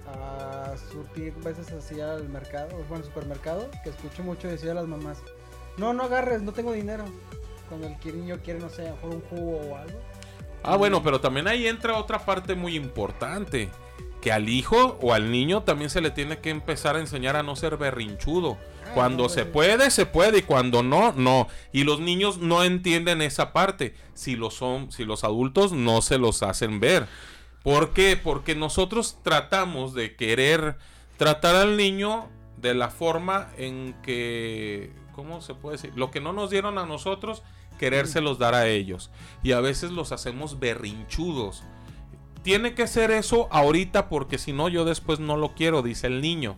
a 0.08 0.76
surtir 0.92 1.34
veces 1.44 1.72
así 1.72 2.00
al 2.02 2.28
mercado, 2.30 2.70
bueno, 2.90 3.04
supermercado, 3.04 3.70
que 3.84 3.90
escucho 3.90 4.24
mucho 4.24 4.48
decir 4.48 4.70
a 4.70 4.74
las 4.74 4.88
mamás, 4.88 5.22
no, 5.78 5.94
no 5.94 6.04
agarres, 6.04 6.42
no 6.42 6.54
tengo 6.54 6.72
dinero. 6.72 7.06
Cuando 7.70 7.88
el 7.88 7.98
niño 8.22 8.40
quiere, 8.44 8.60
no 8.60 8.70
sé, 8.70 8.88
a 8.88 8.92
mejor 8.92 9.10
un 9.16 9.22
jugo 9.22 9.58
o 9.58 9.76
algo. 9.78 10.00
Ah, 10.64 10.76
bueno, 10.78 11.02
pero 11.04 11.20
también 11.20 11.48
ahí 11.48 11.68
entra 11.68 11.98
otra 11.98 12.20
parte 12.20 12.56
muy 12.56 12.76
importante. 12.76 13.70
Que 14.22 14.32
al 14.32 14.50
hijo 14.50 14.98
o 15.02 15.14
al 15.14 15.32
niño 15.32 15.62
también 15.64 15.90
se 15.92 16.02
le 16.02 16.10
tiene 16.10 16.40
que 16.40 16.50
empezar 16.50 16.96
a 16.96 17.00
enseñar 17.00 17.36
a 17.36 17.44
no 17.44 17.56
ser 17.56 17.78
berrinchudo. 17.78 18.58
Cuando 18.94 19.30
se 19.30 19.46
puede, 19.46 19.92
se 19.92 20.06
puede 20.06 20.40
y 20.40 20.42
cuando 20.44 20.84
no, 20.84 21.12
no. 21.14 21.48
Y 21.74 21.84
los 21.84 22.00
niños 22.00 22.38
no 22.38 22.64
entienden 22.64 23.22
esa 23.22 23.52
parte. 23.52 23.96
Si 24.14 24.36
los 24.36 24.54
son, 24.54 24.92
si 24.92 25.04
los 25.04 25.24
adultos 25.24 25.74
no 25.74 26.02
se 26.02 26.18
los 26.18 26.44
hacen 26.44 26.80
ver. 26.80 27.08
¿Por 27.64 27.94
qué? 27.94 28.16
Porque 28.16 28.56
nosotros 28.56 29.18
tratamos 29.24 29.94
de 29.94 30.16
querer 30.16 30.78
tratar 31.18 31.56
al 31.56 31.78
niño 31.78 32.30
de 32.58 32.74
la 32.74 32.90
forma 32.90 33.50
en 33.58 33.96
que, 34.04 34.94
¿cómo 35.14 35.42
se 35.42 35.56
puede 35.56 35.78
decir? 35.78 35.92
Lo 35.96 36.12
que 36.12 36.22
no 36.22 36.32
nos 36.32 36.50
dieron 36.50 36.78
a 36.78 36.86
nosotros, 36.86 37.44
querérselos 37.80 38.40
dar 38.40 38.54
a 38.54 38.68
ellos. 38.68 39.12
Y 39.44 39.54
a 39.54 39.62
veces 39.62 39.92
los 39.92 40.12
hacemos 40.12 40.60
berrinchudos. 40.60 41.64
Tiene 42.44 42.76
que 42.76 42.88
ser 42.88 43.12
eso 43.12 43.48
ahorita 43.52 44.10
porque 44.10 44.38
si 44.38 44.54
no 44.54 44.70
yo 44.70 44.86
después 44.86 45.20
no 45.20 45.36
lo 45.36 45.56
quiero, 45.56 45.82
dice 45.82 46.08
el 46.08 46.22
niño. 46.22 46.58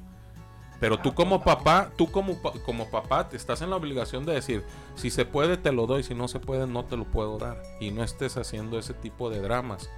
Pero 0.80 1.00
tú 1.00 1.14
como 1.16 1.44
papá. 1.44 1.90
tú 1.98 2.12
como, 2.12 2.42
pa- 2.42 2.54
como 2.66 2.90
papá, 2.90 3.30
te 3.30 3.36
estás 3.38 3.62
en 3.62 3.70
la 3.72 3.76
obligación 3.78 4.26
de 4.26 4.34
decir, 4.34 4.64
si 4.96 5.10
se 5.10 5.26
puede 5.26 5.58
te 5.58 5.72
lo 5.72 5.88
doy, 5.88 6.04
si 6.04 6.14
no 6.14 6.28
se 6.28 6.40
puede 6.40 6.68
no 6.68 6.86
te 6.86 6.96
lo 6.98 7.06
puedo 7.06 7.38
dar. 7.38 7.62
Y 7.80 7.92
no 7.92 8.04
estés 8.04 8.38
haciendo 8.38 8.78
ese 8.78 8.94
tipo 8.94 9.30
de 9.30 9.40
dramas. 9.42 9.90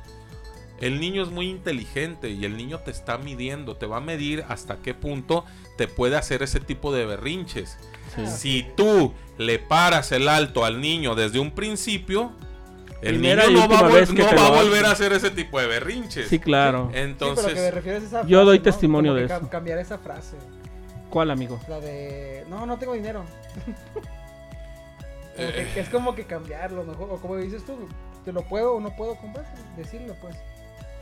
El 0.79 1.01
niño 1.01 1.21
es 1.23 1.29
muy 1.29 1.49
inteligente 1.49 2.29
y 2.29 2.45
el 2.45 2.55
niño 2.55 2.79
te 2.79 2.91
está 2.91 3.17
midiendo, 3.17 3.75
te 3.75 3.85
va 3.85 3.97
a 3.97 4.01
medir 4.01 4.45
hasta 4.47 4.77
qué 4.77 4.93
punto 4.93 5.43
te 5.77 5.89
puede 5.89 6.15
hacer 6.15 6.41
ese 6.41 6.61
tipo 6.61 6.93
de 6.93 7.05
berrinches. 7.05 7.77
Sí. 8.15 8.25
Si 8.27 8.67
tú 8.77 9.13
le 9.37 9.59
paras 9.59 10.13
el 10.13 10.29
alto 10.29 10.63
al 10.63 10.79
niño 10.79 11.15
desde 11.15 11.39
un 11.39 11.51
principio, 11.51 12.31
el 13.01 13.15
Primera 13.15 13.47
niño 13.47 13.59
no 13.61 13.67
va, 13.67 13.79
a, 13.79 13.81
última 13.83 13.89
vol- 13.89 13.93
vez 13.99 14.09
que 14.11 14.23
no 14.23 14.29
te 14.29 14.35
va 14.35 14.47
a 14.47 14.49
lo 14.51 14.55
volver 14.55 14.85
a 14.85 14.91
hacer 14.91 15.11
ese 15.11 15.29
tipo 15.31 15.59
de 15.59 15.67
berrinches. 15.67 16.29
Sí, 16.29 16.39
claro. 16.39 16.85
Sí, 16.85 16.91
pero 16.93 17.05
Entonces, 17.05 17.53
que 17.83 17.89
me 17.91 17.97
esa 17.97 18.25
Yo 18.25 18.45
doy 18.45 18.57
¿no? 18.59 18.63
testimonio 18.63 19.11
Como 19.11 19.19
de 19.19 19.25
eso. 19.25 19.35
cam- 19.41 19.49
Cambiar 19.49 19.79
esa 19.79 19.97
frase. 19.97 20.37
¿Cuál, 21.09 21.31
amigo? 21.31 21.59
La 21.67 21.79
de, 21.79 22.45
no, 22.49 22.65
no 22.65 22.77
tengo 22.77 22.93
dinero. 22.93 23.23
Eh. 25.37 25.53
que- 25.55 25.73
que 25.73 25.79
es 25.79 25.89
como 25.89 26.15
que 26.15 26.25
cambiarlo 26.25 26.83
mejor. 26.83 27.09
O 27.11 27.17
como 27.17 27.37
dices 27.37 27.63
tú, 27.65 27.87
te 28.25 28.33
lo 28.33 28.41
puedo 28.43 28.73
o 28.75 28.79
no 28.81 28.93
puedo 28.95 29.15
comprar. 29.15 29.45
Decirlo, 29.77 30.13
pues. 30.21 30.35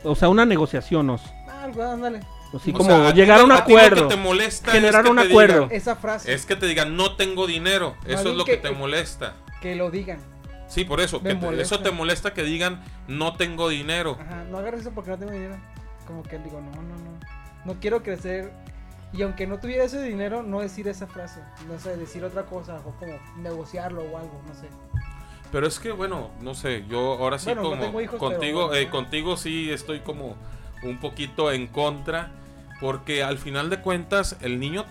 O 0.04 0.14
sea, 0.14 0.28
una 0.28 0.44
negociación, 0.46 1.10
Os. 1.10 1.22
Ah, 1.48 1.64
algo, 1.64 1.82
ándale. 1.82 2.20
Así 2.54 2.70
O 2.70 2.74
como 2.74 2.88
sea, 2.88 3.12
llegar 3.12 3.40
a 3.40 3.42
un 3.42 3.48
lo 3.48 3.56
que 3.56 3.60
acuerdo. 3.62 4.06
te 4.08 4.16
molesta 4.16 4.70
generar 4.70 5.00
es 5.00 5.04
que 5.06 5.10
un 5.10 5.16
te 5.16 5.22
acuerdo. 5.28 5.54
digan- 5.66 5.72
Esa 5.76 5.96
frase, 5.96 6.32
es 6.32 6.46
que 6.46 6.54
te 6.56 6.66
digan, 6.66 6.96
no 6.96 7.16
tengo 7.16 7.46
dinero. 7.48 7.96
Más 8.02 8.20
Eso 8.20 8.30
es 8.30 8.36
lo 8.36 8.44
que, 8.44 8.52
que- 8.52 8.68
te 8.68 8.70
molesta. 8.70 9.34
que 9.60 9.74
lo 9.74 9.90
digan. 9.90 10.20
Sí, 10.68 10.84
por 10.84 11.00
eso. 11.00 11.20
Que 11.20 11.34
te- 11.34 11.60
eso 11.60 11.80
te 11.80 11.90
molesta 11.90 12.32
que 12.32 12.44
digan, 12.44 12.80
no 13.08 13.34
tengo 13.36 13.68
dinero. 13.68 14.16
Ajá, 14.20 14.44
no 14.44 14.58
agarres 14.58 14.82
eso 14.82 14.92
porque 14.92 15.10
no 15.10 15.18
tengo 15.18 15.32
dinero. 15.32 15.56
Como 16.06 16.22
que 16.22 16.38
digo, 16.38 16.60
no, 16.60 16.70
no, 16.80 16.96
no. 16.96 17.18
No 17.64 17.80
quiero 17.80 18.02
crecer. 18.04 18.52
Y 19.12 19.22
aunque 19.22 19.46
no 19.46 19.58
tuviera 19.58 19.84
ese 19.84 20.02
dinero, 20.02 20.42
no 20.42 20.60
decir 20.60 20.86
esa 20.88 21.06
frase. 21.06 21.40
No 21.66 21.78
sé, 21.78 21.96
decir 21.96 22.24
otra 22.24 22.44
cosa 22.44 22.76
o 22.84 22.92
como 22.92 23.18
negociarlo 23.38 24.02
o 24.02 24.18
algo, 24.18 24.40
no 24.46 24.54
sé. 24.54 24.68
Pero 25.50 25.66
es 25.66 25.78
que, 25.80 25.92
bueno, 25.92 26.30
no 26.42 26.54
sé, 26.54 26.84
yo 26.88 27.14
ahora 27.14 27.38
sí 27.38 27.46
Bueno, 27.46 27.62
no 27.62 27.70
como 27.70 27.82
tengo 27.82 28.00
hijos, 28.02 28.18
contigo, 28.18 28.68
pero- 28.70 28.80
eh, 28.82 28.90
contigo 28.90 29.36
sí 29.38 29.70
estoy 29.70 30.00
como 30.00 30.36
un 30.82 31.00
poquito 31.00 31.50
en 31.50 31.66
contra, 31.68 32.32
porque 32.80 33.22
al 33.22 33.38
final 33.38 33.70
de 33.70 33.80
cuentas 33.80 34.36
el 34.42 34.60
niño 34.60 34.84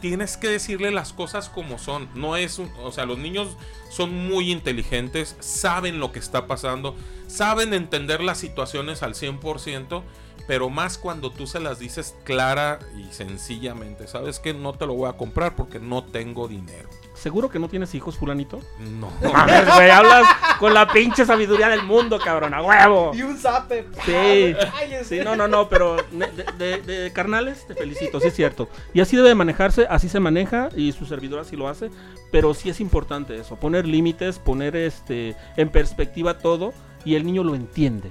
tienes 0.00 0.36
que 0.36 0.48
decirle 0.48 0.90
las 0.90 1.12
cosas 1.12 1.48
como 1.48 1.78
son. 1.78 2.08
No 2.14 2.34
es, 2.36 2.58
un- 2.58 2.72
o 2.82 2.90
sea, 2.90 3.06
los 3.06 3.18
niños 3.18 3.56
son 3.90 4.12
muy 4.28 4.50
inteligentes, 4.50 5.36
saben 5.38 6.00
lo 6.00 6.10
que 6.10 6.18
está 6.18 6.46
pasando, 6.48 6.96
saben 7.28 7.72
entender 7.72 8.20
las 8.20 8.38
situaciones 8.38 9.04
al 9.04 9.14
100%, 9.14 10.02
pero 10.50 10.68
más 10.68 10.98
cuando 10.98 11.30
tú 11.30 11.46
se 11.46 11.60
las 11.60 11.78
dices 11.78 12.16
clara 12.24 12.80
y 12.98 13.12
sencillamente, 13.14 14.08
sabes 14.08 14.40
que 14.40 14.52
no 14.52 14.72
te 14.72 14.84
lo 14.84 14.94
voy 14.94 15.08
a 15.08 15.12
comprar 15.12 15.54
porque 15.54 15.78
no 15.78 16.02
tengo 16.02 16.48
dinero. 16.48 16.88
¿Seguro 17.14 17.48
que 17.50 17.60
no 17.60 17.68
tienes 17.68 17.94
hijos, 17.94 18.16
fulanito? 18.16 18.58
No. 18.80 19.12
No 19.22 19.32
mames, 19.32 19.64
güey, 19.72 19.90
hablas 19.90 20.26
con 20.58 20.74
la 20.74 20.92
pinche 20.92 21.24
sabiduría 21.24 21.68
del 21.68 21.84
mundo, 21.84 22.18
cabrón, 22.18 22.52
a 22.52 22.62
huevo. 22.64 23.12
Y 23.14 23.22
un 23.22 23.38
zape. 23.38 23.86
Sí, 24.04 24.56
sí, 25.04 25.20
no, 25.22 25.36
no, 25.36 25.46
no, 25.46 25.68
pero 25.68 25.98
de, 26.10 26.42
de- 26.58 26.82
de 26.82 27.12
carnales 27.12 27.64
te 27.68 27.76
felicito, 27.76 28.18
sí 28.18 28.26
es 28.26 28.34
cierto. 28.34 28.68
Y 28.92 29.00
así 29.02 29.14
debe 29.14 29.28
de 29.28 29.34
manejarse, 29.36 29.86
así 29.88 30.08
se 30.08 30.18
maneja 30.18 30.68
y 30.74 30.90
su 30.90 31.06
servidor 31.06 31.38
así 31.38 31.54
lo 31.54 31.68
hace, 31.68 31.90
pero 32.32 32.54
sí 32.54 32.70
es 32.70 32.80
importante 32.80 33.36
eso, 33.36 33.54
poner 33.54 33.86
límites, 33.86 34.40
poner 34.40 34.74
este 34.74 35.36
en 35.56 35.68
perspectiva 35.70 36.38
todo 36.38 36.72
y 37.04 37.14
el 37.14 37.24
niño 37.24 37.44
lo 37.44 37.54
entiende. 37.54 38.10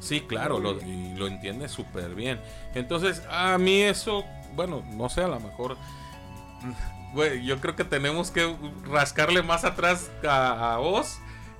Sí, 0.00 0.20
claro, 0.20 0.58
lo, 0.60 0.80
y 0.80 1.14
lo 1.16 1.26
entiende 1.26 1.68
súper 1.68 2.14
bien. 2.14 2.40
Entonces, 2.74 3.22
a 3.30 3.58
mí 3.58 3.82
eso, 3.82 4.24
bueno, 4.54 4.82
no 4.92 5.08
sé, 5.08 5.22
a 5.22 5.28
lo 5.28 5.40
mejor, 5.40 5.76
güey, 7.14 7.44
yo 7.44 7.60
creo 7.60 7.74
que 7.76 7.84
tenemos 7.84 8.30
que 8.30 8.54
rascarle 8.90 9.42
más 9.42 9.64
atrás 9.64 10.10
a, 10.28 10.74
a 10.74 10.80
Oz, 10.80 11.18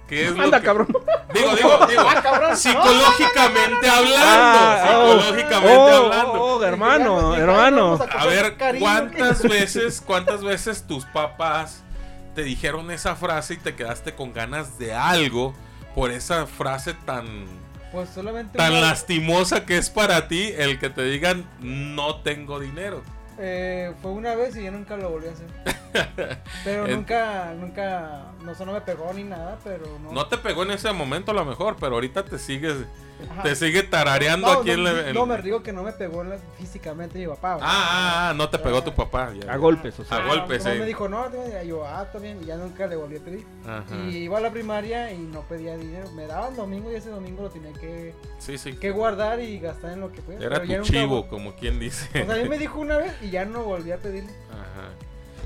que 0.09 0.27
es 0.27 0.39
Anda, 0.39 0.61
que- 0.61 0.67
cabrón. 0.67 0.89
Digo, 1.35 1.55
digo, 1.57 1.87
digo, 1.89 2.03
Ah, 2.09 2.23
cabrón. 2.23 2.57
psicológicamente 2.57 3.87
hablando, 3.91 4.19
Ah, 4.19 4.99
oh, 5.05 5.13
psicológicamente 5.21 5.77
oh, 5.77 5.97
hablando. 6.05 6.33
oh, 6.33 6.65
hermano, 6.65 7.35
hermano. 7.37 7.99
A 8.17 8.25
ver. 8.25 8.57
¿cuántas 8.79 9.43
veces, 9.47 10.01
cuántas 10.01 10.43
veces 10.43 10.87
tus 10.87 11.05
papás 11.05 11.83
te 12.35 12.45
dijeron 12.45 12.91
esa 12.91 13.15
frase 13.15 13.55
y 13.55 13.57
te 13.59 13.75
quedaste 13.75 14.15
con 14.15 14.33
ganas 14.33 14.79
de 14.79 14.95
algo 14.95 15.55
por 15.95 16.11
esa 16.11 16.47
frase 16.47 16.95
tan 16.95 17.45
Pues 17.93 18.09
solamente 18.11 18.59
tan 18.59 18.73
una- 18.73 18.81
lastimosa 18.83 19.65
que 19.65 19.79
es 19.79 19.89
para 19.91 20.29
ti 20.29 20.53
el 20.57 20.79
que 20.79 20.91
te 20.91 21.03
digan 21.05 21.45
no 21.61 22.17
tengo 22.23 22.61
dinero. 22.61 23.03
eh, 23.39 23.93
fue 24.03 24.11
una 24.11 24.35
vez 24.35 24.57
y 24.57 24.65
yo 24.65 24.73
nunca 24.73 24.97
lo 24.97 25.11
volví 25.11 25.29
a 25.29 25.33
hacer. 25.33 26.39
Pero 26.65 26.87
nunca, 26.89 27.55
nunca, 27.59 28.25
no, 28.43 28.53
eso 28.53 28.65
no 28.67 28.73
me 28.73 28.81
pegó 28.81 29.13
ni 29.13 29.25
nada, 29.25 29.59
pero 29.65 29.85
no. 30.03 30.13
No 30.13 30.27
te 30.27 30.39
pegó 30.39 30.63
en 30.63 30.71
ese 30.73 30.93
momento 30.93 31.31
a 31.33 31.35
lo 31.35 31.45
mejor, 31.45 31.77
pero 31.79 31.95
ahorita 31.95 32.25
te 32.25 32.39
sigues 32.39 32.77
Ajá. 33.33 33.43
te 33.43 33.57
sigue 33.57 33.83
tarareando 33.83 34.47
no, 34.47 34.61
aquí 34.61 34.69
no, 34.69 34.75
en 34.75 34.85
la- 34.85 35.09
en- 35.09 35.15
no, 35.15 35.27
me 35.27 35.43
digo 35.43 35.61
que 35.61 35.73
no 35.73 35.83
me 35.83 35.91
pegó 35.91 36.23
en 36.23 36.31
la- 36.31 36.39
físicamente 36.57 37.19
mi 37.19 37.27
papá. 37.27 37.55
Ah, 37.55 37.59
ah, 37.63 38.29
ah, 38.31 38.35
no 38.35 38.49
te 38.49 38.59
pegó 38.61 38.81
tu 38.85 38.95
papá. 38.95 39.33
ya. 39.35 39.53
A 39.53 39.57
golpes, 39.57 39.99
o 39.99 40.05
sea. 40.05 40.19
A 40.19 40.27
golpes, 40.27 40.59
nomás 40.61 40.75
sí. 40.75 40.79
me 40.79 40.87
dijo, 40.87 41.09
no, 41.09 41.27
yo, 41.65 41.85
ah, 41.85 42.05
está 42.07 42.19
bien, 42.21 42.39
y 42.43 42.47
ya 42.47 42.57
nunca 42.57 42.87
le 42.87 42.95
volví 42.95 43.17
a 43.17 43.21
pedir. 43.21 43.45
Ajá. 43.67 43.85
Y 44.09 44.19
iba 44.19 44.39
a 44.39 44.41
la 44.41 44.51
primaria 44.53 45.11
y 45.13 45.19
no 45.19 45.41
pedía 45.43 45.77
dinero. 45.77 46.09
Me 46.13 46.27
daban 46.29 46.55
domingo 46.55 46.93
y 46.93 46.95
ese 46.95 47.11
domingo 47.11 47.43
lo 47.43 47.51
tenía 47.51 47.73
que, 47.73 48.15
Sí, 48.39 48.57
sí. 48.57 48.75
que 48.77 48.93
guardar 48.93 49.41
y 49.41 49.59
gastar 49.59 49.93
en 49.95 50.01
lo 50.01 50.13
que 50.13 50.23
pudiera. 50.23 50.47
Era 50.47 50.63
tu 50.63 50.83
chivo, 50.85 51.27
como 51.27 51.57
quien 51.57 51.81
dice. 51.81 52.07
O 52.23 52.27
sea, 52.27 52.35
a 52.37 52.39
mí 52.39 52.49
me 52.49 52.57
dijo 52.59 52.79
una 52.79 52.99
vez 52.99 53.13
y 53.21 53.31
ya 53.31 53.45
no 53.45 53.65
volví 53.65 53.91
a 53.91 53.97
pedirle. 53.99 54.31
Ajá. 54.53 54.91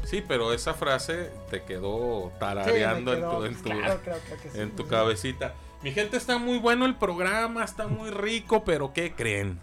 Sí, 0.05 0.23
pero 0.27 0.53
esa 0.53 0.75
frase 0.75 1.31
te 1.51 1.63
quedó 1.63 2.31
Sí, 2.33 2.37
tarareando 2.41 3.15
en 3.15 3.21
tu, 3.21 3.45
en 3.45 3.55
tu, 3.57 3.63
claro, 3.63 4.01
claro, 4.03 4.21
claro 4.27 4.43
que 4.43 4.51
sí. 4.51 4.61
en 4.61 4.77
tu 4.77 4.87
cabecita. 4.87 5.55
Mi 5.83 5.93
gente, 5.93 6.17
está 6.17 6.39
muy 6.39 6.59
bueno 6.59 6.87
el 6.87 6.97
programa, 6.97 7.65
está 7.65 7.87
muy 7.89 8.11
rico, 8.11 8.65
pero 8.65 8.93
¿qué 8.93 9.15
creen? 9.15 9.61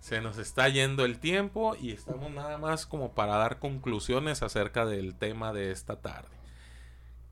Se 0.00 0.20
nos 0.20 0.38
está 0.38 0.68
yendo 0.68 1.04
el 1.04 1.18
tiempo 1.18 1.76
y 1.80 1.92
estamos 1.92 2.30
nada 2.30 2.58
más 2.58 2.86
como 2.86 3.12
para 3.12 3.36
dar 3.36 3.58
conclusiones 3.58 4.42
acerca 4.42 4.84
del 4.86 5.14
tema 5.14 5.52
de 5.52 5.70
esta 5.70 5.96
tarde. 6.00 6.31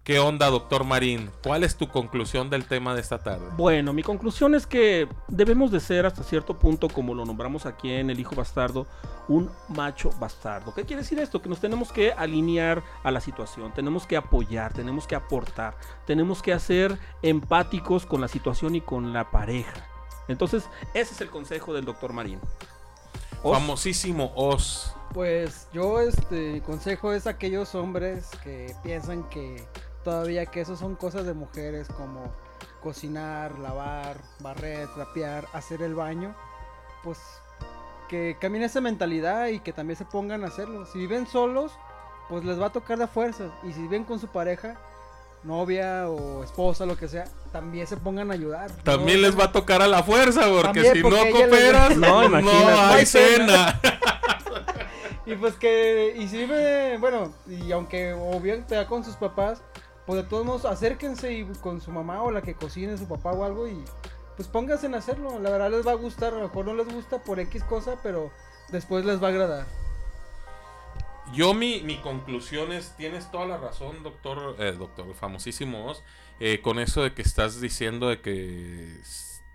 ¿Qué 0.05 0.19
onda, 0.19 0.49
doctor 0.49 0.83
Marín? 0.85 1.31
¿Cuál 1.43 1.63
es 1.63 1.77
tu 1.77 1.87
conclusión 1.89 2.49
del 2.49 2.65
tema 2.65 2.95
de 2.95 3.03
esta 3.03 3.19
tarde? 3.23 3.47
Bueno, 3.57 3.93
mi 3.93 4.03
conclusión 4.03 4.55
es 4.55 4.67
que 4.67 5.07
debemos 5.29 5.71
de 5.71 5.79
ser 5.79 6.07
hasta 6.07 6.25
cierto 6.25 6.59
punto, 6.59 6.89
como 6.89 7.15
lo 7.15 7.25
nombramos 7.27 7.67
aquí 7.67 7.93
en 7.93 8.09
El 8.09 8.19
Hijo 8.19 8.35
Bastardo, 8.35 8.87
un 9.29 9.51
macho 9.69 10.11
bastardo. 10.19 10.73
¿Qué 10.75 10.85
quiere 10.85 11.03
decir 11.03 11.19
esto? 11.19 11.43
Que 11.43 11.51
nos 11.51 11.61
tenemos 11.61 11.93
que 11.93 12.13
alinear 12.13 12.83
a 13.05 13.11
la 13.11 13.21
situación, 13.21 13.73
tenemos 13.75 14.07
que 14.07 14.17
apoyar, 14.17 14.73
tenemos 14.73 15.07
que 15.07 15.15
aportar, 15.15 15.77
tenemos 16.07 16.43
que 16.43 16.55
hacer 16.55 16.99
empáticos 17.23 18.07
con 18.07 18.23
la 18.23 18.29
situación 18.29 18.75
y 18.75 18.81
con 18.81 19.13
la 19.13 19.31
pareja. 19.31 19.87
Entonces, 20.29 20.65
ese 20.95 21.13
es 21.15 21.21
el 21.21 21.29
consejo 21.29 21.75
del 21.75 21.85
doctor 21.85 22.15
Marín. 22.15 22.41
Os- 23.43 23.53
Famosísimo 23.59 24.33
Oz. 24.35 24.95
Pues 25.13 25.69
yo, 25.73 26.01
este, 26.01 26.53
mi 26.53 26.61
consejo 26.61 27.13
es 27.13 27.27
a 27.27 27.31
aquellos 27.31 27.75
hombres 27.75 28.29
que 28.45 28.75
piensan 28.85 29.29
que 29.29 29.65
todavía 30.05 30.47
que 30.47 30.61
eso 30.63 30.77
son 30.77 30.95
cosas 30.97 31.25
de 31.27 31.35
mujeres 31.35 31.89
como 31.97 32.33
cocinar, 32.83 33.59
lavar, 33.59 34.17
barrer, 34.41 34.89
trapear, 34.95 35.47
hacer 35.53 35.83
el 35.83 35.95
baño, 35.95 36.35
pues 37.05 37.19
que 38.09 38.37
cambien 38.41 38.65
esa 38.65 38.81
mentalidad 38.81 39.49
y 39.49 39.61
que 39.61 39.73
también 39.73 39.97
se 39.97 40.05
pongan 40.05 40.43
a 40.45 40.49
hacerlo. 40.49 40.87
Si 40.87 40.99
viven 40.99 41.27
solos, 41.27 41.73
pues 42.29 42.45
les 42.45 42.61
va 42.61 42.67
a 42.67 42.73
tocar 42.73 42.99
de 42.99 43.07
fuerzas. 43.07 43.51
Y 43.63 43.73
si 43.73 43.83
viven 43.83 44.05
con 44.05 44.19
su 44.19 44.27
pareja, 44.29 44.77
novia 45.45 46.09
o 46.09 46.43
esposa, 46.43 46.87
lo 46.87 46.97
que 46.97 47.07
sea, 47.09 47.25
también 47.53 47.87
se 47.87 47.97
pongan 47.97 48.31
a 48.31 48.35
ayudar. 48.35 48.71
También 48.83 49.21
No- 49.21 49.29
les 49.29 49.39
va 49.39 49.45
a 49.45 49.53
tocar 49.53 49.81
a 49.83 49.87
la 49.87 50.03
fuerza, 50.03 50.43
porque 50.49 50.63
También, 50.83 50.95
si 50.95 51.03
porque 51.03 51.19
no 51.19 51.25
les- 51.25 51.35
cooperas, 51.35 51.97
No, 51.97 52.93
hay 52.95 53.07
cena. 53.07 53.81
Y 55.27 55.35
pues 55.37 55.55
que, 55.55 56.15
y 56.19 56.27
si 56.27 56.39
vive, 56.39 56.97
bueno, 56.99 57.33
y 57.47 57.71
aunque 57.71 58.13
o 58.15 58.41
bien 58.41 58.67
te 58.67 58.75
da 58.75 58.87
con 58.89 59.05
sus 59.05 59.15
papás, 59.15 59.63
pues 60.07 60.23
de 60.23 60.29
todos 60.29 60.45
modos 60.45 60.65
acérquense 60.65 61.33
y 61.33 61.45
con 61.61 61.81
su 61.81 61.91
mamá 61.91 62.23
o 62.23 62.31
la 62.31 62.43
que 62.43 62.55
cocine 62.55 62.97
su 62.99 63.07
papá 63.07 63.33
o 63.33 63.45
algo 63.45 63.69
y 63.69 63.85
pues 64.37 64.49
pónganse 64.49 64.87
en 64.87 64.95
hacerlo. 64.95 65.39
La 65.39 65.51
verdad 65.51 65.71
les 65.71 65.87
va 65.87 65.93
a 65.93 65.97
gustar, 65.97 66.33
a 66.33 66.37
lo 66.39 66.43
mejor 66.45 66.65
no 66.65 66.75
les 66.75 66.93
gusta 66.93 67.23
por 67.23 67.41
X 67.41 67.63
cosa, 67.65 67.97
pero 68.03 68.31
después 68.71 69.05
les 69.05 69.23
va 69.23 69.27
a 69.29 69.31
agradar. 69.31 69.67
Yo 71.33 71.55
mi, 71.55 71.83
mi 71.83 71.99
conclusión 71.99 72.73
es, 72.73 72.97
tienes 72.97 73.31
toda 73.31 73.47
la 73.47 73.57
razón, 73.57 74.03
doctor, 74.03 74.57
eh, 74.59 74.73
doctor 74.73 75.15
famosísimo 75.15 75.93
eh, 76.41 76.61
con 76.61 76.79
eso 76.81 77.03
de 77.03 77.15
que 77.15 77.23
estás 77.23 77.61
diciendo 77.61 78.09
de 78.09 78.21
que 78.21 79.01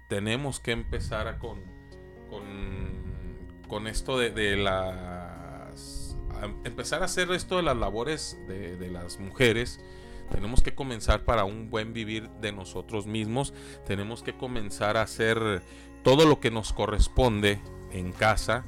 tenemos 0.08 0.60
que 0.60 0.72
empezar 0.72 1.28
a 1.28 1.40
con, 1.40 1.62
con, 2.30 2.44
con 3.68 3.88
esto 3.88 4.20
de, 4.20 4.56
las... 4.56 6.16
empezar 6.64 7.02
a 7.02 7.06
hacer 7.06 7.30
esto 7.32 7.58
de 7.58 7.64
las 7.64 7.76
labores 7.76 8.38
de, 8.48 8.78
de 8.78 8.90
las 8.90 9.20
mujeres. 9.20 9.84
Tenemos 10.32 10.62
que 10.62 10.76
comenzar 10.76 11.24
para 11.24 11.46
un 11.46 11.70
buen 11.70 11.94
vivir 11.94 12.30
de 12.42 12.52
nosotros 12.52 13.08
mismos. 13.08 13.54
Tenemos 13.86 14.24
que 14.24 14.36
comenzar 14.36 14.98
a 14.98 15.04
hacer 15.04 15.62
todo 16.04 16.26
lo 16.26 16.40
que 16.40 16.52
nos 16.52 16.74
corresponde 16.74 17.62
en 17.92 18.12
casa 18.12 18.66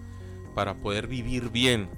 para 0.55 0.75
poder 0.75 1.07
vivir 1.07 1.49
bien. 1.49 1.89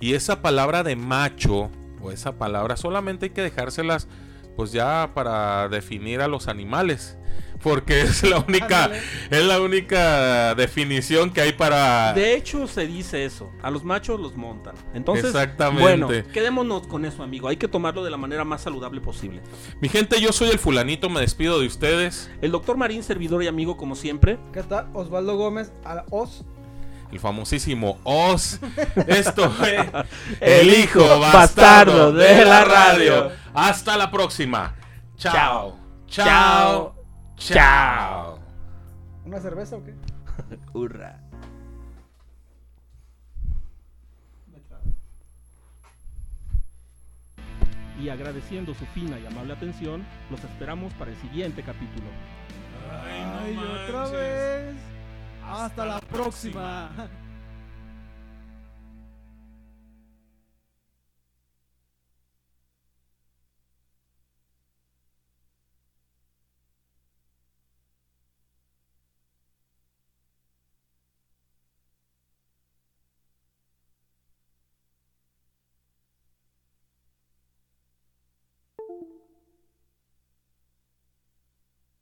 Y 0.00 0.14
esa 0.14 0.42
palabra 0.42 0.82
de 0.82 0.96
macho, 0.96 1.70
o 2.00 2.10
esa 2.10 2.38
palabra, 2.38 2.76
solamente 2.76 3.26
hay 3.26 3.30
que 3.30 3.42
dejárselas, 3.42 4.08
pues 4.56 4.72
ya 4.72 5.12
para 5.14 5.68
definir 5.68 6.20
a 6.20 6.28
los 6.28 6.48
animales. 6.48 7.18
Porque 7.62 8.00
es 8.02 8.22
la 8.22 8.38
única, 8.38 8.84
Ándale. 8.84 9.02
es 9.30 9.44
la 9.44 9.60
única 9.60 10.54
definición 10.54 11.30
que 11.30 11.40
hay 11.40 11.52
para. 11.52 12.12
De 12.12 12.34
hecho, 12.34 12.66
se 12.68 12.86
dice 12.86 13.24
eso. 13.24 13.50
A 13.62 13.70
los 13.70 13.82
machos 13.82 14.20
los 14.20 14.36
montan. 14.36 14.74
Entonces, 14.94 15.26
Exactamente. 15.26 15.82
bueno, 15.82 16.08
quedémonos 16.32 16.86
con 16.86 17.04
eso, 17.04 17.22
amigo. 17.22 17.48
Hay 17.48 17.56
que 17.56 17.66
tomarlo 17.66 18.04
de 18.04 18.10
la 18.10 18.16
manera 18.18 18.44
más 18.44 18.62
saludable 18.62 19.00
posible. 19.00 19.40
Mi 19.80 19.88
gente, 19.88 20.20
yo 20.20 20.32
soy 20.32 20.50
el 20.50 20.58
fulanito, 20.58 21.08
me 21.08 21.20
despido 21.20 21.58
de 21.58 21.66
ustedes. 21.66 22.30
El 22.40 22.52
doctor 22.52 22.76
Marín, 22.76 23.02
servidor 23.02 23.42
y 23.42 23.48
amigo, 23.48 23.76
como 23.76 23.96
siempre. 23.96 24.38
¿Qué 24.52 24.62
tal? 24.62 24.88
Osvaldo 24.94 25.36
Gómez 25.36 25.72
a 25.84 25.96
la 25.96 26.04
Os. 26.10 26.44
El 27.10 27.20
famosísimo 27.20 27.98
Oz. 28.02 28.60
Esto 29.06 29.48
fue 29.50 29.90
El 30.40 30.74
hijo 30.74 31.00
bastardo 31.20 32.12
de 32.12 32.44
la 32.44 32.64
radio. 32.64 33.30
Hasta 33.54 33.96
la 33.96 34.10
próxima. 34.10 34.74
Chao. 35.16 35.32
Chao. 35.32 35.78
Chao. 36.08 36.95
Chao. 37.36 38.38
¿Una 39.24 39.40
cerveza 39.40 39.76
o 39.76 39.84
qué? 39.84 39.94
Hurra. 40.72 41.20
Y 48.00 48.10
agradeciendo 48.10 48.74
su 48.74 48.84
fina 48.86 49.18
y 49.18 49.26
amable 49.26 49.54
atención, 49.54 50.04
los 50.30 50.42
esperamos 50.44 50.92
para 50.94 51.10
el 51.10 51.16
siguiente 51.16 51.62
capítulo. 51.62 52.06
Ay, 52.90 53.56
otra 53.56 54.08
vez. 54.10 54.76
Hasta, 55.42 55.86
la 55.86 56.00
próxima. 56.00 56.90